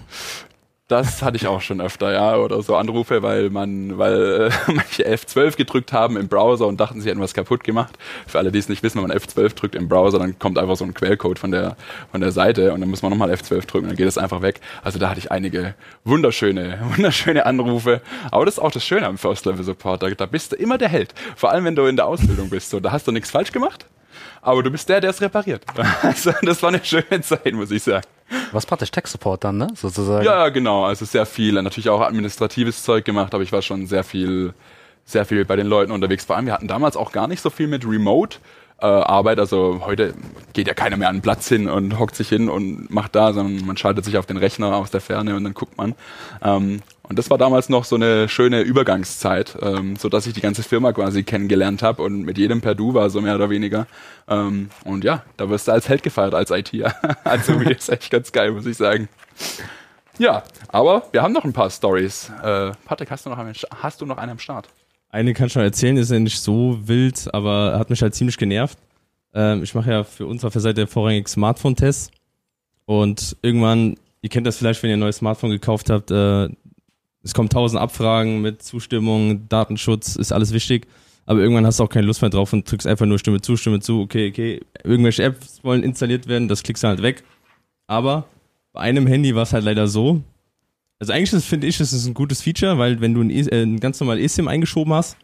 Das 0.90 1.22
hatte 1.22 1.38
ich 1.38 1.48
auch 1.48 1.62
schon 1.62 1.80
öfter, 1.80 2.12
ja, 2.12 2.36
oder 2.36 2.62
so 2.62 2.76
Anrufe, 2.76 3.24
weil 3.24 3.50
man, 3.50 3.98
weil 3.98 4.52
äh, 4.52 4.72
manche 4.72 5.08
F12 5.08 5.56
gedrückt 5.56 5.94
haben 5.94 6.18
im 6.18 6.28
Browser 6.28 6.68
und 6.68 6.78
dachten, 6.78 7.00
sie 7.00 7.10
hätten 7.10 7.22
was 7.22 7.34
kaputt 7.34 7.64
gemacht. 7.64 7.98
Für 8.28 8.40
alle, 8.40 8.52
die 8.52 8.60
es 8.60 8.68
nicht 8.68 8.84
wissen, 8.84 9.02
wenn 9.02 9.08
man 9.08 9.18
F12 9.18 9.56
drückt 9.56 9.76
im 9.76 9.88
Browser, 9.88 10.20
dann 10.20 10.38
kommt 10.40 10.58
einfach 10.58 10.76
so 10.76 10.84
ein 10.84 10.94
Quellcode 10.94 11.40
von 11.40 11.52
der 11.52 11.78
von 12.12 12.20
der 12.20 12.34
Seite 12.34 12.74
und 12.74 12.82
dann 12.82 12.90
muss 12.90 13.02
man 13.02 13.12
nochmal 13.12 13.32
F12 13.32 13.66
drücken, 13.66 13.88
dann 13.88 13.96
geht 13.96 14.08
es 14.08 14.18
einfach 14.18 14.42
weg. 14.42 14.60
Also 14.84 15.00
da 15.00 15.10
hatte 15.10 15.20
ich 15.20 15.32
einige 15.32 15.74
wunderschöne, 16.04 16.80
wunderschöne 16.96 17.46
Anrufe. 17.46 18.02
Aber 18.30 18.44
das 18.44 18.56
ist 18.56 18.60
auch 18.60 18.72
das 18.72 18.86
Schöne 18.86 19.08
am 19.08 19.18
First 19.18 19.46
Level 19.46 19.64
Support. 19.64 20.04
Da, 20.04 20.10
da 20.10 20.26
bist 20.26 20.52
du 20.52 20.58
immer 20.58 20.78
der 20.78 20.90
Held. 20.90 21.14
Vor 21.38 21.52
allem, 21.52 21.64
wenn 21.64 21.76
du 21.76 21.86
in 21.86 21.96
der 21.96 22.08
Ausbildung 22.08 22.50
bist. 22.50 22.70
So, 22.70 22.82
da 22.82 22.92
hast 22.92 23.08
du 23.08 23.14
nichts 23.14 23.32
falsch 23.32 23.54
gemacht 23.54 23.86
aber 24.44 24.62
du 24.62 24.70
bist 24.70 24.88
der, 24.90 25.02
der 25.02 25.10
es 25.10 25.22
repariert. 25.22 25.66
Also 26.02 26.32
das 26.42 26.62
war 26.62 26.70
eine 26.70 26.84
schöne 26.84 27.22
Zeit, 27.22 27.54
muss 27.54 27.72
ich 27.72 27.84
sagen. 27.84 28.06
Was 28.52 28.66
praktisch 28.66 28.92
Tech 28.92 29.08
Support 29.08 29.44
dann, 29.44 29.58
ne? 29.58 29.68
Sozusagen. 29.76 30.26
Ja, 30.26 30.50
genau. 30.50 30.86
Also 30.86 31.06
sehr 31.06 31.26
viel, 31.26 31.62
natürlich 31.62 31.90
auch 31.90 32.02
administratives 32.02 32.84
Zeug 32.84 33.06
gemacht, 33.06 33.34
aber 33.34 33.44
ich 33.44 33.52
war 33.52 33.62
schon 33.62 33.88
sehr 33.88 34.04
viel, 34.04 34.54
sehr 35.06 35.26
viel 35.26 35.46
bei 35.46 35.56
den 35.56 35.68
Leuten 35.68 35.92
unterwegs. 35.92 36.26
Vor 36.26 36.36
allem, 36.36 36.46
wir 36.46 36.54
hatten 36.54 36.68
damals 36.68 36.98
auch 36.98 37.12
gar 37.12 37.28
nicht 37.28 37.42
so 37.42 37.50
viel 37.50 37.68
mit 37.68 37.86
Remote. 37.86 38.38
Äh, 38.82 38.86
Arbeit, 38.86 39.40
also 39.40 39.82
heute 39.86 40.14
geht 40.52 40.68
ja 40.68 40.74
keiner 40.74 40.98
mehr 40.98 41.08
an 41.08 41.18
den 41.18 41.22
Platz 41.22 41.48
hin 41.48 41.70
und 41.70 42.00
hockt 42.00 42.16
sich 42.16 42.28
hin 42.28 42.50
und 42.50 42.90
macht 42.90 43.16
da, 43.16 43.32
sondern 43.32 43.66
man 43.66 43.78
schaltet 43.78 44.04
sich 44.04 44.18
auf 44.18 44.26
den 44.26 44.38
Rechner 44.38 44.76
aus 44.76 44.92
der 44.92 45.00
Ferne 45.00 45.36
und 45.36 45.44
dann 45.44 45.54
guckt 45.54 45.78
man. 45.78 45.96
Ähm, 46.44 46.82
und 47.10 47.20
das 47.20 47.30
war 47.30 47.38
damals 47.38 47.68
noch 47.68 47.84
so 47.84 47.96
eine 47.96 48.30
schöne 48.30 48.62
Übergangszeit, 48.62 49.58
ähm, 49.62 49.98
so 49.98 50.08
dass 50.08 50.26
ich 50.26 50.34
die 50.34 50.42
ganze 50.42 50.64
Firma 50.64 50.94
quasi 50.94 51.24
kennengelernt 51.24 51.84
habe 51.84 52.02
und 52.02 52.24
mit 52.24 52.38
jedem 52.38 52.62
per 52.62 52.76
Du 52.76 52.94
war, 52.94 53.10
so 53.10 53.20
mehr 53.20 53.36
oder 53.36 53.50
weniger. 53.50 53.88
Ähm, 54.28 54.70
und 54.86 55.04
ja, 55.04 55.24
da 55.36 55.50
wirst 55.50 55.68
du 55.68 55.74
als 55.74 55.90
Held 55.90 56.02
gefeiert, 56.02 56.34
als 56.34 56.50
IT. 56.50 56.72
also 57.26 57.54
mir 57.54 57.72
ist 57.72 57.90
echt 57.90 58.10
ganz 58.10 58.32
geil, 58.32 58.52
muss 58.52 58.66
ich 58.66 58.78
sagen. 58.78 59.10
Ja, 60.18 60.44
aber 60.70 61.04
wir 61.12 61.22
haben 61.22 61.34
noch 61.34 61.44
ein 61.44 61.54
paar 61.54 61.70
Stories. 61.70 62.32
Äh, 62.42 62.72
Patrick, 62.86 63.12
hast 63.12 63.26
du 63.26 63.30
noch 63.30 63.38
einen, 63.38 63.54
hast 63.82 64.00
du 64.00 64.06
noch 64.06 64.18
einen 64.18 64.32
am 64.32 64.40
Start? 64.40 64.70
Eine 65.10 65.34
kann 65.34 65.48
ich 65.48 65.54
schon 65.54 65.62
erzählen, 65.62 65.98
ist 65.98 66.10
ja 66.10 66.20
nicht 66.20 66.40
so 66.40 66.80
wild, 66.88 67.34
aber 67.34 67.78
hat 67.78 67.90
mich 67.90 68.02
halt 68.02 68.16
ziemlich 68.16 68.38
genervt. 68.38 68.78
Ähm, 69.34 69.62
ich 69.62 69.76
mache 69.76 69.92
ja 69.92 70.04
für 70.04 70.26
uns 70.26 70.46
auf 70.46 70.54
der 70.54 70.62
Seite 70.62 70.88
vorrangig 70.88 71.28
Smartphone-Tests. 71.28 72.12
Und 72.86 73.36
irgendwann, 73.42 73.98
ihr 74.22 74.30
kennt 74.30 74.48
das 74.48 74.58
vielleicht, 74.58 74.82
wenn 74.84 74.90
ihr 74.90 74.98
ein 74.98 75.00
neues 75.00 75.18
Smartphone 75.18 75.52
gekauft 75.52 75.90
habt, 75.90 76.12
äh, 76.12 76.50
es 77.24 77.34
kommen 77.34 77.50
tausend 77.50 77.82
Abfragen 77.82 78.42
mit 78.42 78.62
Zustimmung, 78.62 79.48
Datenschutz, 79.48 80.16
ist 80.16 80.32
alles 80.32 80.52
wichtig. 80.54 80.88
Aber 81.26 81.40
irgendwann 81.40 81.66
hast 81.66 81.80
du 81.80 81.84
auch 81.86 81.90
keine 81.90 82.06
Lust 82.06 82.22
mehr 82.22 82.30
drauf 82.30 82.52
und 82.52 82.70
drückst 82.70 82.86
einfach 82.86 83.06
nur 83.06 83.18
Stimme 83.18 83.40
zu, 83.40 83.56
Stimme 83.56 83.80
zu, 83.80 84.02
okay, 84.02 84.30
okay. 84.30 84.62
Irgendwelche 84.84 85.24
Apps 85.24 85.64
wollen 85.64 85.82
installiert 85.82 86.28
werden, 86.28 86.50
das 86.50 86.64
klickst 86.64 86.84
du 86.84 86.88
halt 86.90 87.02
weg. 87.02 87.24
Aber 87.88 88.28
bei 88.74 88.82
einem 88.82 89.08
Handy 89.08 89.34
war 89.34 89.44
es 89.44 89.54
halt 89.54 89.64
leider 89.64 89.88
so. 89.88 90.22
Also 91.00 91.14
eigentlich 91.14 91.44
finde 91.46 91.68
ich, 91.68 91.78
das 91.78 91.94
ist 91.94 92.06
ein 92.06 92.14
gutes 92.14 92.42
Feature, 92.42 92.78
weil 92.78 93.00
wenn 93.00 93.14
du 93.14 93.22
ein, 93.22 93.30
e 93.30 93.42
äh, 93.42 93.64
ein 93.64 93.80
ganz 93.80 94.00
normal 94.00 94.20
eSIM 94.20 94.48
eingeschoben 94.48 94.94
hast, 94.94 95.16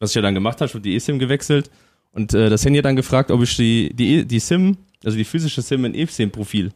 was 0.00 0.10
ich 0.10 0.16
ja 0.16 0.22
dann 0.22 0.34
gemacht 0.34 0.60
habe, 0.60 0.72
wird 0.74 0.84
die 0.84 0.96
eSIM 0.96 1.18
gewechselt 1.18 1.70
und 2.12 2.34
äh, 2.34 2.50
das 2.50 2.64
Handy 2.64 2.78
hat 2.78 2.84
dann 2.84 2.96
gefragt, 2.96 3.30
ob 3.30 3.42
ich 3.42 3.56
die, 3.56 3.92
die, 3.94 4.24
die 4.24 4.38
SIM, 4.40 4.76
also 5.04 5.16
die 5.16 5.24
physische 5.24 5.62
SIM 5.62 5.84
in 5.84 5.94
eSIM-Profil 5.94 6.72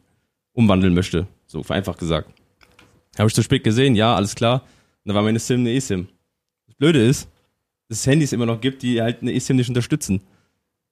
umwandeln 0.53 0.95
möchte. 0.95 1.27
So 1.47 1.63
vereinfacht 1.63 1.99
gesagt. 1.99 2.31
Habe 3.19 3.29
ich 3.29 3.35
zu 3.35 3.43
spät 3.43 3.65
gesehen, 3.65 3.95
ja, 3.95 4.15
alles 4.15 4.35
klar. 4.35 4.63
Und 4.63 5.09
dann 5.09 5.15
war 5.17 5.23
meine 5.23 5.39
SIM 5.39 5.61
eine 5.61 5.73
eSIM. 5.75 6.09
Das 6.67 6.75
Blöde 6.77 7.05
ist, 7.05 7.29
dass 7.89 7.99
es 8.01 8.07
Handys 8.07 8.33
immer 8.33 8.47
noch 8.47 8.61
gibt, 8.61 8.83
die 8.83 9.03
halt 9.03 9.23
eine 9.23 9.33
eSIM 9.35 9.57
nicht 9.57 9.69
unterstützen. 9.69 10.23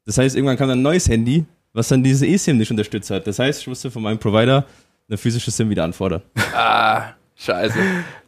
Das 0.04 0.18
heißt, 0.18 0.34
irgendwann 0.36 0.56
kam 0.56 0.68
dann 0.68 0.80
ein 0.80 0.82
neues 0.82 1.08
Handy, 1.08 1.44
was 1.72 1.88
dann 1.88 2.02
diese 2.02 2.26
eSIM 2.26 2.58
nicht 2.58 2.70
unterstützt 2.70 3.10
hat. 3.10 3.26
Das 3.26 3.38
heißt, 3.38 3.60
ich 3.62 3.66
musste 3.68 3.90
von 3.90 4.02
meinem 4.02 4.18
Provider 4.18 4.66
eine 5.08 5.16
physische 5.18 5.50
SIM 5.50 5.70
wieder 5.70 5.84
anfordern. 5.84 6.22
Ah, 6.54 7.12
scheiße. 7.36 7.78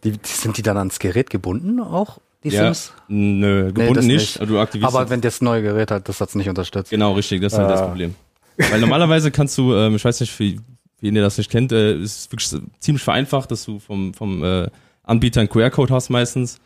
Die, 0.05 0.15
sind 0.25 0.57
die 0.57 0.63
dann 0.63 0.77
ans 0.77 0.99
Gerät 0.99 1.29
gebunden 1.31 1.81
auch? 1.81 2.19
Die 2.45 2.49
ja, 2.49 2.65
Sims? 2.65 2.93
Nö, 3.09 3.67
gebunden 3.73 4.07
Nee, 4.07 4.15
das 4.15 4.23
nicht. 4.23 4.37
aber 4.39 4.47
Du 4.47 4.59
aktivierst 4.61 4.95
Aber 4.95 5.05
das- 5.05 5.11
wenn 5.11 5.21
das 5.21 5.41
neue 5.43 5.63
Gerät 5.63 5.91
hat, 5.91 6.09
das 6.09 6.21
hat's 6.21 6.35
nicht 6.35 6.49
unterstützt. 6.49 6.91
Genau, 6.91 7.13
richtig, 7.13 7.41
das 7.41 7.53
ist 7.53 7.59
halt 7.59 7.71
das 7.71 7.81
Ah. 7.83 7.87
Problem. 7.87 8.15
Weil 8.57 8.81
normalerweise 8.81 9.31
kannst 9.31 9.57
du, 9.59 9.75
ähm, 9.75 9.97
ich 9.97 10.05
weiß 10.05 10.21
nicht, 10.21 10.39
wie, 10.41 10.61
wie 11.03 11.09
ihr 11.09 11.21
das 11.21 11.37
nicht 11.37 11.51
kennt, 11.51 11.73
äh, 11.73 11.97
ist 11.97 12.33
wirklich 12.33 12.63
ziemlich 12.79 13.03
vereinfacht, 13.03 13.51
dass 13.51 13.65
du 13.65 13.79
vom, 13.79 14.15
vom 14.15 14.43
äh, 14.45 14.69
Anbieter 15.03 15.41
einen 15.41 15.49
QR-Code 15.49 15.93
hast 15.93 16.09
meistens 16.09 16.59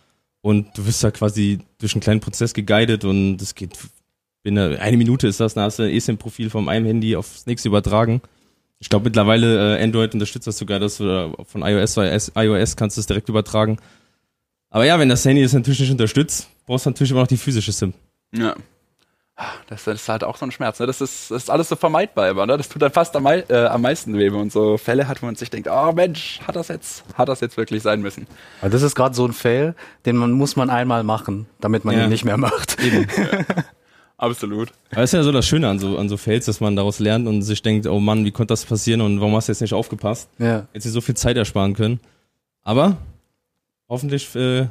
und 0.42 0.76
du 0.76 0.86
wirst 0.86 1.02
da 1.02 1.10
quasi 1.10 1.58
durch 1.78 1.94
einen 1.94 2.02
kleinen 2.02 2.20
Prozess 2.20 2.54
geguidet 2.54 3.04
und 3.04 3.38
das 3.38 3.54
geht 3.54 3.72
in 4.44 4.58
einer, 4.58 4.78
eine 4.78 4.96
Minute 4.96 5.26
ist 5.26 5.40
das, 5.40 5.54
dann 5.54 5.64
hast 5.64 5.78
du 5.78 5.84
ein 5.84 5.90
eSIM-Profil 5.90 6.50
vom 6.50 6.68
einem 6.68 6.86
Handy 6.86 7.16
aufs 7.16 7.46
nächste 7.46 7.68
übertragen. 7.68 8.20
Ich 8.78 8.90
glaube 8.90 9.06
mittlerweile 9.06 9.78
äh, 9.78 9.82
Android 9.82 10.12
unterstützt 10.14 10.46
das 10.46 10.58
sogar, 10.58 10.78
dass 10.78 10.98
du 10.98 11.04
da 11.04 11.32
von 11.44 11.62
iOS 11.62 11.98
oder 11.98 12.14
iOS 12.14 12.76
kannst 12.76 12.96
du 12.96 13.00
es 13.00 13.06
direkt 13.06 13.28
übertragen. 13.28 13.78
Aber 14.68 14.84
ja, 14.84 15.00
wenn 15.00 15.08
das 15.08 15.24
Handy 15.24 15.42
das 15.42 15.54
natürlich 15.54 15.80
nicht 15.80 15.90
unterstützt, 15.90 16.48
brauchst 16.66 16.84
du 16.84 16.90
natürlich 16.90 17.10
immer 17.10 17.20
noch 17.20 17.26
die 17.26 17.38
physische 17.38 17.72
SIM. 17.72 17.94
Ja. 18.32 18.54
Das, 19.68 19.86
ist 19.86 20.08
halt 20.08 20.24
auch 20.24 20.36
so 20.38 20.46
ein 20.46 20.50
Schmerz. 20.52 20.80
Ne? 20.80 20.86
Das, 20.86 21.02
ist, 21.02 21.30
das 21.30 21.42
ist 21.42 21.50
alles 21.50 21.68
so 21.68 21.76
vermeidbar 21.76 22.30
immer. 22.30 22.46
Ne? 22.46 22.56
Das 22.56 22.70
tut 22.70 22.80
dann 22.80 22.90
fast 22.92 23.14
am, 23.16 23.24
mei- 23.24 23.44
äh, 23.50 23.66
am 23.66 23.82
meisten 23.82 24.14
weh, 24.16 24.26
wenn 24.30 24.38
man 24.38 24.50
so 24.50 24.78
Fälle 24.78 25.08
hat, 25.08 25.20
wo 25.20 25.26
man 25.26 25.34
sich 25.34 25.50
denkt, 25.50 25.68
oh 25.70 25.92
Mensch, 25.92 26.40
hat 26.46 26.56
das 26.56 26.68
jetzt, 26.68 27.04
hat 27.14 27.28
das 27.28 27.40
jetzt 27.40 27.58
wirklich 27.58 27.82
sein 27.82 28.00
müssen? 28.00 28.26
Aber 28.62 28.70
das 28.70 28.80
ist 28.80 28.94
gerade 28.94 29.14
so 29.14 29.26
ein 29.26 29.34
Fail, 29.34 29.74
den 30.06 30.16
man 30.16 30.32
muss 30.32 30.56
man 30.56 30.70
einmal 30.70 31.02
machen, 31.04 31.46
damit 31.60 31.84
man 31.84 31.94
Ja. 31.98 32.04
ihn 32.04 32.08
nicht 32.08 32.24
mehr 32.24 32.38
macht. 32.38 32.78
Absolut. 34.18 34.70
Aber 34.92 35.02
das 35.02 35.10
ist 35.10 35.14
ja 35.18 35.22
so 35.22 35.32
das 35.32 35.46
Schöne 35.46 35.68
an 35.68 35.78
so, 35.78 35.98
an 35.98 36.08
so 36.08 36.16
Fails, 36.16 36.46
dass 36.46 36.60
man 36.60 36.74
daraus 36.74 36.98
lernt 36.98 37.28
und 37.28 37.42
sich 37.42 37.60
denkt, 37.60 37.86
oh 37.86 38.00
Mann, 38.00 38.24
wie 38.24 38.30
konnte 38.30 38.52
das 38.52 38.64
passieren 38.64 39.02
und 39.02 39.20
warum 39.20 39.36
hast 39.36 39.48
du 39.48 39.52
jetzt 39.52 39.60
nicht 39.60 39.74
aufgepasst? 39.74 40.30
Ja. 40.38 40.66
Jetzt 40.72 40.84
sie 40.84 40.90
so 40.90 41.02
viel 41.02 41.14
Zeit 41.16 41.36
ersparen 41.36 41.74
können. 41.74 42.00
Aber 42.62 42.96
hoffentlich 43.88 44.34
äh, 44.34 44.68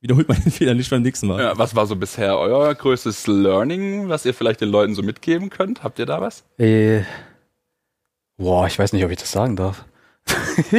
wiederholt 0.00 0.28
man 0.28 0.40
den 0.42 0.52
Fehler 0.52 0.74
nicht 0.74 0.90
beim 0.90 1.02
nächsten 1.02 1.26
Mal. 1.26 1.40
Ja, 1.40 1.58
was 1.58 1.74
war 1.74 1.86
so 1.86 1.96
bisher 1.96 2.38
euer 2.38 2.74
größtes 2.74 3.26
Learning, 3.26 4.08
was 4.08 4.24
ihr 4.24 4.34
vielleicht 4.34 4.60
den 4.60 4.68
Leuten 4.70 4.94
so 4.94 5.02
mitgeben 5.02 5.50
könnt? 5.50 5.82
Habt 5.82 5.98
ihr 5.98 6.06
da 6.06 6.20
was? 6.20 6.44
Äh, 6.58 7.02
boah, 8.36 8.66
ich 8.66 8.78
weiß 8.78 8.92
nicht, 8.92 9.04
ob 9.04 9.10
ich 9.10 9.18
das 9.18 9.30
sagen 9.32 9.56
darf. 9.56 9.84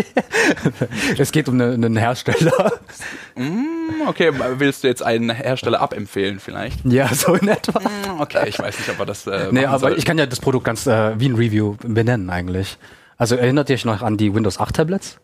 es 1.17 1.31
geht 1.31 1.47
um 1.49 1.55
eine- 1.55 1.73
einen 1.73 1.97
Hersteller. 1.97 2.73
Hm, 3.35 3.67
okay, 4.07 4.31
willst 4.57 4.83
du 4.83 4.87
jetzt 4.87 5.01
einen 5.01 5.29
Hersteller 5.31 5.81
abempfehlen 5.81 6.39
vielleicht? 6.39 6.85
ja, 6.85 7.11
so 7.13 7.33
in 7.33 7.47
etwa. 7.47 7.79
Hm, 7.79 8.19
Okay, 8.21 8.47
ich 8.49 8.59
weiß 8.59 8.77
nicht, 8.77 8.89
ob 8.89 8.99
wir 8.99 9.05
das. 9.05 9.25
Äh, 9.27 9.47
Nee, 9.51 9.65
aber 9.65 9.79
sollten. 9.79 9.97
ich 9.99 10.05
kann 10.05 10.17
ja 10.17 10.25
das 10.25 10.39
Produkt 10.39 10.65
ganz 10.65 10.85
äh, 10.87 11.19
wie 11.19 11.29
ein 11.29 11.35
Review 11.35 11.75
benennen 11.81 12.29
eigentlich. 12.29 12.77
Also 13.17 13.35
erinnert 13.35 13.69
ihr 13.69 13.75
euch 13.75 13.85
noch 13.85 14.01
an 14.01 14.17
die 14.17 14.33
Windows 14.33 14.59
8 14.59 14.75
Tablets? 14.75 15.19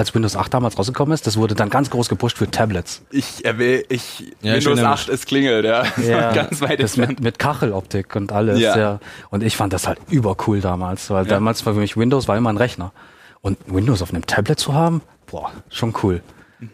Als 0.00 0.14
Windows 0.14 0.34
8 0.34 0.54
damals 0.54 0.78
rausgekommen 0.78 1.12
ist, 1.12 1.26
das 1.26 1.36
wurde 1.36 1.54
dann 1.54 1.68
ganz 1.68 1.90
groß 1.90 2.08
gepusht 2.08 2.38
für 2.38 2.50
Tablets. 2.50 3.02
Ich 3.10 3.44
erwähne, 3.44 3.82
ich, 3.90 4.20
Ja, 4.40 4.54
Windows 4.54 4.64
erinnere 4.78 4.88
8 4.94 5.08
ist 5.10 5.26
klingelt, 5.26 5.66
ja. 5.66 5.82
ganz 6.32 6.62
weit 6.62 6.82
das 6.82 6.96
mit, 6.96 7.20
mit 7.20 7.38
Kacheloptik 7.38 8.16
und 8.16 8.32
alles. 8.32 8.58
Ja. 8.60 8.78
Ja. 8.78 9.00
Und 9.28 9.42
ich 9.42 9.58
fand 9.58 9.74
das 9.74 9.86
halt 9.86 9.98
übercool 10.08 10.62
damals, 10.62 11.10
weil 11.10 11.24
Ja. 11.26 11.34
damals 11.34 11.66
war 11.66 11.74
für 11.74 11.80
mich 11.80 11.98
Windows 11.98 12.28
war 12.28 12.38
immer 12.38 12.48
ein 12.48 12.56
Rechner. 12.56 12.92
Und 13.42 13.58
Windows 13.66 14.00
auf 14.00 14.08
einem 14.14 14.24
Tablet 14.24 14.58
zu 14.58 14.72
haben, 14.72 15.02
boah, 15.30 15.50
schon 15.68 15.92
cool. 16.02 16.22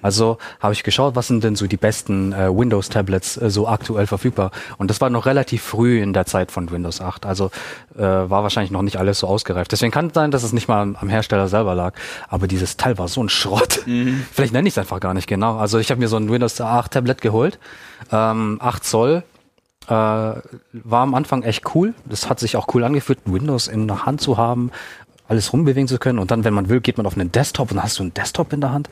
Also 0.02 0.38
habe 0.60 0.72
ich 0.72 0.82
geschaut, 0.82 1.16
was 1.16 1.28
sind 1.28 1.44
denn 1.44 1.56
so 1.56 1.66
die 1.66 1.76
besten 1.76 2.32
äh, 2.32 2.48
Windows-Tablets 2.48 3.36
äh, 3.36 3.50
so 3.50 3.68
aktuell 3.68 4.06
verfügbar. 4.06 4.50
Und 4.78 4.90
das 4.90 5.00
war 5.00 5.10
noch 5.10 5.26
relativ 5.26 5.62
früh 5.62 6.02
in 6.02 6.12
der 6.12 6.26
Zeit 6.26 6.50
von 6.50 6.70
Windows 6.70 7.00
8. 7.00 7.26
Also 7.26 7.50
äh, 7.96 8.00
war 8.00 8.42
wahrscheinlich 8.42 8.70
noch 8.70 8.82
nicht 8.82 8.98
alles 8.98 9.20
so 9.20 9.26
ausgereift. 9.26 9.72
Deswegen 9.72 9.92
kann 9.92 10.08
es 10.08 10.14
sein, 10.14 10.30
dass 10.30 10.42
es 10.42 10.52
nicht 10.52 10.68
mal 10.68 10.82
am, 10.82 10.96
am 10.96 11.08
Hersteller 11.08 11.48
selber 11.48 11.74
lag. 11.74 11.94
Aber 12.28 12.46
dieses 12.48 12.76
Teil 12.76 12.98
war 12.98 13.08
so 13.08 13.22
ein 13.22 13.28
Schrott. 13.28 13.84
Vielleicht 14.32 14.52
nenne 14.52 14.68
ich 14.68 14.74
es 14.74 14.78
einfach 14.78 15.00
gar 15.00 15.14
nicht 15.14 15.26
genau. 15.26 15.56
Also 15.56 15.78
ich 15.78 15.90
habe 15.90 16.00
mir 16.00 16.08
so 16.08 16.16
ein 16.16 16.30
Windows 16.30 16.60
8 16.60 16.92
Tablet 16.92 17.20
geholt. 17.20 17.58
Ähm, 18.10 18.58
8 18.60 18.84
Zoll 18.84 19.22
äh, 19.86 19.90
war 19.90 20.42
am 21.02 21.14
Anfang 21.14 21.42
echt 21.42 21.74
cool. 21.74 21.94
Das 22.04 22.28
hat 22.28 22.40
sich 22.40 22.56
auch 22.56 22.66
cool 22.74 22.84
angefühlt, 22.84 23.20
Windows 23.24 23.68
in 23.68 23.86
der 23.86 24.04
Hand 24.04 24.20
zu 24.20 24.36
haben, 24.36 24.70
alles 25.28 25.52
rumbewegen 25.52 25.88
zu 25.88 25.98
können. 25.98 26.18
Und 26.18 26.30
dann, 26.30 26.44
wenn 26.44 26.54
man 26.54 26.68
will, 26.68 26.80
geht 26.80 26.96
man 26.96 27.06
auf 27.06 27.16
einen 27.16 27.32
Desktop 27.32 27.70
und 27.70 27.76
dann 27.76 27.84
hast 27.84 27.98
du 27.98 28.02
einen 28.02 28.14
Desktop 28.14 28.52
in 28.52 28.60
der 28.60 28.72
Hand. 28.72 28.88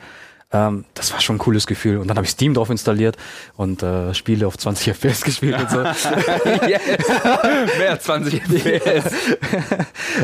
Ähm, 0.55 0.85
das 0.93 1.11
war 1.11 1.19
schon 1.19 1.35
ein 1.35 1.39
cooles 1.39 1.67
Gefühl. 1.67 1.97
Und 1.97 2.07
dann 2.07 2.17
habe 2.17 2.25
ich 2.25 2.31
Steam 2.31 2.53
drauf 2.53 2.69
installiert 2.69 3.17
und 3.57 3.83
äh, 3.83 4.13
Spiele 4.13 4.47
auf 4.47 4.57
20 4.57 4.87
FPS 4.95 5.21
gespielt 5.23 5.59
und 5.59 5.69
so. 5.69 5.77
Mehr 7.77 7.91
als 7.91 8.03
20 8.03 8.41
FPS. 8.41 9.13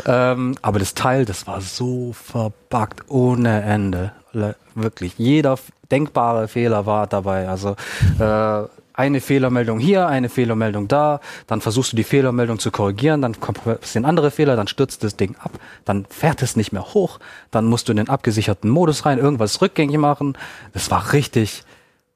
ähm, 0.06 0.54
aber 0.62 0.78
das 0.78 0.94
Teil, 0.94 1.24
das 1.24 1.46
war 1.46 1.60
so 1.60 2.12
verbuggt 2.12 3.02
ohne 3.08 3.62
Ende. 3.62 4.12
Le- 4.32 4.56
Wirklich. 4.74 5.14
Jeder 5.18 5.58
denkbare 5.90 6.48
Fehler 6.48 6.86
war 6.86 7.06
dabei. 7.06 7.48
Also 7.48 7.76
äh, 8.18 8.62
eine 8.94 9.20
Fehlermeldung 9.20 9.78
hier, 9.78 10.06
eine 10.06 10.28
Fehlermeldung 10.28 10.88
da, 10.88 11.20
dann 11.46 11.60
versuchst 11.60 11.92
du 11.92 11.96
die 11.96 12.04
Fehlermeldung 12.04 12.58
zu 12.58 12.70
korrigieren, 12.70 13.22
dann 13.22 13.40
kommt 13.40 13.64
passieren 13.64 14.04
andere 14.04 14.30
Fehler, 14.30 14.56
dann 14.56 14.68
stürzt 14.68 15.04
das 15.04 15.16
Ding 15.16 15.36
ab, 15.42 15.52
dann 15.84 16.06
fährt 16.06 16.42
es 16.42 16.56
nicht 16.56 16.72
mehr 16.72 16.94
hoch, 16.94 17.18
dann 17.50 17.66
musst 17.66 17.88
du 17.88 17.92
in 17.92 17.96
den 17.96 18.08
abgesicherten 18.08 18.70
Modus 18.70 19.06
rein, 19.06 19.18
irgendwas 19.18 19.62
rückgängig 19.62 19.98
machen. 19.98 20.36
Das 20.72 20.90
war 20.90 21.12
richtig, 21.12 21.64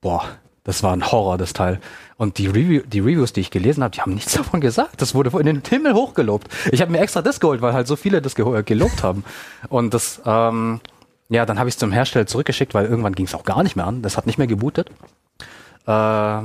boah, 0.00 0.24
das 0.64 0.82
war 0.82 0.92
ein 0.92 1.12
Horror, 1.12 1.38
das 1.38 1.52
Teil. 1.52 1.80
Und 2.16 2.38
die, 2.38 2.48
Review, 2.48 2.82
die 2.86 3.00
Reviews, 3.00 3.32
die 3.32 3.40
ich 3.40 3.50
gelesen 3.50 3.84
habe, 3.84 3.92
die 3.94 4.00
haben 4.00 4.14
nichts 4.14 4.32
davon 4.36 4.60
gesagt. 4.60 5.00
Das 5.00 5.14
wurde 5.14 5.30
in 5.38 5.46
den 5.46 5.62
Himmel 5.66 5.94
hochgelobt. 5.94 6.48
Ich 6.72 6.80
habe 6.80 6.90
mir 6.90 6.98
extra 6.98 7.22
das 7.22 7.40
geholt, 7.40 7.62
weil 7.62 7.72
halt 7.72 7.86
so 7.86 7.94
viele 7.94 8.20
das 8.20 8.34
gelobt 8.34 9.02
haben. 9.02 9.22
Und 9.68 9.94
das, 9.94 10.20
ähm, 10.26 10.80
ja, 11.28 11.46
dann 11.46 11.58
habe 11.58 11.68
ich 11.68 11.74
es 11.74 11.78
zum 11.78 11.92
Hersteller 11.92 12.26
zurückgeschickt, 12.26 12.74
weil 12.74 12.86
irgendwann 12.86 13.14
ging 13.14 13.26
es 13.26 13.34
auch 13.34 13.44
gar 13.44 13.62
nicht 13.62 13.76
mehr 13.76 13.86
an. 13.86 14.02
Das 14.02 14.16
hat 14.16 14.26
nicht 14.26 14.38
mehr 14.38 14.46
gebootet. 14.46 14.90
Äh, 15.86 16.40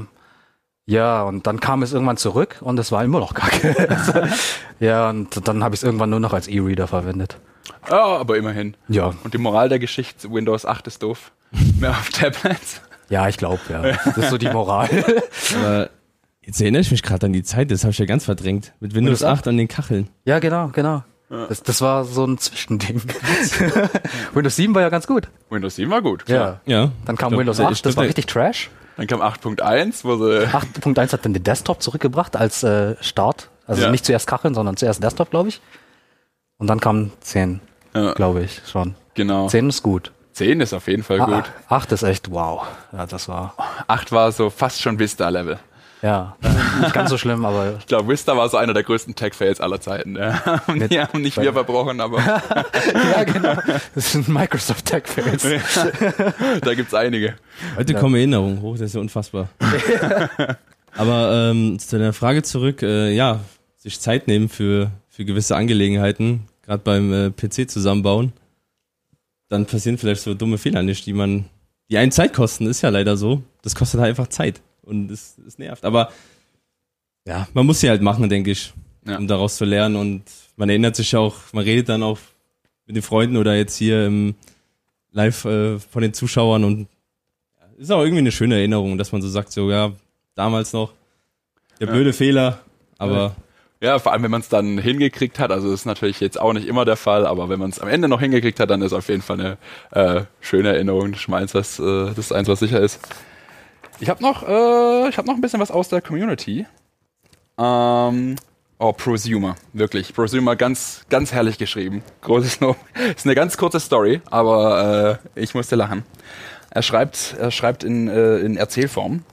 ja, 0.86 1.24
und 1.24 1.48
dann 1.48 1.60
kam 1.60 1.84
es 1.84 1.94
irgendwann 1.94 2.18
zurück 2.18 2.58
und 2.62 2.80
es 2.80 2.92
war 2.92 3.04
immer 3.04 3.20
noch 3.20 3.34
kacke. 3.34 4.30
ja, 4.80 5.10
und 5.10 5.48
dann 5.48 5.64
habe 5.64 5.76
ich 5.76 5.82
es 5.82 5.84
irgendwann 5.84 6.10
nur 6.10 6.20
noch 6.20 6.34
als 6.34 6.48
E-Reader 6.48 6.88
verwendet. 6.88 7.38
Ja, 7.90 8.18
aber 8.18 8.38
immerhin. 8.38 8.76
Ja. 8.88 9.14
Und 9.24 9.34
die 9.34 9.38
Moral 9.38 9.70
der 9.70 9.80
Geschichte, 9.80 10.32
Windows 10.32 10.66
8 10.66 10.88
ist 10.88 11.04
doof. 11.04 11.32
Mehr 11.80 11.92
auf 11.92 12.10
Tablets. 12.10 12.82
Ja, 13.10 13.28
ich 13.28 13.38
glaube, 13.38 13.60
ja. 13.70 13.82
Das 14.06 14.18
ist 14.18 14.30
so 14.30 14.38
die 14.38 14.50
Moral. 14.50 14.90
Aber 15.56 15.90
jetzt 16.42 16.62
erinnere 16.62 16.82
ich 16.82 16.92
mich 16.92 17.04
gerade 17.04 17.26
an 17.26 17.34
die 17.34 17.44
Zeit, 17.44 17.70
das 17.70 17.84
habe 17.84 17.92
ich 17.92 17.98
ja 17.98 18.06
ganz 18.06 18.24
verdrängt. 18.24 18.74
Mit 18.80 18.96
Windows, 18.96 19.22
Windows 19.22 19.40
8 19.40 19.50
an 19.50 19.58
den 19.58 19.68
Kacheln. 19.68 20.10
ja, 20.24 20.40
genau, 20.40 20.70
genau. 20.70 21.04
Das, 21.30 21.64
das 21.64 21.80
war 21.80 22.04
so 22.04 22.26
ein 22.26 22.38
Zwischending. 22.38 23.02
Windows 24.34 24.56
7 24.58 24.76
war 24.76 24.82
ja 24.82 24.90
ganz 24.90 25.08
gut. 25.08 25.30
Windows 25.50 25.76
7 25.78 25.90
war 25.90 26.02
gut. 26.02 26.26
klar. 26.26 26.60
Ja. 26.66 26.92
Dann 27.06 27.16
kam 27.16 27.30
glaub, 27.30 27.40
Windows 27.40 27.60
ich 27.60 27.66
8, 27.66 27.86
das 27.86 27.96
war 27.96 28.04
richtig 28.04 28.26
Trash. 28.26 28.70
Dann 28.98 29.08
kam 29.08 29.22
8.1, 29.22 30.04
wo 30.04 30.18
sie 30.18 30.48
8.1 30.48 31.14
hat 31.14 31.26
dann 31.26 31.34
den 31.34 31.44
Desktop 31.44 31.82
zurückgebracht 31.82 32.36
als 32.36 32.64
äh, 32.64 32.96
Start. 33.02 33.50
Also 33.68 33.84
Ja. 33.84 33.92
nicht 33.92 34.06
zuerst 34.06 34.28
Kacheln, 34.28 34.54
sondern 34.54 34.76
zuerst 34.78 35.02
Desktop, 35.04 35.30
glaube 35.32 35.50
ich. 35.50 35.62
Und 36.58 36.68
dann 36.68 36.80
kam 36.80 37.12
10, 37.22 37.62
Ja. 37.96 38.14
glaube 38.14 38.44
ich, 38.44 38.62
schon. 38.68 38.96
Genau. 39.14 39.48
10 39.48 39.70
ist 39.70 39.82
gut. 39.84 40.12
10 40.34 40.62
ist 40.62 40.74
auf 40.74 40.88
jeden 40.88 41.04
Fall 41.04 41.20
gut. 41.20 41.52
Ah, 41.68 41.76
8 41.78 41.92
ist 41.92 42.04
echt 42.04 42.32
wow. 42.32 42.64
Ja, 42.92 43.06
das 43.06 43.28
war, 43.28 43.54
8 43.88 44.12
war 44.12 44.32
so 44.32 44.50
fast 44.50 44.82
schon 44.82 45.00
Vista-Level. 45.00 45.60
Ja, 46.02 46.36
nicht 46.82 46.94
ganz 46.94 47.10
so 47.12 47.18
schlimm, 47.18 47.46
aber 47.46 47.76
Ich 47.80 47.86
glaube, 47.86 48.10
Vista 48.10 48.36
war 48.36 48.50
so 48.50 48.58
einer 48.58 48.74
der 48.74 48.84
größten 48.84 49.14
Tech-Fails 49.14 49.62
aller 49.62 49.80
Zeiten. 49.80 50.16
Ja. 50.16 50.62
Und 50.68 50.92
die 50.92 51.00
haben 51.00 51.22
nicht 51.22 51.38
wir 51.38 51.54
verbrochen, 51.54 52.02
aber 52.02 52.20
ja, 53.16 53.24
genau. 53.24 53.56
Das 53.94 54.12
sind 54.12 54.28
Microsoft 54.28 54.86
Tech 54.86 55.04
Fails. 55.06 55.46
da 56.62 56.74
gibt's 56.74 56.94
einige. 56.94 57.36
Heute 57.78 57.94
kommen 57.94 58.16
Erinnerungen 58.16 58.62
hoch, 58.62 58.74
das 58.74 58.88
ist 58.88 58.96
ja 58.96 59.02
unfassbar. 59.02 59.50
Aber 60.94 61.52
ähm, 61.52 61.80
zu 61.80 61.98
der 61.98 62.12
Frage 62.12 62.44
zurück, 62.44 62.82
äh, 62.82 63.14
ja, 63.14 63.40
sich 63.78 64.00
Zeit 64.02 64.28
nehmen 64.28 64.50
für, 64.50 64.92
für 65.08 65.24
gewisse 65.24 65.56
Angelegenheiten, 65.56 66.48
gerade 66.64 66.84
beim 66.84 67.14
äh, 67.14 67.32
PC 67.32 67.70
zusammenbauen, 67.70 68.34
dann 69.48 69.66
passieren 69.66 69.98
vielleicht 69.98 70.22
so 70.22 70.34
dumme 70.34 70.58
Fehler 70.58 70.84
nicht, 70.84 71.06
die 71.06 71.14
man, 71.14 71.46
die 71.90 71.98
einen 71.98 72.12
Zeit 72.12 72.34
kosten, 72.34 72.68
ist 72.68 72.82
ja 72.82 72.90
leider 72.90 73.16
so. 73.16 73.42
Das 73.62 73.74
kostet 73.74 74.02
halt 74.02 74.10
einfach 74.10 74.28
Zeit 74.28 74.62
und 74.84 75.10
es, 75.12 75.38
es 75.48 75.58
nervt. 75.58 75.86
Aber 75.86 76.12
ja, 77.28 77.48
man 77.54 77.66
muss 77.66 77.80
sie 77.80 77.90
halt 77.90 78.02
machen, 78.02 78.30
denke 78.30 78.52
ich, 78.52 78.74
Ja. 79.06 79.18
um 79.18 79.28
daraus 79.28 79.58
zu 79.58 79.66
lernen 79.66 79.96
und 79.96 80.24
man 80.56 80.70
erinnert 80.70 80.96
sich 80.96 81.16
auch, 81.16 81.36
man 81.54 81.64
redet 81.64 81.90
dann 81.90 82.04
auch 82.04 82.18
mit 82.86 82.96
den 82.96 83.04
Freunden 83.04 83.38
oder 83.38 83.56
jetzt 83.56 83.76
hier 83.78 84.06
im 84.08 84.36
Live 85.12 85.46
äh, 85.46 85.80
von 85.80 86.02
den 86.02 86.14
Zuschauern 86.14 86.64
und 86.64 86.88
ist 87.78 87.92
auch 87.92 88.02
irgendwie 88.02 88.20
eine 88.20 88.32
schöne 88.32 88.56
Erinnerung, 88.56 88.98
dass 88.98 89.12
man 89.12 89.22
so 89.22 89.28
sagt, 89.30 89.52
so 89.52 89.70
ja, 89.72 89.92
damals 90.36 90.72
noch, 90.74 90.94
der 91.80 91.88
blöde 91.88 92.14
Fehler, 92.14 92.60
aber 93.00 93.36
Ja, 93.82 93.98
vor 93.98 94.12
allem, 94.14 94.22
wenn 94.22 94.30
man 94.30 94.42
es 94.42 94.50
dann 94.50 94.78
hingekriegt 94.78 95.40
hat. 95.40 95.52
Also 95.52 95.72
das 95.72 95.80
ist 95.82 95.86
natürlich 95.88 96.20
jetzt 96.20 96.40
auch 96.40 96.54
nicht 96.54 96.68
immer 96.68 96.86
der 96.86 96.96
Fall, 96.98 97.26
aber 97.26 97.50
wenn 97.50 97.60
man 97.60 97.72
es 97.72 97.80
am 97.80 97.88
Ende 97.88 98.08
noch 98.08 98.20
hingekriegt 98.20 98.60
hat, 98.60 98.70
dann 98.70 98.84
ist 98.84 98.94
auf 98.94 99.10
jeden 99.10 99.24
Fall 99.24 99.58
eine 99.92 100.18
äh, 100.20 100.24
schöne 100.40 100.70
Erinnerung. 100.70 101.12
Das 101.12 101.22
ist 101.22 101.34
eins, 101.34 101.54
was, 101.56 101.80
äh, 101.80 102.06
das 102.10 102.18
ist 102.20 102.32
eins, 102.32 102.48
was 102.48 102.60
sicher 102.60 102.80
ist. 102.80 103.00
Ich 104.02 104.10
habe 104.10 104.24
noch, 104.24 104.42
äh, 104.42 105.10
ich 105.10 105.18
habe 105.20 105.28
noch 105.28 105.36
ein 105.36 105.42
bisschen 105.42 105.60
was 105.60 105.70
aus 105.70 105.90
der 105.90 106.02
Community. 106.02 106.66
Ähm, 107.60 108.36
oh, 108.80 108.94
Prosumer, 108.94 109.56
wirklich. 109.74 110.16
Prosumer, 110.16 110.56
ganz, 110.56 111.06
ganz 111.10 111.32
herrlich 111.32 111.60
geschrieben. 111.60 112.02
Großes 112.22 112.62
Lob. 112.62 112.78
Ist 113.16 113.28
eine 113.28 113.36
ganz 113.36 113.58
kurze 113.58 113.80
Story, 113.80 114.22
aber 114.32 115.20
äh, 115.36 115.40
ich 115.40 115.54
musste 115.54 115.76
lachen. 115.76 116.04
Er 116.72 116.82
schreibt, 116.82 117.36
er 117.38 117.52
schreibt 117.52 117.84
in, 117.84 118.08
äh, 118.08 118.38
in 118.38 118.58
Erzählform. 118.58 119.24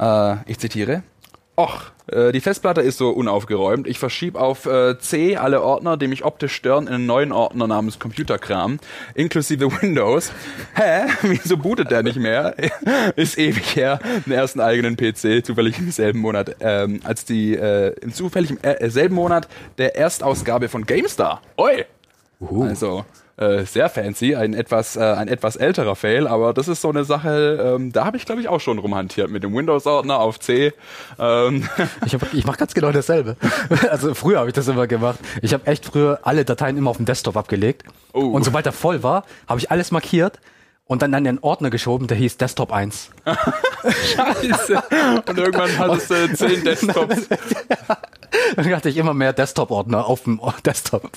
Äh, 0.00 0.36
ich 0.46 0.60
zitiere. 0.60 1.02
Och, 1.56 1.90
äh, 2.12 2.32
die 2.32 2.40
Festplatte 2.40 2.80
ist 2.80 2.98
so 2.98 3.10
unaufgeräumt. 3.10 3.86
Ich 3.86 3.98
verschiebe 3.98 4.40
auf 4.40 4.66
äh, 4.66 4.98
C 4.98 5.36
alle 5.36 5.62
Ordner, 5.62 5.96
die 5.96 6.08
mich 6.08 6.24
optisch 6.24 6.54
stören, 6.54 6.86
in 6.86 6.94
einen 6.94 7.06
neuen 7.06 7.32
Ordner 7.32 7.66
namens 7.66 7.98
Computerkram, 7.98 8.78
inklusive 9.14 9.70
Windows. 9.82 10.32
Hä? 10.74 11.06
Wieso 11.22 11.56
bootet 11.56 11.90
der 11.90 12.02
nicht 12.02 12.18
mehr? 12.18 12.54
ist 13.16 13.38
ewig 13.38 13.76
her. 13.76 13.98
Den 14.26 14.32
ersten 14.32 14.60
eigenen 14.60 14.96
PC, 14.96 15.44
zufällig 15.44 15.78
im 15.78 15.90
selben 15.90 16.20
Monat, 16.20 16.56
ähm, 16.60 17.00
als 17.04 17.24
die 17.24 17.54
äh, 17.54 17.94
im 18.00 18.12
zufällig 18.12 18.50
im 18.50 18.58
äh, 18.62 18.90
selben 18.90 19.14
Monat 19.14 19.48
der 19.78 19.96
Erstausgabe 19.96 20.68
von 20.68 20.84
GameStar. 20.84 21.42
Oi! 21.56 21.84
Also 22.40 23.04
äh, 23.36 23.64
sehr 23.64 23.88
fancy, 23.88 24.34
ein 24.34 24.54
etwas, 24.54 24.96
äh, 24.96 25.00
ein 25.00 25.28
etwas 25.28 25.56
älterer 25.56 25.96
Fail, 25.96 26.26
aber 26.26 26.52
das 26.52 26.68
ist 26.68 26.80
so 26.82 26.90
eine 26.90 27.04
Sache, 27.04 27.74
ähm, 27.76 27.92
da 27.92 28.04
habe 28.04 28.16
ich 28.16 28.26
glaube 28.26 28.40
ich 28.40 28.48
auch 28.48 28.60
schon 28.60 28.78
rumhantiert 28.78 29.30
mit 29.30 29.42
dem 29.42 29.54
Windows-Ordner 29.54 30.18
auf 30.18 30.38
C. 30.40 30.72
Ähm, 31.18 31.68
Ich, 32.06 32.14
hab- 32.14 32.34
ich 32.34 32.44
mache 32.46 32.58
ganz 32.58 32.74
genau 32.74 32.92
dasselbe. 32.92 33.36
Also 33.90 34.14
früher 34.14 34.38
habe 34.38 34.48
ich 34.48 34.54
das 34.54 34.68
immer 34.68 34.86
gemacht. 34.86 35.18
Ich 35.40 35.52
habe 35.54 35.66
echt 35.66 35.84
früher 35.86 36.20
alle 36.22 36.44
Dateien 36.44 36.76
immer 36.76 36.90
auf 36.90 36.96
dem 36.98 37.06
Desktop 37.06 37.36
abgelegt. 37.36 37.84
Oh. 38.12 38.20
Und 38.20 38.44
sobald 38.44 38.66
er 38.66 38.72
voll 38.72 39.02
war, 39.02 39.24
habe 39.48 39.58
ich 39.60 39.70
alles 39.70 39.90
markiert 39.90 40.38
und 40.84 41.02
dann 41.02 41.14
an 41.14 41.24
den 41.24 41.38
Ordner 41.38 41.70
geschoben, 41.70 42.06
der 42.06 42.16
hieß 42.16 42.36
Desktop 42.36 42.72
1. 42.72 43.10
Scheiße. 44.14 44.82
Und 45.28 45.38
irgendwann 45.38 45.78
hattest 45.78 46.10
du 46.10 46.34
zehn 46.34 46.64
Desktops. 46.64 47.28
Dann 48.56 48.74
hatte 48.74 48.88
ich 48.88 48.96
immer 48.96 49.12
mehr 49.14 49.32
Desktop-Ordner 49.32 50.06
auf 50.06 50.24
dem 50.24 50.40
Desktop. 50.64 51.10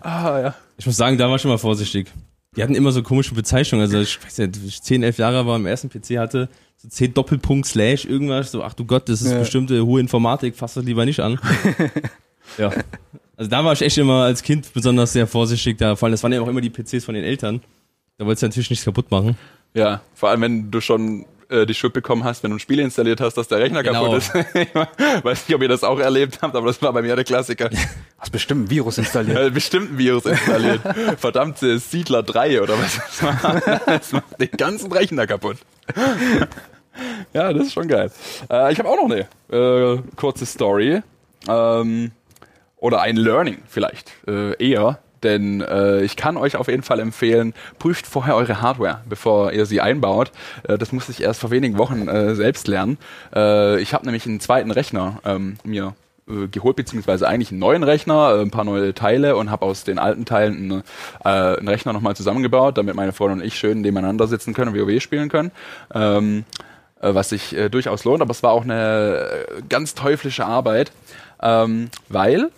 Ah, 0.00 0.40
ja. 0.40 0.54
ich 0.76 0.86
muss 0.86 0.96
sagen, 0.96 1.16
da 1.18 1.28
war 1.28 1.36
ich 1.36 1.42
schon 1.42 1.50
mal 1.50 1.58
vorsichtig. 1.58 2.12
Die 2.56 2.62
hatten 2.62 2.74
immer 2.74 2.92
so 2.92 3.02
komische 3.02 3.34
Bezeichnungen, 3.34 3.82
also 3.84 4.00
ich 4.00 4.22
weiß 4.22 4.38
nicht, 4.38 4.58
ich 4.64 4.82
10, 4.82 5.02
11 5.02 5.18
Jahre 5.18 5.46
war, 5.46 5.56
im 5.56 5.66
ersten 5.66 5.90
PC 5.90 6.18
hatte, 6.18 6.48
so 6.76 6.88
10 6.88 7.12
Doppelpunkt 7.12 7.66
Slash 7.66 8.06
irgendwas, 8.06 8.50
so 8.50 8.62
ach 8.62 8.72
du 8.72 8.84
Gott, 8.86 9.08
das 9.10 9.20
ist 9.20 9.32
Ja. 9.32 9.38
bestimmte 9.40 9.84
hohe 9.84 10.00
Informatik, 10.00 10.56
fass 10.56 10.74
das 10.74 10.84
lieber 10.84 11.04
nicht 11.04 11.20
an. 11.20 11.38
ja. 12.58 12.70
Also 13.36 13.50
da 13.50 13.62
war 13.64 13.74
ich 13.74 13.82
echt 13.82 13.98
immer 13.98 14.24
als 14.24 14.42
Kind 14.42 14.72
besonders 14.72 15.12
sehr 15.12 15.26
vorsichtig, 15.26 15.76
da 15.76 15.96
vor 15.96 16.06
allem, 16.06 16.12
das 16.12 16.22
waren 16.22 16.32
ja 16.32 16.40
auch 16.40 16.48
immer 16.48 16.62
die 16.62 16.70
PCs 16.70 17.04
von 17.04 17.14
den 17.14 17.24
Eltern. 17.24 17.60
Da 18.18 18.24
wolltest 18.26 18.42
du 18.42 18.46
natürlich 18.46 18.70
nichts 18.70 18.84
kaputt 18.84 19.10
machen. 19.10 19.36
ja, 19.74 20.00
vor 20.14 20.30
allem 20.30 20.40
wenn 20.40 20.70
du 20.70 20.80
schon 20.80 21.26
äh, 21.48 21.64
die 21.66 21.74
Schuld 21.74 21.92
bekommen 21.92 22.24
hast, 22.24 22.42
wenn 22.42 22.50
du 22.50 22.56
ein 22.56 22.60
Spiel 22.60 22.80
installiert 22.80 23.20
hast, 23.20 23.34
dass 23.34 23.46
der 23.48 23.58
Rechner 23.60 23.82
Genau. 23.82 24.04
kaputt 24.06 24.18
ist. 24.18 24.34
ich 24.54 25.24
weiß 25.24 25.46
nicht, 25.48 25.54
ob 25.54 25.62
ihr 25.62 25.68
das 25.68 25.84
auch 25.84 25.98
erlebt 26.00 26.38
habt, 26.42 26.56
aber 26.56 26.66
das 26.66 26.80
war 26.82 26.92
bei 26.92 27.02
mir 27.02 27.14
der 27.14 27.24
Klassiker. 27.24 27.70
Hast 28.18 28.32
bestimmt 28.32 28.64
ein 28.64 28.70
Virus 28.70 28.98
installiert. 28.98 29.38
Ja, 29.42 29.48
bestimmt 29.50 29.92
ein 29.92 29.98
Virus 29.98 30.24
installiert. 30.24 30.80
Verdammte 31.18 31.78
Siedler 31.78 32.22
3 32.22 32.62
oder 32.62 32.74
was 32.78 32.96
das 32.96 33.22
war. 33.22 33.80
Das 33.86 34.12
macht 34.12 34.40
den 34.40 34.50
ganzen 34.52 34.90
Rechner 34.90 35.26
kaputt. 35.26 35.58
Ja, 37.34 37.52
das 37.52 37.66
ist 37.66 37.72
schon 37.74 37.88
geil. 37.88 38.10
Äh, 38.50 38.72
ich 38.72 38.78
habe 38.78 38.88
auch 38.88 38.96
noch 38.96 39.10
eine 39.10 39.28
äh, 39.96 40.02
kurze 40.16 40.46
Story. 40.46 41.02
Ähm, 41.46 42.10
oder 42.78 43.02
ein 43.02 43.16
Learning 43.16 43.58
vielleicht 43.68 44.10
äh, 44.26 44.52
eher. 44.64 44.98
Denn 45.26 45.60
äh, 45.60 46.02
ich 46.02 46.14
kann 46.14 46.36
euch 46.36 46.54
auf 46.54 46.68
jeden 46.68 46.84
Fall 46.84 47.00
empfehlen, 47.00 47.52
prüft 47.80 48.06
vorher 48.06 48.36
eure 48.36 48.62
Hardware, 48.62 49.00
bevor 49.08 49.50
ihr 49.50 49.66
sie 49.66 49.80
einbaut. 49.80 50.30
Äh, 50.68 50.78
das 50.78 50.92
musste 50.92 51.10
ich 51.10 51.20
erst 51.20 51.40
vor 51.40 51.50
wenigen 51.50 51.78
Wochen 51.78 52.06
äh, 52.06 52.36
selbst 52.36 52.68
lernen. 52.68 52.96
Äh, 53.34 53.80
ich 53.80 53.92
habe 53.92 54.04
nämlich 54.04 54.24
einen 54.24 54.38
zweiten 54.38 54.70
Rechner 54.70 55.20
ähm, 55.24 55.56
mir 55.64 55.96
äh, 56.28 56.46
geholt, 56.46 56.76
beziehungsweise 56.76 57.26
eigentlich 57.26 57.50
einen 57.50 57.58
neuen 57.58 57.82
Rechner, 57.82 58.36
äh, 58.36 58.40
ein 58.40 58.52
paar 58.52 58.62
neue 58.62 58.94
Teile 58.94 59.34
und 59.34 59.50
habe 59.50 59.66
aus 59.66 59.82
den 59.82 59.98
alten 59.98 60.26
Teilen 60.26 60.54
einen, 60.54 60.82
äh, 61.24 61.58
einen 61.58 61.66
Rechner 61.66 61.92
nochmal 61.92 62.14
zusammengebaut, 62.14 62.78
damit 62.78 62.94
meine 62.94 63.12
Freundin 63.12 63.40
und 63.40 63.44
ich 63.44 63.58
schön 63.58 63.80
nebeneinander 63.80 64.28
sitzen 64.28 64.54
können 64.54 64.72
und 64.72 64.78
WoW 64.78 65.02
spielen 65.02 65.28
können. 65.28 65.50
Ähm, 65.92 66.44
äh, 67.00 67.14
was 67.14 67.30
sich 67.30 67.52
äh, 67.56 67.68
durchaus 67.68 68.04
lohnt, 68.04 68.22
aber 68.22 68.30
es 68.30 68.44
war 68.44 68.52
auch 68.52 68.62
eine 68.62 69.26
äh, 69.58 69.62
ganz 69.68 69.96
teuflische 69.96 70.46
Arbeit, 70.46 70.92
ähm, 71.42 71.90
weil 72.08 72.50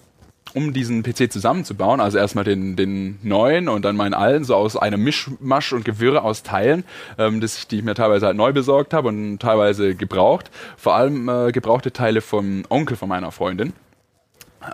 um 0.59 0.73
diesen 0.73 1.05
PC 1.05 1.31
zusammenzubauen, 1.31 2.01
also 2.01 2.19
erstmal 2.19 2.43
den, 2.43 2.75
den 2.75 3.21
neuen 3.23 3.69
und 3.69 3.85
dann 3.85 3.95
meinen 3.95 4.13
alten, 4.13 4.43
so 4.43 4.57
aus 4.57 4.77
einem 4.77 5.05
Mischmasch 5.05 5.73
und 5.73 5.85
Gewirr 5.85 6.25
aus 6.25 6.43
Teilen, 6.43 6.83
ähm, 7.17 7.41
das 7.41 7.59
ich, 7.59 7.69
die 7.69 7.77
ich 7.77 7.85
mir 7.85 7.95
teilweise 7.95 8.27
halt 8.27 8.37
neu 8.37 8.53
besorgt 8.53 8.93
habe 8.93 9.07
und 9.07 9.39
teilweise 9.39 9.95
gebraucht. 9.95 10.51
Vor 10.77 10.97
allem 10.97 11.29
äh, 11.29 11.53
gebrauchte 11.53 11.93
Teile 11.93 12.21
vom 12.21 12.65
Onkel 12.71 12.97
von 12.97 13.09
meiner 13.09 13.31
Freundin. 13.31 13.73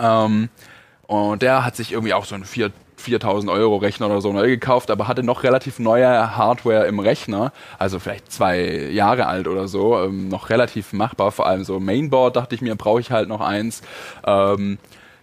Ähm, 0.00 0.48
und 1.06 1.42
der 1.42 1.66
hat 1.66 1.76
sich 1.76 1.92
irgendwie 1.92 2.14
auch 2.14 2.24
so 2.24 2.34
einen 2.34 2.44
4 2.44 2.72
4000 2.96 3.52
Euro 3.52 3.76
Rechner 3.76 4.06
oder 4.06 4.20
so 4.20 4.32
neu 4.32 4.48
gekauft, 4.48 4.90
aber 4.90 5.06
hatte 5.08 5.22
noch 5.22 5.42
relativ 5.42 5.78
neue 5.78 6.36
Hardware 6.36 6.86
im 6.86 6.98
Rechner, 6.98 7.52
also 7.78 7.98
vielleicht 7.98 8.32
zwei 8.32 8.60
Jahre 8.90 9.26
alt 9.26 9.46
oder 9.46 9.68
so, 9.68 9.98
ähm, 10.00 10.28
noch 10.28 10.48
relativ 10.48 10.92
machbar, 10.92 11.30
vor 11.30 11.46
allem 11.46 11.64
so 11.64 11.80
Mainboard 11.80 12.36
dachte 12.36 12.54
ich 12.54 12.62
mir, 12.62 12.74
brauche 12.76 13.00
ich 13.00 13.10
halt 13.10 13.28
noch 13.28 13.40
eins. 13.40 13.82
Ähm, 14.26 14.78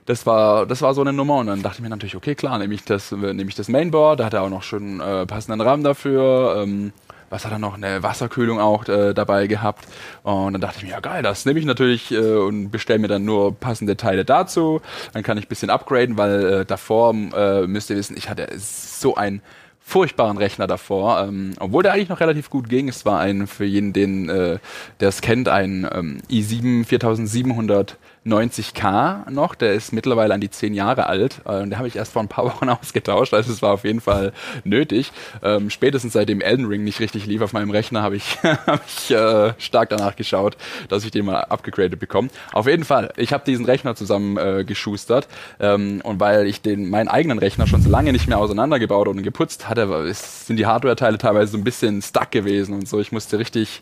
das 0.05 0.25
war, 0.25 0.65
das 0.65 0.81
war 0.81 0.93
so 0.93 1.01
eine 1.01 1.13
Nummer 1.13 1.37
und 1.37 1.47
dann 1.47 1.61
dachte 1.61 1.77
ich 1.77 1.81
mir 1.81 1.89
natürlich, 1.89 2.15
okay, 2.15 2.35
klar, 2.35 2.57
nehme 2.57 2.73
ich 2.73 2.83
das, 2.83 3.11
nehme 3.11 3.43
ich 3.43 3.55
das 3.55 3.67
Mainboard, 3.67 4.19
da 4.19 4.25
hat 4.25 4.33
er 4.33 4.41
auch 4.43 4.49
noch 4.49 4.63
schon 4.63 4.99
äh, 4.99 5.25
passenden 5.25 5.61
RAM 5.61 5.83
dafür, 5.83 6.63
ähm, 6.63 6.91
was 7.29 7.45
hat 7.45 7.51
er 7.53 7.59
noch, 7.59 7.75
eine 7.75 8.03
Wasserkühlung 8.03 8.59
auch 8.59 8.87
äh, 8.89 9.13
dabei 9.13 9.47
gehabt. 9.47 9.87
Und 10.23 10.53
dann 10.53 10.61
dachte 10.61 10.79
ich 10.79 10.83
mir, 10.83 10.89
ja 10.89 10.99
geil, 10.99 11.23
das 11.23 11.45
nehme 11.45 11.59
ich 11.59 11.65
natürlich 11.65 12.11
äh, 12.11 12.17
und 12.17 12.71
bestelle 12.71 12.99
mir 12.99 13.07
dann 13.07 13.23
nur 13.23 13.55
passende 13.55 13.95
Teile 13.95 14.25
dazu. 14.25 14.81
Dann 15.13 15.23
kann 15.23 15.37
ich 15.37 15.45
ein 15.45 15.49
bisschen 15.49 15.69
upgraden, 15.69 16.17
weil 16.17 16.45
äh, 16.45 16.65
davor, 16.65 17.13
äh, 17.13 17.67
müsst 17.67 17.89
ihr 17.89 17.95
wissen, 17.95 18.17
ich 18.17 18.29
hatte 18.29 18.49
so 18.57 19.15
ein 19.15 19.41
furchtbaren 19.79 20.37
Rechner 20.37 20.67
davor, 20.67 21.21
ähm, 21.21 21.53
obwohl 21.59 21.83
der 21.83 21.93
eigentlich 21.93 22.09
noch 22.09 22.19
relativ 22.19 22.49
gut 22.49 22.69
ging. 22.69 22.87
Es 22.87 23.05
war 23.05 23.19
ein, 23.19 23.47
für 23.47 23.65
jeden, 23.65 23.93
den 23.93 24.29
äh, 24.29 24.59
der 24.99 25.09
es 25.09 25.21
kennt, 25.21 25.47
ein 25.49 25.87
ähm, 25.91 26.21
i7 26.29 26.85
4700 26.85 27.97
90k 28.25 29.31
noch, 29.31 29.55
der 29.55 29.73
ist 29.73 29.93
mittlerweile 29.93 30.35
an 30.35 30.41
die 30.41 30.49
10 30.51 30.75
Jahre 30.75 31.07
alt. 31.07 31.41
Äh, 31.45 31.61
den 31.61 31.77
habe 31.77 31.87
ich 31.87 31.95
erst 31.95 32.13
vor 32.13 32.21
ein 32.21 32.27
paar 32.27 32.45
Wochen 32.53 32.69
ausgetauscht, 32.69 33.33
also 33.33 33.51
es 33.51 33.61
war 33.61 33.73
auf 33.73 33.83
jeden 33.83 34.01
Fall 34.01 34.31
nötig. 34.63 35.11
Ähm, 35.41 35.71
spätestens 35.71 36.13
seitdem 36.13 36.39
Elden 36.39 36.65
Ring 36.65 36.83
nicht 36.83 36.99
richtig 36.99 37.25
lief 37.25 37.41
auf 37.41 37.53
meinem 37.53 37.71
Rechner, 37.71 38.03
habe 38.03 38.15
ich, 38.15 38.37
hab 38.43 38.81
ich 38.85 39.11
äh, 39.11 39.53
stark 39.57 39.89
danach 39.89 40.15
geschaut, 40.15 40.55
dass 40.87 41.03
ich 41.03 41.11
den 41.11 41.25
mal 41.25 41.41
abgegradet 41.41 41.99
bekomme. 41.99 42.29
Auf 42.53 42.67
jeden 42.67 42.83
Fall, 42.83 43.11
ich 43.17 43.33
habe 43.33 43.43
diesen 43.43 43.65
Rechner 43.65 43.95
zusammen 43.95 44.37
äh, 44.37 44.63
geschustert 44.65 45.27
ähm, 45.59 46.01
und 46.03 46.19
weil 46.19 46.45
ich 46.45 46.61
den 46.61 46.89
meinen 46.89 47.07
eigenen 47.07 47.39
Rechner 47.39 47.65
schon 47.65 47.81
so 47.81 47.89
lange 47.89 48.13
nicht 48.13 48.27
mehr 48.27 48.37
auseinandergebaut 48.37 49.07
und 49.07 49.23
geputzt 49.23 49.67
hatte, 49.67 50.13
sind 50.13 50.57
die 50.57 50.67
Hardware-Teile 50.67 51.17
teilweise 51.17 51.53
so 51.53 51.57
ein 51.57 51.63
bisschen 51.63 52.01
stuck 52.01 52.29
gewesen 52.29 52.75
und 52.75 52.87
so. 52.87 52.99
Ich 52.99 53.11
musste 53.11 53.39
richtig 53.39 53.81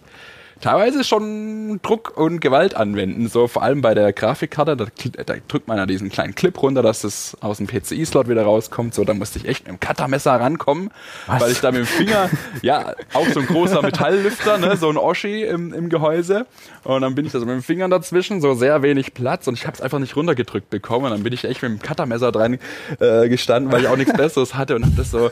teilweise 0.62 1.03
schon 1.03 1.80
Druck 1.82 2.18
und 2.18 2.41
Gewalt 2.41 2.76
anwenden. 2.76 3.28
So 3.30 3.47
vor 3.47 3.64
allem 3.64 3.82
bei 3.82 3.93
der 3.93 4.14
Grafikkarte, 4.14 4.76
da, 4.76 4.86
da 5.26 5.36
drückt 5.47 5.68
man 5.68 5.78
ja 5.78 5.86
diesen 5.86 6.10
kleinen 6.10 6.36
Clip 6.36 6.62
runter, 6.62 6.82
dass 6.82 7.01
das 7.01 7.38
aus 7.41 7.57
dem 7.57 7.68
PCI-Slot 7.68 8.28
wieder 8.28 8.43
rauskommt. 8.43 8.93
So, 8.93 9.03
da 9.03 9.14
musste 9.14 9.39
ich 9.39 9.47
echt 9.47 9.68
mit 9.68 9.74
dem 9.74 9.80
Cuttermesser 9.80 10.34
rankommen, 10.34 10.91
Was? 11.28 11.41
weil 11.41 11.51
ich 11.51 11.62
da 11.62 11.72
mit 11.72 11.82
dem 11.82 11.86
Finger, 11.86 12.30
ja, 12.62 12.93
auch 13.14 13.28
so 13.28 13.39
ein 13.39 13.45
großer 13.45 13.82
Metalllüfter, 13.82 14.57
ne, 14.57 14.76
so 14.78 14.89
ein 14.89 14.97
Oschi 14.97 15.43
im, 15.43 15.74
im 15.74 15.89
Gehäuse. 15.89 16.45
Und 16.84 17.01
dann 17.01 17.16
bin 17.16 17.26
ich 17.26 17.32
da 17.32 17.39
so 17.39 17.45
mit 17.45 17.55
dem 17.55 17.64
Finger 17.64 17.88
dazwischen, 17.89 18.41
so 18.41 18.53
sehr 18.53 18.82
wenig 18.82 19.14
Platz 19.14 19.47
und 19.47 19.55
ich 19.55 19.66
habe 19.66 19.76
es 19.76 19.82
einfach 19.82 19.99
nicht 19.99 20.16
runtergedrückt 20.16 20.70
bekommen. 20.70 21.05
Und 21.05 21.12
dann 21.12 21.24
bin 21.24 21.34
ich 21.34 21.45
echt 21.45 21.62
mit 21.62 21.72
dem 21.72 21.82
Cuttermesser 21.82 22.32
dran 22.32 22.60
äh, 22.99 23.30
gestanden, 23.30 23.72
weil 23.72 23.82
ich 23.82 23.88
auch 23.88 23.97
nichts 23.97 24.14
Besseres 24.14 24.55
hatte 24.55 24.76
und 24.76 24.86
hab 24.86 24.95
das 24.95 25.12
so. 25.12 25.30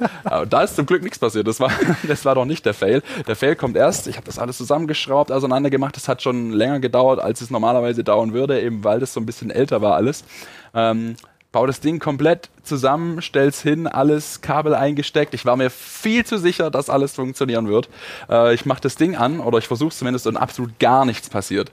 da 0.50 0.64
ist 0.64 0.76
zum 0.76 0.86
Glück 0.86 1.04
nichts 1.04 1.20
passiert. 1.20 1.48
Das 1.48 1.60
war, 1.60 1.72
das 2.08 2.26
war 2.26 2.36
doch 2.36 2.46
nicht 2.46 2.66
der 2.66 2.74
Fail. 2.74 3.02
Der 3.28 3.36
Fail 3.36 3.56
kommt 3.56 3.76
erst. 3.76 4.08
Ich 4.08 4.16
habe 4.16 4.26
das 4.26 4.40
alles 4.40 4.58
zusammengeschraubt 4.58 5.17
überhaupt 5.18 5.32
auseinander. 5.32 5.70
Das 5.70 6.08
hat 6.08 6.22
schon 6.22 6.52
länger 6.52 6.80
gedauert, 6.80 7.20
als 7.20 7.42
es 7.42 7.50
normalerweise 7.50 8.04
dauern 8.04 8.34
würde, 8.34 8.62
eben 8.62 8.84
weil 8.84 9.00
das 9.00 9.14
so 9.14 9.20
ein 9.20 9.26
bisschen 9.26 9.50
älter 9.50 9.82
war 9.82 9.96
alles. 9.96 10.24
Ähm, 10.74 11.16
bau 11.52 11.66
das 11.66 11.80
Ding 11.80 12.00
komplett 12.00 12.50
zusammen, 12.62 13.22
stell's 13.22 13.62
hin, 13.62 13.88
alles 13.88 14.42
Kabel 14.42 14.76
eingesteckt. 14.76 15.34
Ich 15.34 15.46
war 15.46 15.56
mir 15.56 15.70
viel 15.70 16.26
zu 16.26 16.38
sicher, 16.38 16.70
dass 16.70 16.90
alles 16.90 17.16
funktionieren 17.16 17.68
wird. 17.68 17.90
Äh, 18.30 18.54
ich 18.54 18.66
mache 18.66 18.82
das 18.82 18.96
Ding 18.96 19.16
an 19.16 19.40
oder 19.40 19.58
ich 19.58 19.68
versuche 19.68 19.96
zumindest 19.96 20.28
und 20.28 20.38
absolut 20.38 20.78
gar 20.80 21.06
nichts 21.06 21.30
passiert. 21.30 21.72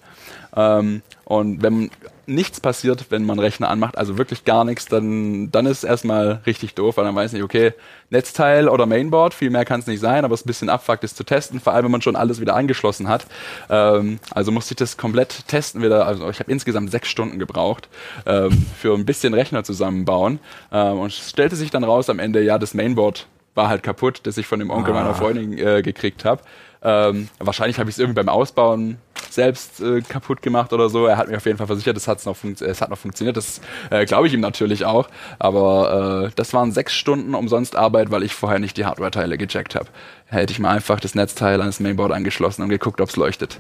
Ähm, 0.57 1.03
und 1.24 1.62
wenn 1.62 1.90
nichts 2.27 2.61
passiert, 2.61 3.07
wenn 3.11 3.25
man 3.25 3.39
Rechner 3.39 3.68
anmacht, 3.68 3.97
also 3.99 4.18
wirklich 4.18 4.45
gar 4.45 4.64
nichts, 4.64 4.87
dann, 4.87 5.51
dann 5.51 5.66
ist 5.66 5.79
es 5.79 5.85
erstmal 5.85 6.41
richtig 6.47 6.75
doof, 6.75 6.97
weil 6.97 7.05
dann 7.05 7.14
weiß 7.14 7.31
ich 7.31 7.35
nicht, 7.35 7.43
okay, 7.43 7.72
Netzteil 8.11 8.68
oder 8.68 8.87
Mainboard, 8.87 9.35
viel 9.35 9.51
mehr 9.51 9.64
kann 9.64 9.81
es 9.81 9.87
nicht 9.87 10.01
sein, 10.01 10.25
aber 10.25 10.35
es 10.35 10.41
ist 10.41 10.47
ein 10.47 10.49
bisschen 10.49 10.68
abfuckt, 10.68 11.05
ist 11.05 11.16
zu 11.16 11.25
testen, 11.25 11.61
vor 11.61 11.72
allem 11.72 11.85
wenn 11.85 11.93
man 11.93 12.03
schon 12.03 12.16
alles 12.16 12.41
wieder 12.41 12.55
angeschlossen 12.55 13.09
hat. 13.09 13.27
Ähm, 13.68 14.18
also 14.31 14.53
musste 14.53 14.72
ich 14.72 14.77
das 14.77 14.97
komplett 14.97 15.49
testen 15.49 15.83
wieder, 15.83 16.07
also 16.07 16.29
ich 16.31 16.41
habe 16.41 16.51
insgesamt 16.51 16.91
sechs 16.91 17.09
Stunden 17.09 17.39
gebraucht 17.39 17.89
ähm, 18.27 18.66
für 18.79 18.95
ein 18.95 19.05
bisschen 19.05 19.35
Rechner 19.35 19.64
zusammenbauen 19.64 20.39
ähm, 20.72 20.99
und 20.99 21.12
es 21.12 21.31
stellte 21.31 21.57
sich 21.57 21.70
dann 21.70 21.85
raus 21.85 22.09
am 22.11 22.18
Ende, 22.18 22.43
ja, 22.43 22.59
das 22.59 22.75
Mainboard 22.75 23.27
war 23.55 23.68
halt 23.68 23.83
kaputt, 23.83 24.20
das 24.25 24.37
ich 24.37 24.47
von 24.47 24.59
dem 24.59 24.70
Onkel 24.70 24.95
ah. 24.95 25.01
meiner 25.01 25.14
Freundin 25.14 25.57
äh, 25.57 25.83
gekriegt 25.83 26.25
habe. 26.25 26.43
Ähm, 26.83 27.29
wahrscheinlich 27.39 27.79
habe 27.79 27.89
ich 27.89 27.97
es 27.97 27.99
irgendwie 27.99 28.16
beim 28.16 28.29
Ausbauen 28.29 28.99
selbst 29.30 29.80
äh, 29.80 30.00
kaputt 30.00 30.42
gemacht 30.42 30.72
oder 30.72 30.88
so. 30.88 31.06
Er 31.06 31.16
hat 31.16 31.28
mir 31.28 31.36
auf 31.36 31.46
jeden 31.46 31.58
Fall 31.58 31.66
versichert, 31.66 31.96
es, 31.96 32.08
hat's 32.08 32.24
noch 32.24 32.36
es 32.44 32.80
hat 32.80 32.90
noch 32.90 32.98
funktioniert. 32.98 33.36
Das 33.36 33.60
äh, 33.90 34.04
glaube 34.04 34.26
ich 34.26 34.34
ihm 34.34 34.40
natürlich 34.40 34.84
auch. 34.84 35.08
Aber 35.38 36.26
äh, 36.26 36.30
das 36.36 36.52
waren 36.52 36.72
sechs 36.72 36.94
Stunden 36.94 37.34
umsonst 37.34 37.76
Arbeit, 37.76 38.10
weil 38.10 38.22
ich 38.22 38.34
vorher 38.34 38.58
nicht 38.58 38.76
die 38.76 38.84
Hardware-Teile 38.84 39.38
gecheckt 39.38 39.74
habe. 39.74 39.86
Hätte 40.26 40.52
ich 40.52 40.58
mal 40.58 40.70
einfach 40.70 41.00
das 41.00 41.14
Netzteil 41.14 41.60
an 41.60 41.66
das 41.66 41.80
Mainboard 41.80 42.12
angeschlossen 42.12 42.62
und 42.62 42.68
geguckt, 42.68 43.00
ob 43.00 43.08
es 43.08 43.16
leuchtet. 43.16 43.58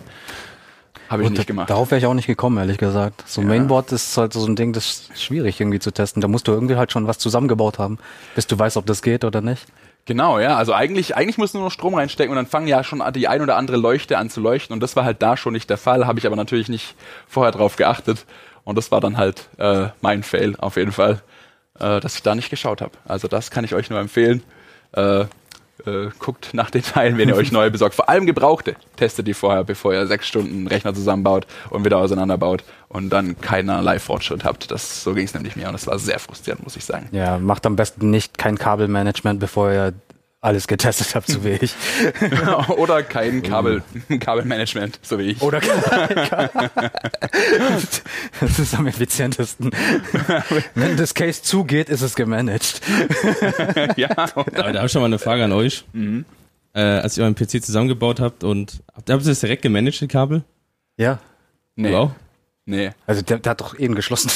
Habe 1.08 1.22
ich 1.24 1.30
nicht 1.30 1.46
gemacht. 1.46 1.68
Darauf 1.68 1.90
wäre 1.90 1.98
ich 1.98 2.06
auch 2.06 2.14
nicht 2.14 2.26
gekommen, 2.26 2.56
ehrlich 2.56 2.78
gesagt. 2.78 3.22
So 3.26 3.42
ja. 3.42 3.46
Mainboard 3.46 3.92
ist 3.92 4.16
halt 4.16 4.32
so 4.32 4.44
ein 4.46 4.56
Ding, 4.56 4.72
das 4.72 5.08
ist 5.14 5.22
schwierig 5.22 5.60
irgendwie 5.60 5.78
zu 5.78 5.90
testen. 5.90 6.22
Da 6.22 6.28
musst 6.28 6.48
du 6.48 6.52
irgendwie 6.52 6.76
halt 6.76 6.92
schon 6.92 7.06
was 7.06 7.18
zusammengebaut 7.18 7.78
haben, 7.78 7.98
bis 8.34 8.46
du 8.46 8.58
weißt, 8.58 8.76
ob 8.76 8.86
das 8.86 9.02
geht 9.02 9.24
oder 9.24 9.40
nicht. 9.40 9.66
Genau, 10.06 10.38
ja. 10.38 10.56
Also 10.56 10.74
eigentlich, 10.74 11.16
eigentlich 11.16 11.38
muss 11.38 11.54
nur 11.54 11.62
noch 11.62 11.70
Strom 11.70 11.94
reinstecken 11.94 12.30
und 12.30 12.36
dann 12.36 12.46
fangen 12.46 12.66
ja 12.66 12.84
schon 12.84 13.02
die 13.14 13.26
ein 13.26 13.40
oder 13.40 13.56
andere 13.56 13.76
Leuchte 13.76 14.18
an 14.18 14.28
zu 14.28 14.40
leuchten. 14.40 14.74
Und 14.74 14.80
das 14.82 14.96
war 14.96 15.04
halt 15.04 15.22
da 15.22 15.36
schon 15.36 15.54
nicht 15.54 15.70
der 15.70 15.78
Fall, 15.78 16.06
habe 16.06 16.18
ich 16.18 16.26
aber 16.26 16.36
natürlich 16.36 16.68
nicht 16.68 16.94
vorher 17.26 17.52
drauf 17.52 17.76
geachtet. 17.76 18.26
Und 18.64 18.76
das 18.76 18.90
war 18.90 19.00
dann 19.00 19.16
halt 19.16 19.48
äh, 19.58 19.88
mein 20.00 20.22
Fail 20.22 20.56
auf 20.58 20.76
jeden 20.76 20.92
Fall, 20.92 21.22
äh, 21.78 22.00
dass 22.00 22.16
ich 22.16 22.22
da 22.22 22.34
nicht 22.34 22.50
geschaut 22.50 22.80
habe. 22.80 22.92
Also 23.06 23.28
das 23.28 23.50
kann 23.50 23.64
ich 23.64 23.74
euch 23.74 23.88
nur 23.88 23.98
empfehlen. 23.98 24.42
Äh, 24.92 25.24
äh, 25.86 26.08
guckt 26.18 26.50
nach 26.52 26.70
den 26.70 26.82
Teilen, 26.82 27.18
wenn 27.18 27.28
ihr 27.28 27.36
euch 27.36 27.52
neue 27.52 27.70
besorgt. 27.70 27.94
Vor 27.94 28.08
allem 28.08 28.26
gebrauchte. 28.26 28.76
Testet 28.96 29.26
die 29.26 29.34
vorher, 29.34 29.64
bevor 29.64 29.92
ihr 29.92 30.06
sechs 30.06 30.26
Stunden 30.26 30.66
Rechner 30.66 30.94
zusammenbaut 30.94 31.46
und 31.70 31.84
wieder 31.84 31.98
auseinanderbaut 31.98 32.64
und 32.88 33.10
dann 33.10 33.40
keinerlei 33.40 33.98
Fortschritt 33.98 34.44
habt. 34.44 34.70
Das, 34.70 35.02
so 35.02 35.14
ging 35.14 35.24
es 35.24 35.34
nämlich 35.34 35.56
mir 35.56 35.66
und 35.66 35.72
das 35.72 35.86
war 35.86 35.98
sehr 35.98 36.18
frustrierend, 36.18 36.62
muss 36.62 36.76
ich 36.76 36.84
sagen. 36.84 37.08
Ja, 37.12 37.38
macht 37.38 37.66
am 37.66 37.76
besten 37.76 38.10
nicht 38.10 38.38
kein 38.38 38.58
Kabelmanagement, 38.58 39.40
bevor 39.40 39.72
ihr 39.72 39.94
alles 40.44 40.66
getestet 40.68 41.14
habt, 41.14 41.26
so 41.34 41.44
wie 41.44 41.50
ich. 41.60 41.74
Oder 42.76 43.02
kein 43.02 43.42
Kabel, 43.42 43.82
Kabelmanagement, 44.20 45.00
so 45.02 45.18
wie 45.18 45.32
ich. 45.32 45.42
Oder 45.42 45.60
Das 48.40 48.58
ist 48.58 48.74
am 48.74 48.86
effizientesten. 48.86 49.70
Wenn 50.74 50.96
das 50.96 51.14
Case 51.14 51.42
zugeht, 51.42 51.88
ist 51.88 52.02
es 52.02 52.14
gemanagt. 52.14 52.80
ja. 53.96 54.10
Aber 54.16 54.50
da 54.50 54.74
habe 54.74 54.86
ich 54.86 54.92
schon 54.92 55.00
mal 55.02 55.06
eine 55.06 55.18
Frage 55.18 55.44
an 55.44 55.52
euch. 55.52 55.84
Mhm. 55.92 56.24
Äh, 56.74 56.80
als 56.80 57.16
ihr 57.16 57.22
euren 57.22 57.36
PC 57.36 57.64
zusammengebaut 57.64 58.18
habt 58.20 58.42
und 58.42 58.82
habt, 58.94 59.08
habt 59.08 59.22
ihr 59.22 59.28
das 59.28 59.40
direkt 59.40 59.62
gemanagt, 59.62 60.00
die 60.00 60.08
Kabel? 60.08 60.42
Ja. 60.96 61.20
Nee. 61.76 61.90
Du 61.90 61.96
auch? 61.96 62.10
Nee. 62.66 62.90
Also 63.06 63.22
der, 63.22 63.38
der 63.38 63.50
hat 63.50 63.60
doch 63.60 63.78
eben 63.78 63.94
geschlossen. 63.94 64.30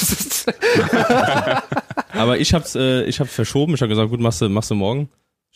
Aber 2.13 2.37
ich 2.37 2.53
hab's, 2.53 2.75
äh, 2.75 3.03
ich 3.03 3.19
hab's 3.19 3.33
verschoben. 3.33 3.73
Ich 3.73 3.81
habe 3.81 3.89
gesagt, 3.89 4.09
gut, 4.09 4.19
machst 4.19 4.41
du, 4.41 4.49
machst 4.49 4.71
du 4.71 4.75
morgen. 4.75 5.09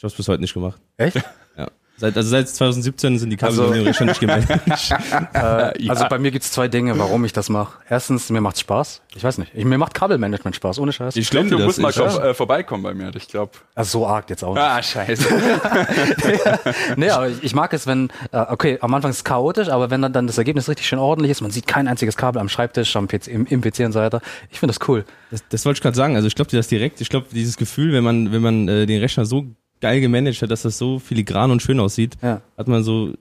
Ich 0.03 0.05
hab's 0.05 0.17
bis 0.17 0.27
heute 0.27 0.41
nicht 0.41 0.53
gemacht. 0.53 0.81
Echt? 0.97 1.15
Ja. 1.55 1.69
Seit, 1.95 2.17
also 2.17 2.27
seit 2.27 2.49
2017 2.49 3.19
sind 3.19 3.29
die 3.29 3.37
Kabel 3.37 3.57
also, 3.57 3.93
schon 3.93 4.07
nicht 4.07 4.19
gemeldet. 4.19 4.49
äh, 4.67 5.81
ja. 5.81 5.89
Also 5.89 6.05
bei 6.09 6.19
mir 6.19 6.31
gibt's 6.31 6.51
zwei 6.51 6.67
Dinge, 6.67 6.99
warum 6.99 7.23
ich 7.23 7.31
das 7.31 7.47
mache. 7.47 7.77
Erstens, 7.87 8.29
mir 8.29 8.41
macht's 8.41 8.59
Spaß. 8.59 9.03
Ich 9.15 9.23
weiß 9.23 9.37
nicht. 9.37 9.53
Ich, 9.55 9.63
mir 9.63 9.77
macht 9.77 9.93
Kabelmanagement 9.93 10.55
Spaß, 10.55 10.79
ohne 10.79 10.91
Scheiß. 10.91 11.15
Ich 11.15 11.29
glaube, 11.29 11.49
du 11.49 11.59
musst 11.59 11.79
mal 11.79 11.93
ja. 11.93 12.31
äh, 12.31 12.33
vorbeikommen 12.33 12.83
bei 12.83 12.93
mir. 12.93 13.15
Ich 13.15 13.29
glaube. 13.29 13.51
Also 13.75 13.99
so 13.99 14.07
arg 14.07 14.29
jetzt 14.29 14.43
auch. 14.43 14.55
Nicht. 14.55 14.63
Ah, 14.63 14.83
scheiße. 14.83 15.25
nee, 16.97 17.09
aber 17.09 17.29
ich, 17.29 17.43
ich, 17.43 17.55
mag 17.55 17.71
es, 17.71 17.87
wenn, 17.87 18.09
äh, 18.33 18.39
okay, 18.49 18.79
am 18.81 18.93
Anfang 18.93 19.11
ist 19.11 19.17
es 19.17 19.23
chaotisch, 19.23 19.69
aber 19.69 19.89
wenn 19.89 20.01
dann, 20.01 20.11
dann 20.11 20.27
das 20.27 20.37
Ergebnis 20.37 20.67
richtig 20.67 20.87
schön 20.87 20.99
ordentlich 20.99 21.31
ist, 21.31 21.39
man 21.39 21.51
sieht 21.51 21.67
kein 21.67 21.87
einziges 21.87 22.17
Kabel 22.17 22.41
am 22.41 22.49
Schreibtisch, 22.49 22.93
am 22.97 23.07
PC, 23.07 23.27
im, 23.27 23.45
im 23.45 23.61
PC 23.61 23.81
und 23.85 23.93
so 23.93 23.99
weiter. 23.99 24.19
Ich 24.49 24.59
finde 24.59 24.73
das 24.73 24.85
cool. 24.89 25.05
Das, 25.31 25.43
das 25.47 25.63
wollte 25.65 25.77
ich 25.77 25.81
gerade 25.81 25.95
sagen. 25.95 26.15
Also 26.15 26.27
ich 26.27 26.35
glaube 26.35 26.49
dir 26.49 26.57
das 26.57 26.67
direkt. 26.67 26.99
Ich 26.99 27.09
glaube, 27.09 27.27
dieses 27.31 27.55
Gefühl, 27.55 27.93
wenn 27.93 28.03
man, 28.03 28.33
wenn 28.33 28.41
man 28.41 28.67
äh, 28.67 28.85
den 28.87 28.99
Rechner 28.99 29.25
so 29.25 29.45
geil 29.83 29.99
gemanagt 29.99 30.41
hat, 30.41 30.49
dass 30.49 30.61
das 30.61 30.77
so 30.77 30.97
filigran 30.97 31.51
und 31.51 31.61
schön 31.61 31.77
aussieht, 31.81 32.15
ja. 32.21 32.41
hat 32.57 32.69
man 32.69 32.83
so, 32.83 33.13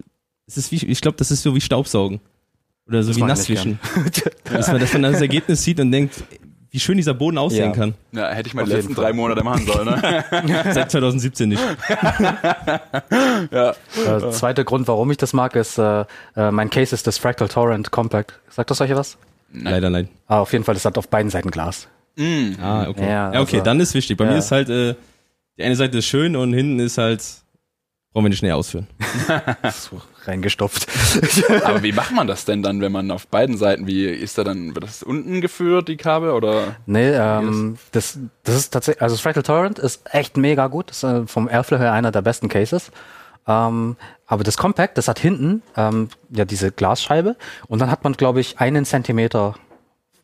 es 0.46 0.56
ist 0.56 0.70
wie, 0.70 0.86
ich 0.86 1.00
glaube, 1.00 1.16
das 1.16 1.32
ist 1.32 1.42
so 1.42 1.56
wie 1.56 1.60
Staubsaugen. 1.60 2.20
Oder 2.86 3.02
so 3.02 3.10
das 3.10 3.16
wie 3.16 3.22
Nasswischen. 3.24 3.80
dass, 4.44 4.68
man, 4.68 4.80
dass 4.80 4.92
man 4.92 5.02
das 5.02 5.20
Ergebnis 5.20 5.64
sieht 5.64 5.80
und 5.80 5.90
denkt, 5.90 6.22
wie 6.70 6.78
schön 6.78 6.96
dieser 6.96 7.14
Boden 7.14 7.36
aussehen 7.36 7.70
ja. 7.70 7.72
kann. 7.72 7.94
Ja, 8.12 8.30
hätte 8.30 8.46
ich 8.46 8.54
mal 8.54 8.64
die 8.64 8.70
letzten 8.70 8.94
drei 8.94 9.12
Monate 9.12 9.42
machen 9.42 9.66
sollen, 9.66 9.86
ne? 9.86 10.24
Seit 10.72 10.90
2017 10.92 11.48
nicht. 11.48 11.62
ja. 13.50 13.74
Der 14.06 14.30
zweite 14.30 14.64
Grund, 14.64 14.86
warum 14.86 15.10
ich 15.10 15.16
das 15.16 15.32
mag, 15.32 15.56
ist, 15.56 15.78
äh, 15.78 16.04
äh, 16.36 16.50
mein 16.52 16.70
Case 16.70 16.94
ist 16.94 17.08
das 17.08 17.18
Fractal 17.18 17.48
Torrent 17.48 17.90
Compact. 17.90 18.38
Sagt 18.50 18.70
das 18.70 18.80
euch 18.80 18.94
was? 18.94 19.18
Nein. 19.50 19.72
Leider 19.72 19.90
nein. 19.90 20.08
Ah, 20.28 20.38
auf 20.38 20.52
jeden 20.52 20.64
Fall, 20.64 20.74
das 20.74 20.84
hat 20.84 20.96
auf 20.96 21.08
beiden 21.08 21.30
Seiten 21.30 21.50
Glas. 21.50 21.88
Mm. 22.16 22.52
Ah, 22.60 22.86
okay. 22.88 23.02
Ja, 23.02 23.32
ja 23.32 23.40
okay, 23.40 23.56
also, 23.56 23.64
dann 23.64 23.80
ist 23.80 23.94
wichtig. 23.94 24.16
Bei 24.16 24.26
mir 24.26 24.38
ist 24.38 24.52
halt, 24.52 24.68
äh, 24.70 24.94
die 25.62 25.66
eine 25.66 25.76
Seite 25.76 25.98
ist 25.98 26.06
schön 26.06 26.34
und 26.34 26.52
hinten 26.52 26.80
ist 26.80 26.98
halt, 26.98 27.22
brauchen 28.12 28.24
wir 28.24 28.30
nicht 28.30 28.42
näher 28.42 28.56
ausführen. 28.56 28.88
so 29.72 30.02
reingestopft. 30.24 30.88
Aber 31.64 31.82
wie 31.84 31.92
macht 31.92 32.12
man 32.12 32.26
das 32.26 32.44
denn 32.44 32.62
dann, 32.62 32.80
wenn 32.80 32.90
man 32.90 33.12
auf 33.12 33.28
beiden 33.28 33.56
Seiten, 33.56 33.86
wie 33.86 34.06
ist 34.06 34.38
da 34.38 34.44
dann, 34.44 34.74
wird 34.74 34.84
das 34.84 35.02
unten 35.04 35.40
geführt, 35.40 35.86
die 35.86 35.96
Kabel, 35.96 36.30
oder? 36.30 36.76
Nee, 36.86 37.12
ähm, 37.12 37.78
das, 37.92 38.18
das 38.42 38.56
ist 38.56 38.70
tatsächlich, 38.70 39.02
also 39.02 39.16
Fractal 39.16 39.44
Torrent 39.44 39.78
ist 39.78 40.02
echt 40.12 40.36
mega 40.36 40.66
gut, 40.66 40.90
das 40.90 40.98
ist 40.98 41.04
äh, 41.04 41.26
vom 41.26 41.48
Airflow 41.48 41.78
her 41.78 41.92
einer 41.92 42.10
der 42.10 42.22
besten 42.22 42.48
Cases. 42.48 42.90
Ähm, 43.46 43.96
aber 44.26 44.42
das 44.42 44.56
Compact, 44.56 44.98
das 44.98 45.06
hat 45.06 45.18
hinten 45.20 45.62
ähm, 45.76 46.08
ja 46.30 46.44
diese 46.44 46.72
Glasscheibe 46.72 47.36
und 47.68 47.80
dann 47.80 47.90
hat 47.90 48.02
man, 48.02 48.14
glaube 48.14 48.40
ich, 48.40 48.58
einen 48.58 48.84
Zentimeter 48.84 49.54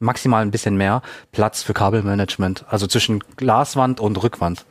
maximal 0.01 0.43
ein 0.43 0.51
bisschen 0.51 0.77
mehr 0.77 1.03
Platz 1.31 1.63
für 1.63 1.75
Kabelmanagement, 1.75 2.65
also 2.69 2.87
zwischen 2.87 3.21
Glaswand 3.37 4.01
und 4.01 4.21
Rückwand. 4.23 4.65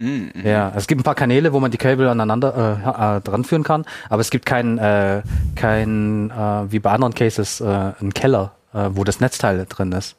Mhm. 0.00 0.32
Ja, 0.44 0.72
es 0.74 0.86
gibt 0.86 1.00
ein 1.00 1.04
paar 1.04 1.14
Kanäle, 1.14 1.52
wo 1.52 1.60
man 1.60 1.70
die 1.70 1.76
Kabel 1.76 2.08
aneinander 2.08 2.80
äh, 2.82 3.18
äh, 3.18 3.20
dran 3.20 3.44
führen 3.44 3.62
kann, 3.62 3.84
aber 4.08 4.20
es 4.22 4.30
gibt 4.30 4.46
keinen, 4.46 4.78
äh, 4.78 5.22
kein, 5.56 6.30
äh, 6.30 6.72
wie 6.72 6.78
bei 6.78 6.90
anderen 6.90 7.14
Cases, 7.14 7.60
äh, 7.60 7.64
einen 7.64 8.14
Keller, 8.14 8.52
äh, 8.72 8.88
wo 8.92 9.04
das 9.04 9.20
Netzteil 9.20 9.66
drin 9.68 9.92
ist, 9.92 10.16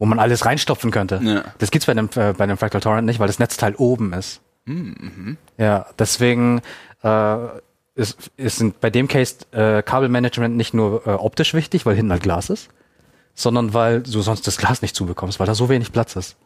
wo 0.00 0.06
man 0.06 0.18
alles 0.18 0.44
reinstopfen 0.44 0.90
könnte. 0.90 1.20
Ja. 1.22 1.44
Das 1.58 1.70
gibt's 1.70 1.86
bei 1.86 1.94
dem, 1.94 2.10
äh, 2.16 2.32
bei 2.32 2.46
dem 2.46 2.58
Fractal 2.58 2.80
Torrent 2.80 3.06
nicht, 3.06 3.20
weil 3.20 3.28
das 3.28 3.38
Netzteil 3.38 3.76
oben 3.76 4.12
ist. 4.12 4.40
Mhm. 4.64 5.36
Ja, 5.58 5.86
deswegen 5.96 6.60
äh, 7.04 7.36
ist, 7.94 8.30
ist 8.36 8.80
bei 8.80 8.90
dem 8.90 9.06
Case 9.06 9.36
äh, 9.52 9.82
Kabelmanagement 9.82 10.56
nicht 10.56 10.74
nur 10.74 11.06
äh, 11.06 11.10
optisch 11.10 11.54
wichtig, 11.54 11.86
weil 11.86 11.94
hinten 11.94 12.10
halt 12.10 12.24
Glas 12.24 12.50
ist, 12.50 12.68
sondern 13.34 13.74
weil 13.74 14.02
du 14.02 14.22
sonst 14.22 14.46
das 14.48 14.56
Glas 14.56 14.82
nicht 14.82 14.96
zubekommst, 14.96 15.38
weil 15.38 15.46
da 15.46 15.54
so 15.54 15.68
wenig 15.68 15.92
Platz 15.92 16.16
ist. 16.16 16.36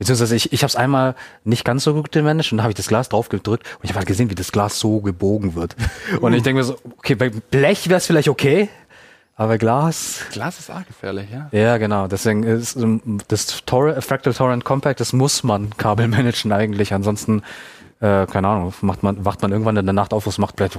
Beziehungsweise 0.00 0.34
ich, 0.34 0.50
ich 0.50 0.62
habe 0.62 0.70
es 0.70 0.76
einmal 0.76 1.14
nicht 1.44 1.62
ganz 1.62 1.84
so 1.84 1.92
gut 1.92 2.10
gemanagt 2.10 2.52
und 2.52 2.58
da 2.58 2.64
habe 2.64 2.70
ich 2.70 2.76
das 2.76 2.88
Glas 2.88 3.10
drauf 3.10 3.28
gedrückt 3.28 3.66
und 3.76 3.84
ich 3.84 3.90
habe 3.90 3.98
halt 3.98 4.08
gesehen, 4.08 4.30
wie 4.30 4.34
das 4.34 4.50
Glas 4.50 4.78
so 4.78 5.00
gebogen 5.00 5.54
wird. 5.54 5.76
Und 6.22 6.32
ich 6.32 6.42
denke 6.42 6.60
mir 6.60 6.64
so, 6.64 6.78
okay, 6.96 7.14
bei 7.14 7.28
Blech 7.28 7.90
wäre 7.90 7.98
es 7.98 8.06
vielleicht 8.06 8.30
okay, 8.30 8.70
aber 9.36 9.58
Glas. 9.58 10.22
Glas 10.32 10.58
ist 10.58 10.70
auch 10.70 10.86
gefährlich, 10.86 11.28
ja. 11.30 11.48
Ja, 11.52 11.76
genau. 11.76 12.06
Deswegen 12.06 12.44
ist 12.44 12.78
das 13.28 13.64
Tor 13.66 14.00
Fractal 14.00 14.32
Torrent 14.32 14.64
Compact, 14.64 15.00
das 15.00 15.12
muss 15.12 15.42
man 15.44 15.76
Kabel 15.76 16.08
managen 16.08 16.50
eigentlich. 16.50 16.94
Ansonsten, 16.94 17.42
äh, 18.00 18.24
keine 18.24 18.48
Ahnung, 18.48 18.72
macht 18.80 19.02
man, 19.02 19.22
wacht 19.22 19.42
man 19.42 19.52
irgendwann 19.52 19.76
in 19.76 19.84
der 19.84 19.92
Nacht 19.92 20.14
auf, 20.14 20.26
was 20.26 20.38
macht 20.38 20.54
vielleicht 20.56 20.78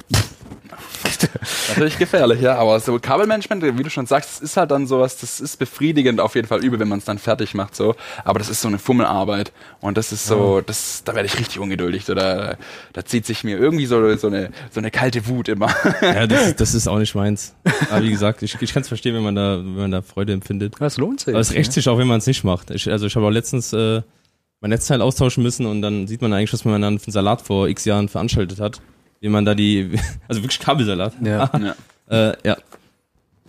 Natürlich 1.70 1.98
gefährlich, 1.98 2.42
ja, 2.42 2.56
aber 2.56 2.80
so 2.80 3.00
Kabelmanagement, 3.00 3.78
wie 3.78 3.84
du 3.84 3.90
schon 3.90 4.06
sagst, 4.06 4.30
das 4.32 4.42
ist 4.42 4.58
halt 4.58 4.72
dann 4.72 4.88
sowas, 4.88 5.18
das 5.18 5.40
ist 5.40 5.58
befriedigend 5.58 6.20
auf 6.20 6.36
jeden 6.36 6.48
Fall 6.48 6.64
übel, 6.64 6.80
wenn 6.80 6.88
man 6.88 7.00
es 7.00 7.06
dann 7.06 7.18
fertig 7.18 7.54
macht, 7.54 7.76
so. 7.76 7.96
Aber 8.24 8.40
das 8.40 8.50
ist 8.50 8.62
so 8.62 8.68
eine 8.68 8.80
Fummelarbeit 8.80 9.52
und 9.80 9.98
das 9.98 10.12
ist 10.12 10.26
so, 10.26 10.58
ja. 10.58 10.62
das, 10.62 11.04
da 11.04 11.16
werde 11.16 11.28
ich 11.28 11.40
richtig 11.40 11.60
ungeduldig, 11.60 12.06
so, 12.06 12.14
da, 12.14 12.56
da 12.94 13.06
zieht 13.06 13.26
sich 13.26 13.44
mir 13.44 13.58
irgendwie 13.58 13.86
so, 13.86 14.16
so 14.16 14.28
eine, 14.28 14.52
so 14.72 14.80
eine 14.80 14.92
kalte 14.92 15.28
Wut 15.28 15.48
immer. 15.50 15.74
Ja, 16.02 16.28
das, 16.28 16.56
das 16.56 16.74
ist 16.74 16.88
auch 16.88 16.98
nicht 16.98 17.16
meins. 17.16 17.56
Aber 17.90 18.04
wie 18.04 18.12
gesagt, 18.12 18.42
ich, 18.44 18.62
ich 18.62 18.74
kann 18.74 18.82
es 18.82 18.88
verstehen, 18.88 19.16
wenn 19.16 19.24
man 19.24 19.36
da, 19.36 19.58
wenn 19.58 19.76
man 19.76 19.92
da 19.92 20.02
Freude 20.02 20.34
empfindet. 20.34 20.76
Das 20.80 20.98
lohnt 20.98 21.22
sich. 21.22 21.34
Aber 21.34 21.40
es 21.42 21.54
rächt 21.54 21.74
sich 21.74 21.88
auch, 21.88 21.98
wenn 21.98 22.08
man 22.08 22.20
es 22.20 22.28
nicht 22.28 22.44
macht. 22.44 22.72
Ich, 22.72 22.90
also 22.90 23.06
ich 23.06 23.16
habe 23.16 23.26
auch 23.26 23.32
letztens, 23.32 23.72
äh, 23.74 24.02
mein 24.62 24.70
Netzteil 24.70 25.02
austauschen 25.02 25.42
müssen 25.42 25.66
und 25.66 25.82
dann 25.82 26.08
sieht 26.08 26.22
man 26.22 26.34
eigentlich, 26.34 26.54
was 26.54 26.66
man 26.66 26.82
dann 26.82 27.00
für 27.00 27.08
einen 27.08 27.14
Salat 27.14 27.42
vor 27.42 27.68
x 27.68 27.86
Jahren 27.86 28.10
veranstaltet 28.10 28.60
hat 28.60 28.82
wie 29.22 29.30
man 29.30 29.46
da 29.46 29.56
die, 29.56 29.98
also 30.28 30.44
wirklich 30.44 30.60
Kabelsalat. 30.60 31.14
Ja. 31.24 31.50
ja. 32.10 32.30
Äh, 32.30 32.36
ja. 32.44 32.58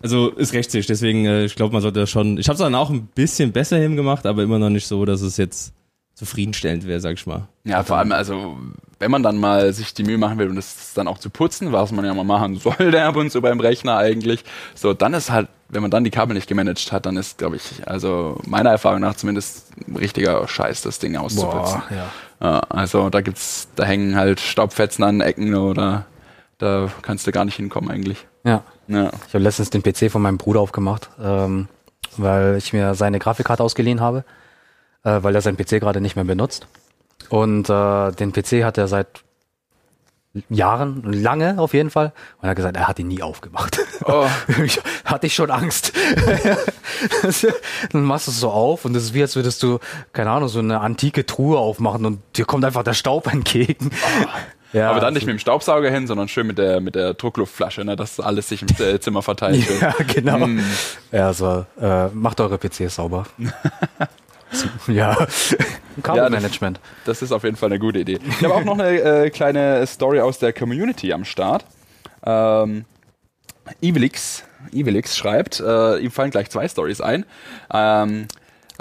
Also 0.03 0.31
ist 0.31 0.53
rechtssicher, 0.53 0.87
deswegen, 0.89 1.27
äh, 1.27 1.45
ich 1.45 1.55
glaube, 1.55 1.73
man 1.73 1.83
sollte 1.83 2.01
das 2.01 2.11
schon. 2.11 2.39
Ich 2.39 2.49
habe 2.49 2.55
es 2.55 2.61
dann 2.61 2.75
auch 2.75 2.91
ein 2.91 3.07
bisschen 3.07 3.53
besser 3.53 3.79
hingemacht, 3.79 4.27
aber 4.27 4.43
immer 4.43 4.59
noch 4.59 4.71
nicht 4.71 4.87
so, 4.87 5.05
dass 5.05 5.23
es 5.23 5.37
jetzt 5.37 5.73
zufriedenstellend 6.15 6.87
wäre, 6.87 7.01
sag 7.01 7.15
ich 7.15 7.27
mal. 7.27 7.49
Ja, 7.65 7.83
vor 7.83 7.97
allem, 7.97 8.13
also, 8.13 8.57
wenn 8.99 9.11
man 9.11 9.23
dann 9.23 9.39
mal 9.39 9.73
sich 9.73 9.95
die 9.95 10.03
Mühe 10.03 10.19
machen 10.19 10.39
will 10.39 10.49
und 10.49 10.57
das 10.57 10.93
dann 10.95 11.09
auch 11.09 11.19
zu 11.19 11.31
putzen, 11.31 11.73
was 11.73 11.91
man 11.93 12.05
ja 12.05 12.13
mal 12.15 12.25
machen 12.25 12.57
sollte 12.61 13.03
ab 13.03 13.17
und 13.17 13.31
zu 13.31 13.41
beim 13.41 13.61
Rechner 13.61 13.97
eigentlich, 13.97 14.45
so, 14.75 14.93
dann 14.93 15.15
ist 15.15 15.31
halt, 15.31 15.49
wenn 15.69 15.83
man 15.83 15.91
dann 15.91 16.05
die 16.05 16.11
Kabel 16.11 16.35
nicht 16.35 16.49
gemanagt 16.49 16.93
hat, 16.93 17.07
dann 17.07 17.17
ist, 17.17 17.39
glaube 17.39 17.57
ich, 17.57 17.63
also 17.87 18.39
meiner 18.45 18.71
Erfahrung 18.71 19.01
nach 19.01 19.15
zumindest 19.15 19.71
ein 19.89 19.97
richtiger 19.97 20.47
Scheiß, 20.47 20.83
das 20.83 20.99
Ding 20.99 21.17
auszuputzen. 21.17 21.83
Boah, 21.89 21.95
ja. 21.95 22.13
Ja. 22.43 22.59
also 22.69 23.09
da 23.11 23.21
gibt's, 23.21 23.69
da 23.77 23.85
hängen 23.85 24.17
halt 24.17 24.41
Staubfetzen 24.41 25.05
an 25.05 25.21
Ecken 25.21 25.55
oder 25.55 26.07
da 26.59 26.91
kannst 27.03 27.27
du 27.27 27.33
gar 27.33 27.45
nicht 27.45 27.57
hinkommen 27.57 27.91
eigentlich. 27.91 28.27
Ja. 28.45 28.63
ja. 28.89 29.11
Ich 29.29 29.35
habe 29.35 29.45
letztens 29.45 29.71
den 29.71 29.83
PC 29.83 30.11
von 30.11 30.23
meinem 30.23 30.39
Bruder 30.39 30.61
aufgemacht, 30.61 31.11
ähm, 31.23 31.69
weil 32.17 32.57
ich 32.57 32.73
mir 32.73 32.95
seine 32.95 33.19
Grafikkarte 33.19 33.63
ausgeliehen 33.63 34.01
habe 34.01 34.25
äh, 35.05 35.23
weil 35.23 35.35
er 35.35 35.41
seinen 35.41 35.57
PC 35.57 35.81
gerade 35.81 36.01
nicht 36.01 36.17
mehr 36.17 36.25
benutzt. 36.25 36.67
Und 37.29 37.69
äh, 37.69 38.13
den 38.13 38.33
PC 38.33 38.65
hat 38.65 38.79
er 38.79 38.89
seit 38.89 39.25
Jahren, 40.49 41.13
lange 41.13 41.59
auf 41.59 41.75
jeden 41.75 41.91
Fall. 41.91 42.13
Und 42.39 42.45
er 42.45 42.51
hat 42.51 42.57
gesagt, 42.57 42.77
er 42.77 42.89
hat 42.89 42.99
ihn 42.99 43.09
nie 43.09 43.23
aufgemacht. 43.23 43.79
Oh. 44.07 44.27
hatte 45.05 45.27
ich 45.27 45.35
schon 45.35 45.51
Angst. 45.51 45.93
dann 47.93 48.05
machst 48.05 48.29
du 48.29 48.31
es 48.31 48.41
so 48.41 48.51
auf 48.51 48.85
und 48.85 48.97
es 48.97 49.05
ist 49.05 49.15
wie, 49.15 49.23
als 49.23 49.37
würdest 49.37 49.63
du, 49.63 49.79
keine 50.13 50.31
Ahnung, 50.31 50.49
so 50.49 50.61
eine 50.61 50.81
antike 50.81 51.27
Truhe 51.27 51.59
aufmachen 51.59 52.07
und 52.07 52.21
dir 52.37 52.47
kommt 52.47 52.65
einfach 52.65 52.83
der 52.83 52.95
Staub 52.95 53.33
entgegen. 53.33 53.91
Oh. 54.23 54.27
Ja, 54.73 54.91
aber 54.91 55.01
dann 55.01 55.13
nicht 55.13 55.27
mit 55.27 55.35
dem 55.35 55.39
Staubsauger 55.39 55.91
hin, 55.91 56.07
sondern 56.07 56.29
schön 56.29 56.47
mit 56.47 56.57
der 56.57 56.81
mit 56.81 56.95
der 56.95 57.13
Druckluftflasche, 57.13 57.85
ne, 57.85 57.95
dass 57.95 58.19
alles 58.21 58.49
sich 58.49 58.63
im 58.63 59.01
Zimmer 59.01 59.21
verteilt. 59.21 59.67
ja, 59.81 59.95
genau. 60.07 60.47
Mm. 60.47 60.61
Ja, 61.11 61.27
also 61.27 61.67
äh, 61.79 62.09
macht 62.09 62.41
eure 62.41 62.57
PCs 62.57 62.95
sauber. 62.95 63.27
Ja, 64.87 65.27
Kabelmanagement. 66.03 66.79
Ja, 66.79 66.83
das, 67.05 67.19
das, 67.19 67.29
ist 67.29 67.33
auf 67.33 67.45
jeden 67.45 67.57
Fall 67.57 67.71
eine 67.71 67.79
gute 67.79 68.01
Idee. 68.01 68.19
Ich 68.29 68.45
habe 68.45 68.55
auch 68.55 68.65
noch 68.65 68.79
eine 68.79 69.01
äh, 69.01 69.31
kleine 69.31 69.87
Story 69.87 70.21
aus 70.21 70.39
der 70.39 70.53
Community 70.53 71.13
am 71.13 71.25
Start. 71.25 71.65
Ähm, 72.25 72.85
Evelix, 73.81 74.45
Evelix 74.73 75.17
schreibt, 75.17 75.61
äh, 75.61 75.99
ihm 75.99 76.11
fallen 76.11 76.31
gleich 76.31 76.51
zwei 76.51 76.69
Stories 76.69 77.01
ein. 77.01 77.25
Ähm, 77.73 78.27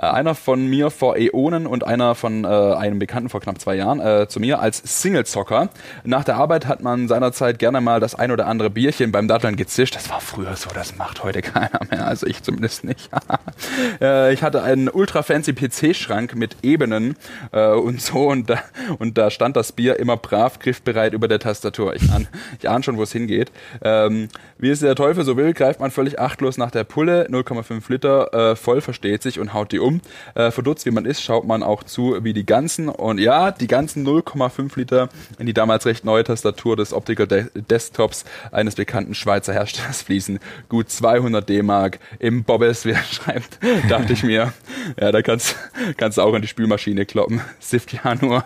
äh, 0.02 0.06
einer 0.06 0.34
von 0.34 0.66
mir 0.66 0.90
vor 0.90 1.16
Äonen 1.16 1.68
und 1.68 1.86
einer 1.86 2.16
von 2.16 2.44
äh, 2.44 2.48
einem 2.48 2.98
Bekannten 2.98 3.30
vor 3.30 3.40
knapp 3.40 3.62
zwei 3.62 3.76
Jahren 3.76 4.00
äh, 4.00 4.28
zu 4.28 4.40
mir 4.40 4.60
als 4.60 4.82
Single-Zocker. 5.02 5.70
Nach 6.04 6.24
der 6.24 6.38
Arbeit 6.38 6.66
hat 6.66 6.82
man 6.82 7.08
seinerzeit 7.08 7.60
gerne 7.60 7.82
mal 7.82 8.00
das 8.00 8.16
ein 8.16 8.32
oder 8.32 8.48
andere 8.48 8.72
Bierchen 8.72 9.12
beim 9.12 9.28
Datteln 9.28 9.56
gezischt. 9.56 9.96
Das 9.96 10.10
war 10.10 10.20
früher 10.20 10.56
so, 10.56 10.70
das 10.74 10.98
macht 10.98 11.24
heute 11.24 11.42
keiner 11.42 11.82
mehr, 11.90 12.08
also 12.08 12.26
ich 12.26 12.42
zumindest 12.42 12.84
nicht. 12.84 13.10
äh, 14.02 14.34
ich 14.34 14.42
hatte 14.42 14.64
einen 14.64 14.90
ultra 14.90 15.22
fancy 15.22 15.54
PC-Schrank 15.54 16.36
mit 16.36 16.58
Ebenen 16.64 17.16
äh, 17.52 17.68
und 17.68 18.02
so 18.02 18.30
und 18.30 18.50
da, 18.50 18.60
und 18.98 19.18
da 19.18 19.30
stand 19.30 19.56
das 19.56 19.72
Bier 19.72 20.00
immer 20.00 20.18
brav 20.18 20.58
griffbereit 20.58 21.14
über 21.14 21.28
der 21.28 21.40
Tastatur. 21.40 21.96
Ich 21.96 22.10
ahne 22.12 22.28
ich 22.60 22.68
ahn 22.68 22.82
schon, 22.82 22.98
wo 22.98 23.04
es 23.04 23.12
hingeht. 23.12 23.52
Ähm, 23.84 24.30
wie 24.58 24.70
es 24.70 24.80
der 24.80 24.96
Teufel 24.96 25.24
so 25.26 25.38
will, 25.38 25.54
greift 25.54 25.80
man 25.80 25.92
völlig 25.92 26.20
achtlos 26.20 26.58
nach 26.58 26.72
der 26.72 26.84
Pulle, 26.86 27.28
0,5 27.30 27.84
Liter, 27.90 28.56
voll 28.56 28.82
versteht 28.82 29.22
sich 29.22 29.40
und 29.40 29.54
haut 29.54 29.72
die 29.72 29.80
um. 29.80 29.91
Äh, 30.36 30.52
verdutzt 30.52 30.86
wie 30.86 30.92
man 30.92 31.06
ist, 31.06 31.22
schaut 31.22 31.46
man 31.46 31.64
auch 31.64 31.84
zu, 31.84 32.24
wie 32.24 32.34
die 32.34 32.46
ganzen, 32.46 32.88
und 32.88 33.20
ja, 33.20 33.52
die 33.52 33.68
ganzen 33.68 34.08
0,5 34.08 34.78
Liter 34.78 35.10
in 35.40 35.46
die 35.46 35.54
damals 35.54 35.86
recht 35.86 36.06
neue 36.06 36.24
Tastatur 36.24 36.78
des 36.78 36.94
Optical 36.94 37.28
De 37.28 37.48
Desktops 37.54 38.24
eines 38.52 38.76
bekannten 38.76 39.16
Schweizer 39.16 39.54
Herstellers 39.54 40.02
fließen. 40.04 40.40
Gut 40.70 40.90
200 40.90 41.48
D-Mark 41.48 42.00
im 42.20 42.44
Bobbes, 42.44 42.86
wie 42.86 42.92
er 42.92 43.04
schreibt, 43.12 43.60
dachte 43.90 44.14
ich 44.14 44.24
mir. 44.24 44.54
Ja, 45.00 45.12
da 45.12 45.22
kannst, 45.22 45.56
kannst 45.98 46.18
du 46.18 46.22
auch 46.22 46.34
in 46.34 46.42
die 46.42 46.48
Spülmaschine 46.48 47.06
kloppen. 47.06 47.42
Sift 47.60 47.94
ja 47.94 48.16
nur. 48.16 48.44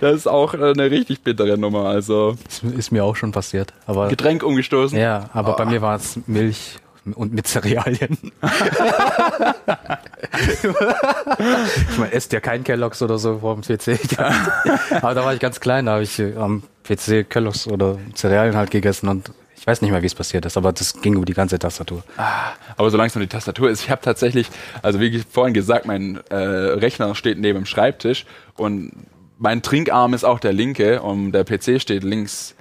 Das 0.00 0.16
ist 0.16 0.26
auch 0.26 0.54
eine 0.54 0.90
richtig 0.90 1.22
bittere 1.22 1.56
Nummer. 1.56 1.84
Also 1.86 2.36
das 2.44 2.62
ist 2.72 2.90
mir 2.90 3.04
auch 3.04 3.14
schon 3.14 3.30
passiert. 3.30 3.72
Aber 3.86 4.08
Getränk 4.08 4.42
umgestoßen. 4.42 4.98
Ja, 4.98 5.30
aber 5.32 5.54
oh. 5.54 5.56
bei 5.56 5.64
mir 5.66 5.82
war 5.82 5.96
es 5.96 6.18
Milch 6.26 6.78
und 7.14 7.32
mit 7.32 7.46
Cerealien. 7.46 8.18
ich 11.90 11.98
meine, 11.98 12.12
esst 12.12 12.32
ja 12.32 12.40
kein 12.40 12.64
Kelloggs 12.64 13.02
oder 13.02 13.18
so 13.18 13.38
vor 13.38 13.56
dem 13.56 13.62
PC. 13.62 13.98
Aber 14.90 15.14
da 15.14 15.24
war 15.24 15.34
ich 15.34 15.40
ganz 15.40 15.60
klein, 15.60 15.86
da 15.86 15.92
habe 15.92 16.02
ich 16.04 16.18
äh, 16.18 16.34
am 16.36 16.62
PC 16.84 17.28
Kelloggs 17.28 17.66
oder 17.66 17.98
Cerealien 18.14 18.56
halt 18.56 18.70
gegessen 18.70 19.08
und 19.08 19.30
ich 19.62 19.66
weiß 19.66 19.80
nicht 19.80 19.92
mehr, 19.92 20.02
wie 20.02 20.06
es 20.06 20.14
passiert 20.16 20.44
ist, 20.44 20.56
aber 20.56 20.72
das 20.72 21.00
ging 21.02 21.14
über 21.14 21.24
die 21.24 21.34
ganze 21.34 21.56
Tastatur. 21.56 22.02
Ah, 22.16 22.52
aber 22.76 22.90
solange 22.90 23.06
es 23.06 23.14
nur 23.14 23.22
die 23.22 23.28
Tastatur 23.28 23.70
ist, 23.70 23.82
ich 23.82 23.90
habe 23.90 24.00
tatsächlich, 24.02 24.48
also 24.82 24.98
wie 24.98 25.20
vorhin 25.20 25.54
gesagt, 25.54 25.86
mein 25.86 26.18
äh, 26.30 26.34
Rechner 26.34 27.14
steht 27.14 27.38
neben 27.38 27.60
dem 27.60 27.66
Schreibtisch 27.66 28.26
und 28.56 28.90
mein 29.38 29.62
Trinkarm 29.62 30.14
ist 30.14 30.24
auch 30.24 30.40
der 30.40 30.52
linke 30.52 31.00
und 31.00 31.30
der 31.30 31.44
PC 31.44 31.80
steht 31.80 32.02
links 32.02 32.56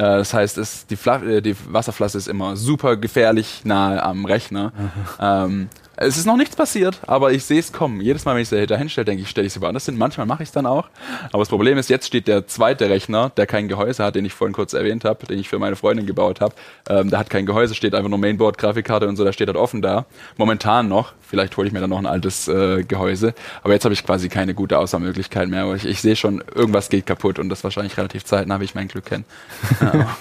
das 0.00 0.32
heißt, 0.32 0.58
es, 0.58 0.86
die, 0.86 0.94
äh, 0.94 1.40
die 1.40 1.56
Wasserflasche 1.68 2.18
ist 2.18 2.28
immer 2.28 2.56
super 2.56 2.96
gefährlich 2.96 3.62
nahe 3.64 4.02
am 4.02 4.24
Rechner. 4.24 4.72
Ähm, 5.20 5.68
es 6.00 6.16
ist 6.16 6.26
noch 6.26 6.36
nichts 6.36 6.54
passiert, 6.54 7.00
aber 7.06 7.32
ich 7.32 7.44
sehe 7.44 7.58
es 7.58 7.72
kommen. 7.72 8.00
Jedes 8.00 8.24
Mal, 8.24 8.34
wenn 8.36 8.42
ich 8.42 8.48
sie 8.48 8.66
da 8.68 8.76
hinstelle, 8.76 9.04
denke 9.04 9.22
ich, 9.22 9.28
stelle 9.28 9.48
ich 9.48 9.52
sie 9.52 9.60
woanders 9.60 9.84
hin. 9.84 9.98
Manchmal 9.98 10.26
mache 10.26 10.44
ich 10.44 10.50
es 10.50 10.52
dann 10.52 10.64
auch. 10.64 10.88
Aber 11.32 11.40
das 11.40 11.48
Problem 11.48 11.76
ist, 11.76 11.90
jetzt 11.90 12.06
steht 12.06 12.28
der 12.28 12.46
zweite 12.46 12.88
Rechner, 12.88 13.30
der 13.36 13.46
kein 13.46 13.66
Gehäuse 13.66 14.04
hat, 14.04 14.14
den 14.14 14.24
ich 14.24 14.32
vorhin 14.32 14.54
kurz 14.54 14.74
erwähnt 14.74 15.04
habe, 15.04 15.26
den 15.26 15.40
ich 15.40 15.48
für 15.48 15.58
meine 15.58 15.74
Freundin 15.74 16.06
gebaut 16.06 16.40
habe. 16.40 16.54
Ähm, 16.88 17.10
der 17.10 17.18
hat 17.18 17.30
kein 17.30 17.46
Gehäuse, 17.46 17.74
steht 17.74 17.96
einfach 17.96 18.08
nur 18.08 18.18
Mainboard, 18.18 18.58
Grafikkarte 18.58 19.08
und 19.08 19.16
so, 19.16 19.24
der 19.24 19.32
steht 19.32 19.48
halt 19.48 19.56
offen 19.56 19.82
da. 19.82 20.06
Momentan 20.36 20.88
noch. 20.88 21.14
Vielleicht 21.20 21.56
hole 21.56 21.66
ich 21.66 21.72
mir 21.72 21.80
dann 21.80 21.90
noch 21.90 21.98
ein 21.98 22.06
altes 22.06 22.46
äh, 22.46 22.84
Gehäuse. 22.84 23.34
Aber 23.64 23.72
jetzt 23.72 23.84
habe 23.84 23.92
ich 23.92 24.06
quasi 24.06 24.28
keine 24.28 24.54
gute 24.54 24.78
Auswahlmöglichkeit 24.78 25.48
mehr. 25.48 25.74
Ich, 25.74 25.84
ich 25.84 26.00
sehe 26.00 26.14
schon, 26.14 26.44
irgendwas 26.54 26.90
geht 26.90 27.06
kaputt 27.06 27.40
und 27.40 27.48
das 27.48 27.64
wahrscheinlich 27.64 27.96
relativ 27.96 28.24
zeitnah, 28.24 28.60
wie 28.60 28.64
ich 28.64 28.74
mein 28.76 28.86
Glück 28.86 29.06
kenne. 29.06 29.24
ja. 29.80 30.16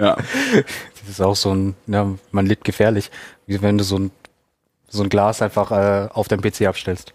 ja. 0.00 0.16
Das 0.16 1.08
ist 1.08 1.20
auch 1.20 1.36
so 1.36 1.54
ein, 1.54 1.76
ja, 1.86 2.12
man 2.32 2.46
lebt 2.46 2.64
gefährlich. 2.64 3.12
Wie 3.46 3.62
wenn 3.62 3.78
du 3.78 3.84
so 3.84 3.98
ein 3.98 4.10
so 4.96 5.02
ein 5.02 5.08
Glas 5.08 5.42
einfach 5.42 5.70
äh, 5.70 6.08
auf 6.12 6.28
deinem 6.28 6.42
PC 6.42 6.62
abstellst. 6.62 7.12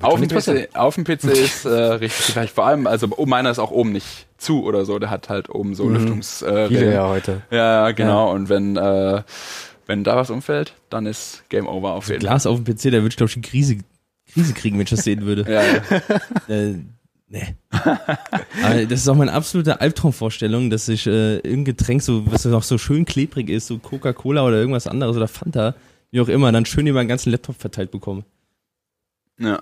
auf 0.00 0.20
dem, 0.20 0.28
PC, 0.28 0.74
auf 0.74 0.94
dem 0.96 1.04
PC 1.04 1.24
ist 1.24 1.64
äh, 1.64 1.70
richtig 1.70 2.34
gleich. 2.34 2.52
Vor 2.52 2.66
allem, 2.66 2.86
also 2.86 3.08
oh, 3.16 3.26
meiner 3.26 3.50
ist 3.50 3.58
auch 3.58 3.70
oben 3.70 3.92
nicht 3.92 4.26
zu 4.38 4.64
oder 4.64 4.84
so. 4.84 4.98
Der 4.98 5.10
hat 5.10 5.28
halt 5.28 5.50
oben 5.50 5.74
so 5.74 5.84
mhm. 5.84 5.94
Lüftungs. 5.94 6.42
Äh, 6.42 6.68
Viele 6.68 6.94
ja 6.94 7.08
heute. 7.08 7.42
Ja, 7.50 7.90
genau. 7.92 8.28
Ja. 8.28 8.32
Und 8.32 8.48
wenn 8.48 8.76
äh, 8.76 9.22
wenn 9.86 10.04
da 10.04 10.16
was 10.16 10.30
umfällt, 10.30 10.74
dann 10.88 11.06
ist 11.06 11.42
Game 11.48 11.66
Over 11.66 11.94
auf 11.94 12.08
jeden 12.08 12.20
Fall. 12.20 12.28
Glas 12.28 12.46
auf 12.46 12.62
dem 12.62 12.64
PC, 12.64 12.92
da 12.92 13.02
wird 13.02 13.16
glaube 13.16 13.28
ich 13.28 13.34
die 13.34 13.40
Krise 13.40 13.78
Krise 14.32 14.54
kriegen, 14.54 14.76
wenn 14.76 14.84
ich 14.84 14.90
das 14.90 15.04
sehen 15.04 15.22
würde. 15.26 15.44
Ja, 15.50 15.62
ja. 15.62 16.54
Äh, 16.54 16.76
nee. 17.28 17.54
Aber 17.70 18.84
das 18.88 19.00
ist 19.00 19.08
auch 19.08 19.16
meine 19.16 19.32
absolute 19.32 19.80
Albtraumvorstellung, 19.80 20.70
dass 20.70 20.88
ich 20.88 21.06
äh, 21.06 21.36
irgendein 21.36 21.64
Getränk, 21.64 22.02
so, 22.02 22.30
was 22.30 22.44
noch 22.44 22.62
so 22.62 22.78
schön 22.78 23.04
klebrig 23.04 23.48
ist, 23.48 23.66
so 23.66 23.78
Coca-Cola 23.78 24.44
oder 24.44 24.56
irgendwas 24.56 24.86
anderes 24.86 25.16
oder 25.16 25.28
Fanta, 25.28 25.74
wie 26.10 26.20
auch 26.20 26.28
immer, 26.28 26.52
dann 26.52 26.66
schön 26.66 26.86
über 26.86 27.02
den 27.02 27.08
ganzen 27.08 27.30
Laptop 27.30 27.56
verteilt 27.56 27.90
bekomme. 27.90 28.24
ja. 29.38 29.60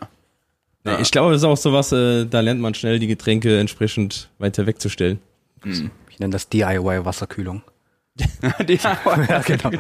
Ja. 0.85 1.01
Ich 1.01 1.11
glaube, 1.11 1.33
das 1.33 1.43
ist 1.43 1.45
auch 1.45 1.57
sowas, 1.57 1.93
äh, 1.93 2.25
da 2.25 2.41
lernt 2.41 2.61
man 2.61 2.73
schnell 2.73 2.99
die 2.99 3.09
Getränke 3.09 3.59
entsprechend 3.59 4.31
weiter 4.39 4.67
wegzustellen. 4.67 5.19
Hm. 5.63 5.91
Ich 6.09 6.19
nenne 6.19 6.33
das 6.33 6.49
DIY-Wasserkühlung. 6.49 7.63
Die, 8.69 8.75
ja, 8.75 9.43
genau. 9.45 9.71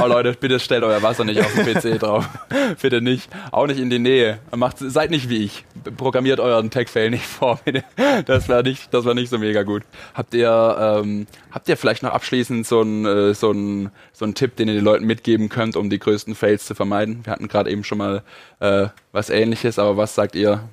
Oh 0.00 0.06
Leute, 0.06 0.34
bitte 0.38 0.60
stellt 0.60 0.84
euer 0.84 1.02
Wasser 1.02 1.24
nicht 1.24 1.40
auf 1.40 1.52
den 1.54 1.64
PC 1.64 2.00
drauf. 2.00 2.28
bitte 2.82 3.00
nicht. 3.00 3.28
Auch 3.50 3.66
nicht 3.66 3.78
in 3.78 3.90
die 3.90 3.98
Nähe. 3.98 4.38
Macht, 4.54 4.78
seid 4.78 5.10
nicht 5.10 5.28
wie 5.28 5.44
ich. 5.44 5.64
Programmiert 5.96 6.40
euren 6.40 6.70
Tech-Fail 6.70 7.10
nicht 7.10 7.24
vor, 7.24 7.60
bitte. 7.64 7.84
Das 8.26 8.48
wäre 8.48 8.62
nicht, 8.62 8.92
das 8.92 9.04
wär 9.04 9.14
nicht 9.14 9.30
so 9.30 9.38
mega 9.38 9.62
gut. 9.62 9.82
Habt 10.14 10.34
ihr, 10.34 11.00
ähm, 11.02 11.26
habt 11.50 11.68
ihr 11.68 11.76
vielleicht 11.76 12.02
noch 12.02 12.12
abschließend 12.12 12.66
so 12.66 12.80
einen 12.80 13.04
äh, 13.04 13.34
so 13.34 13.50
einen 13.50 13.90
so 14.12 14.24
einen 14.24 14.34
Tipp, 14.34 14.56
den 14.56 14.68
ihr 14.68 14.74
den 14.74 14.84
Leuten 14.84 15.06
mitgeben 15.06 15.48
könnt, 15.48 15.76
um 15.76 15.90
die 15.90 15.98
größten 15.98 16.34
Fails 16.34 16.66
zu 16.66 16.74
vermeiden? 16.74 17.20
Wir 17.24 17.32
hatten 17.32 17.48
gerade 17.48 17.70
eben 17.70 17.84
schon 17.84 17.98
mal 17.98 18.22
äh, 18.60 18.88
was 19.12 19.30
ähnliches, 19.30 19.78
aber 19.78 19.96
was 19.96 20.14
sagt 20.14 20.34
ihr? 20.34 20.68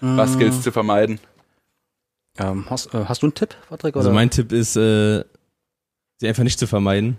Was 0.00 0.36
gilt's 0.38 0.60
zu 0.60 0.70
vermeiden? 0.70 1.18
Ähm, 2.38 2.66
hast, 2.68 2.92
äh, 2.92 3.04
hast 3.06 3.22
du 3.22 3.26
einen 3.26 3.34
Tipp, 3.34 3.54
Patrick? 3.68 3.96
Also 3.96 4.08
oder? 4.08 4.14
mein 4.14 4.28
Tipp 4.28 4.52
ist, 4.52 4.76
äh, 4.76 5.24
sie 6.16 6.28
einfach 6.28 6.42
nicht 6.44 6.58
zu 6.58 6.66
vermeiden. 6.66 7.16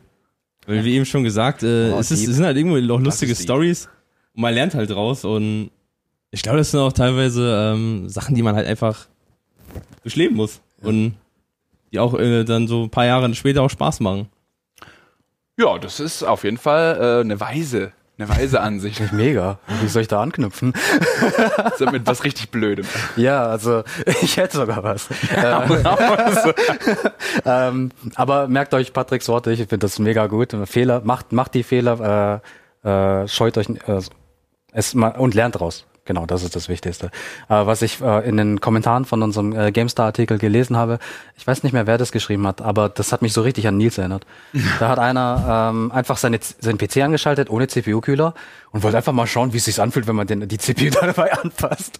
Weil 0.67 0.83
wie 0.83 0.95
eben 0.95 1.05
schon 1.05 1.23
gesagt, 1.23 1.63
äh, 1.63 1.91
Oh, 1.93 1.99
es, 1.99 2.11
ist, 2.11 2.27
es 2.27 2.35
sind 2.35 2.45
halt 2.45 2.57
irgendwo 2.57 2.77
noch 2.77 2.99
lustige. 2.99 3.35
Stories 3.35 3.87
und 4.33 4.41
man 4.41 4.53
lernt 4.53 4.73
halt 4.73 4.89
draus 4.89 5.23
und 5.25 5.69
ich 6.31 6.41
glaube, 6.41 6.57
das 6.57 6.71
sind 6.71 6.79
auch 6.79 6.91
teilweise 6.91 7.73
ähm, 7.75 8.09
Sachen, 8.09 8.35
die 8.35 8.41
man 8.41 8.55
halt 8.55 8.67
einfach 8.67 9.07
durchleben 10.03 10.35
muss 10.35 10.59
und 10.81 11.15
die 11.91 11.99
auch 11.99 12.13
äh, 12.17 12.43
dann 12.43 12.67
so 12.67 12.83
ein 12.83 12.89
paar 12.89 13.05
Jahre 13.05 13.33
später 13.35 13.61
auch 13.61 13.69
Spaß 13.69 13.99
machen. 13.99 14.27
Ja, 15.57 15.77
das 15.77 15.99
ist 15.99 16.23
auf 16.23 16.43
jeden 16.43 16.57
Fall 16.57 16.97
äh, 16.99 17.21
eine 17.21 17.39
weise, 17.39 17.93
eine 18.17 18.29
weise 18.29 18.61
Ansicht. 18.61 19.11
Mega. 19.11 19.59
Wie 19.81 19.87
soll 19.87 20.03
ich 20.03 20.07
da 20.07 20.21
anknüpfen? 20.21 20.73
So 21.77 21.85
mit 21.87 22.07
was 22.07 22.23
richtig 22.23 22.49
Blödem. 22.49 22.85
ja, 23.17 23.45
also 23.45 23.83
ich 24.21 24.37
hätte 24.37 24.57
sogar 24.57 24.83
was. 24.83 25.09
äh, 25.11 25.83
ähm, 27.45 27.91
aber 28.15 28.47
merkt 28.47 28.73
euch 28.73 28.93
Patricks 28.93 29.27
Worte, 29.27 29.51
ich 29.51 29.59
finde 29.59 29.79
das 29.79 29.99
mega 29.99 30.27
gut. 30.27 30.55
Fehler, 30.65 31.01
macht, 31.03 31.33
macht 31.33 31.53
die 31.53 31.63
Fehler, 31.63 32.41
äh, 32.83 33.21
äh, 33.23 33.27
scheut 33.27 33.57
euch 33.57 33.69
äh, 33.69 34.01
es 34.71 34.93
mal 34.93 35.09
und 35.09 35.33
lernt 35.33 35.55
daraus. 35.55 35.85
Genau, 36.05 36.27
das 36.27 36.43
ist 36.43 36.55
das 36.55 36.69
Wichtigste. 36.69 37.07
Äh, 37.49 37.65
was 37.65 37.81
ich 37.81 37.99
äh, 37.99 38.29
in 38.29 38.37
den 38.37 38.61
Kommentaren 38.61 39.05
von 39.05 39.23
unserem 39.23 39.57
äh, 39.57 39.71
GameStar-Artikel 39.71 40.37
gelesen 40.37 40.77
habe, 40.77 40.99
ich 41.35 41.47
weiß 41.47 41.63
nicht 41.63 41.73
mehr, 41.73 41.87
wer 41.87 41.97
das 41.97 42.11
geschrieben 42.11 42.45
hat, 42.45 42.61
aber 42.61 42.89
das 42.89 43.11
hat 43.11 43.23
mich 43.23 43.33
so 43.33 43.41
richtig 43.41 43.67
an 43.67 43.77
Nils 43.77 43.97
erinnert. 43.97 44.25
Da 44.79 44.89
hat 44.89 44.99
einer 44.99 45.71
ähm, 45.71 45.91
einfach 45.91 46.17
seine, 46.17 46.39
seinen 46.59 46.77
PC 46.77 46.97
angeschaltet 46.97 47.49
ohne 47.49 47.67
CPU-Kühler 47.67 48.33
und 48.71 48.83
wollte 48.83 48.97
einfach 48.97 49.13
mal 49.13 49.25
schauen, 49.25 49.53
wie 49.53 49.57
es 49.57 49.65
sich 49.65 49.81
anfühlt, 49.81 50.05
wenn 50.05 50.15
man 50.15 50.27
den, 50.27 50.47
die 50.47 50.57
CPU 50.57 50.89
dabei 51.01 51.31
anfasst. 51.33 51.99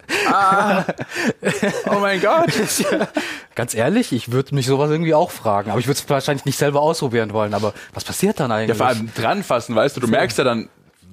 Oh 1.90 2.00
mein 2.00 2.22
Gott. 2.22 2.52
Ganz 3.56 3.74
ehrlich, 3.74 4.12
ich 4.12 4.32
würde 4.32 4.54
mich 4.54 4.68
sowas 4.68 4.92
irgendwie 4.92 5.14
auch 5.14 5.32
fragen, 5.32 5.72
aber 5.72 5.80
ich 5.80 5.88
würde 5.88 6.00
es 6.00 6.10
wahrscheinlich 6.10 6.46
nicht 6.46 6.58
selber 6.58 6.82
ausprobieren 6.82 7.32
wollen. 7.34 7.54
Aber 7.54 7.74
was 7.94 8.04
passiert 8.04 8.40
dann 8.40 8.52
eigentlich? 8.52 8.70
Ja, 8.70 8.76
vor 8.76 8.88
allem 8.88 9.10
dran 9.16 9.42
fassen, 9.44 9.76
weißt 9.76 9.96
du, 9.96 10.02
du 10.02 10.08
merkst 10.08 10.38
ja 10.38 10.44
dann, 10.44 10.70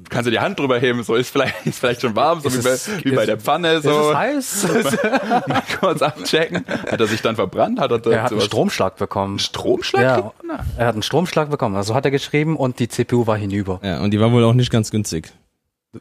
kannst 0.09 0.27
du 0.27 0.31
die 0.31 0.41
Hand 0.41 0.59
drüber 0.59 0.79
heben, 0.79 1.03
so 1.03 1.15
ist 1.15 1.31
vielleicht, 1.31 1.55
ist 1.67 1.79
vielleicht 1.79 2.01
schon 2.03 2.15
warm, 2.17 2.41
so 2.41 2.49
Ist 2.49 2.59
wie, 2.59 2.63
bei, 2.63 2.71
es- 2.71 3.05
wie 3.05 3.11
bei 3.13 3.23
ist- 3.23 3.29
der 3.29 3.39
Pfanne, 3.39 3.73
ist 3.75 3.85
so 3.85 4.11
es 4.11 4.15
heiß? 4.17 4.67
mal 5.49 5.63
kurz 5.81 6.03
abchecken. 6.03 6.65
Hat 6.91 7.01
er 7.01 7.07
sich 7.07 7.21
dann 7.23 7.37
verbrannt? 7.37 7.79
Hat 7.81 7.91
er, 7.91 7.99
da 7.99 8.11
er 8.11 8.23
hat 8.23 8.31
einen 8.33 8.41
sowas- 8.41 8.47
Stromschlag 8.47 8.97
bekommen. 8.97 9.39
Stromschlag? 9.39 10.03
Ja, 10.03 10.33
er 10.77 10.87
hat 10.87 10.95
einen 10.95 11.03
Stromschlag 11.03 11.51
bekommen. 11.51 11.77
Also 11.77 11.95
hat 11.95 12.05
er 12.05 12.11
geschrieben 12.11 12.57
und 12.57 12.79
die 12.79 12.89
CPU 12.89 13.27
war 13.27 13.37
hinüber. 13.37 13.81
Ja, 13.83 14.01
und 14.01 14.11
die 14.13 14.21
war 14.21 14.33
wohl 14.33 14.45
auch 14.45 14.55
nicht 14.55 14.71
ganz 14.71 14.91
günstig. 14.91 15.33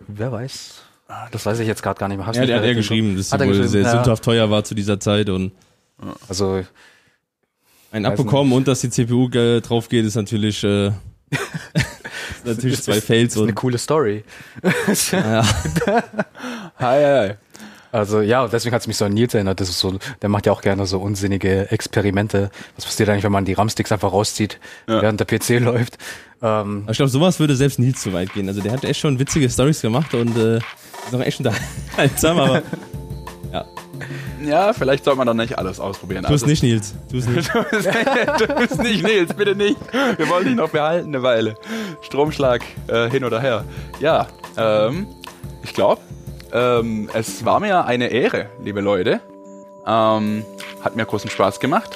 Wer 0.08 0.32
weiß? 0.32 0.82
Das 1.32 1.46
weiß 1.46 1.60
ich 1.60 1.68
jetzt 1.68 1.84
gerade 1.84 2.00
gar 2.00 2.08
nicht 2.08 2.18
mehr. 2.18 2.26
Hast 2.26 2.38
Ja, 2.38 2.46
der 2.46 2.58
hat 2.60 2.64
er 2.66 2.74
geschrieben, 2.74 3.18
dass 3.18 3.30
sie 3.30 3.38
wohl 3.40 3.48
geschrieben, 3.48 3.68
sehr 3.68 3.82
ja. 3.82 3.92
sündhaft 3.92 4.24
teuer 4.24 4.50
war 4.50 4.64
zu 4.64 4.74
dieser 4.76 5.00
Zeit 5.00 5.30
und 5.30 5.52
Also 6.30 6.64
ein 7.92 8.06
abbekommen 8.06 8.54
und 8.54 8.68
dass 8.70 8.80
die 8.82 8.90
CPU 8.90 9.28
drauf 9.28 9.90
geht, 9.90 10.06
ist 10.06 10.16
natürlich, 10.16 10.64
äh, 10.64 10.88
ist 10.88 10.94
natürlich 12.46 12.82
zwei 12.82 13.00
Fails 13.02 13.36
ist 13.36 13.42
eine 13.42 13.54
coole 13.54 13.78
Story. 13.78 14.24
ja, 15.12 15.44
Hi, 16.80 17.04
hi, 17.04 17.28
hi. 17.30 17.34
Also 17.94 18.22
ja, 18.22 18.44
und 18.44 18.54
deswegen 18.54 18.74
hat 18.74 18.82
es 18.82 18.88
mich 18.88 18.96
so 18.96 19.04
an 19.04 19.14
Nils 19.14 19.34
erinnert. 19.34 19.60
Das 19.60 19.68
ist 19.68 19.80
so, 19.80 20.00
der 20.22 20.30
macht 20.30 20.46
ja 20.46 20.54
auch 20.54 20.62
gerne 20.62 20.86
so 20.86 21.00
unsinnige 21.00 21.70
Experimente. 21.72 22.50
Was 22.78 22.86
passiert 22.86 23.10
eigentlich, 23.10 23.26
wenn 23.26 23.34
man 23.34 23.44
die 23.44 23.52
RAM-Sticks 23.54 23.92
einfach 23.92 24.14
rauszieht, 24.14 24.60
Ja. 24.88 25.02
während 25.02 25.20
der 25.20 25.26
PC 25.26 25.60
läuft? 25.60 25.98
Ähm, 26.42 26.84
Aber 26.84 26.92
ich 26.92 26.98
glaube, 26.98 27.10
sowas 27.10 27.40
würde 27.42 27.56
selbst 27.58 27.80
Nils 27.80 28.02
zu 28.02 28.14
weit 28.14 28.34
gehen. 28.34 28.48
Also 28.48 28.62
der 28.62 28.72
hat 28.72 28.86
echt 28.86 29.02
schon 29.02 29.20
witzige 29.20 29.50
Stories 29.50 29.82
gemacht 29.82 30.14
und 30.14 30.38
äh, 30.38 30.58
ist 30.58 31.14
auch 31.14 31.20
echt 31.20 31.40
unterhaltsam, 31.40 32.40
aber 32.40 32.64
Ja, 33.52 33.66
vielleicht 34.74 35.04
sollte 35.04 35.18
man 35.18 35.28
dann 35.28 35.38
nicht 35.38 35.58
alles 35.58 35.80
ausprobieren. 35.80 36.24
tu 36.26 36.34
es 36.34 36.46
nicht, 36.46 36.64
Nils. 36.64 36.96
Tu 37.10 37.18
es 37.18 37.28
nicht. 37.30 37.52
du 37.54 38.48
bist 38.56 38.82
nicht, 38.82 39.04
Nils, 39.04 39.34
bitte 39.34 39.56
nicht. 39.56 39.78
Wir 40.18 40.30
wollen 40.30 40.46
dich 40.46 40.56
noch 40.56 40.70
behalten 40.70 41.08
eine 41.08 41.24
Weile. 41.24 41.56
Stromschlag 42.02 42.62
äh, 42.88 43.10
hin 43.10 43.24
oder 43.24 43.40
her. 43.42 43.64
Ja, 44.00 44.28
ähm, 44.58 45.08
ich 45.64 45.74
glaube, 45.74 46.02
ähm, 46.52 47.10
es 47.14 47.46
war 47.46 47.60
mir 47.60 47.86
eine 47.86 48.08
Ehre, 48.08 48.50
liebe 48.64 48.82
Leute. 48.82 49.22
Ähm, 49.86 50.44
hat 50.84 50.96
mir 50.96 51.06
großen 51.06 51.30
Spaß 51.30 51.60
gemacht. 51.60 51.96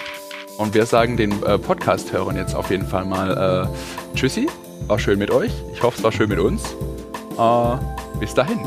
Und 0.58 0.74
wir 0.74 0.86
sagen 0.86 1.18
den 1.18 1.44
äh, 1.44 1.58
Podcast-Hörern 1.58 2.38
jetzt 2.38 2.56
auf 2.56 2.70
jeden 2.70 2.88
Fall 2.88 3.06
mal 3.06 3.68
äh, 4.14 4.16
Tschüssi. 4.18 4.48
War 4.88 5.00
schön 5.00 5.20
mit 5.20 5.32
euch. 5.32 5.52
Ich 5.74 5.84
hoffe, 5.84 5.98
es 5.98 6.04
war 6.04 6.12
schön 6.12 6.30
mit 6.30 6.40
uns. 6.40 6.64
Äh, 7.38 8.20
bis 8.20 8.34
dahin. 8.34 8.60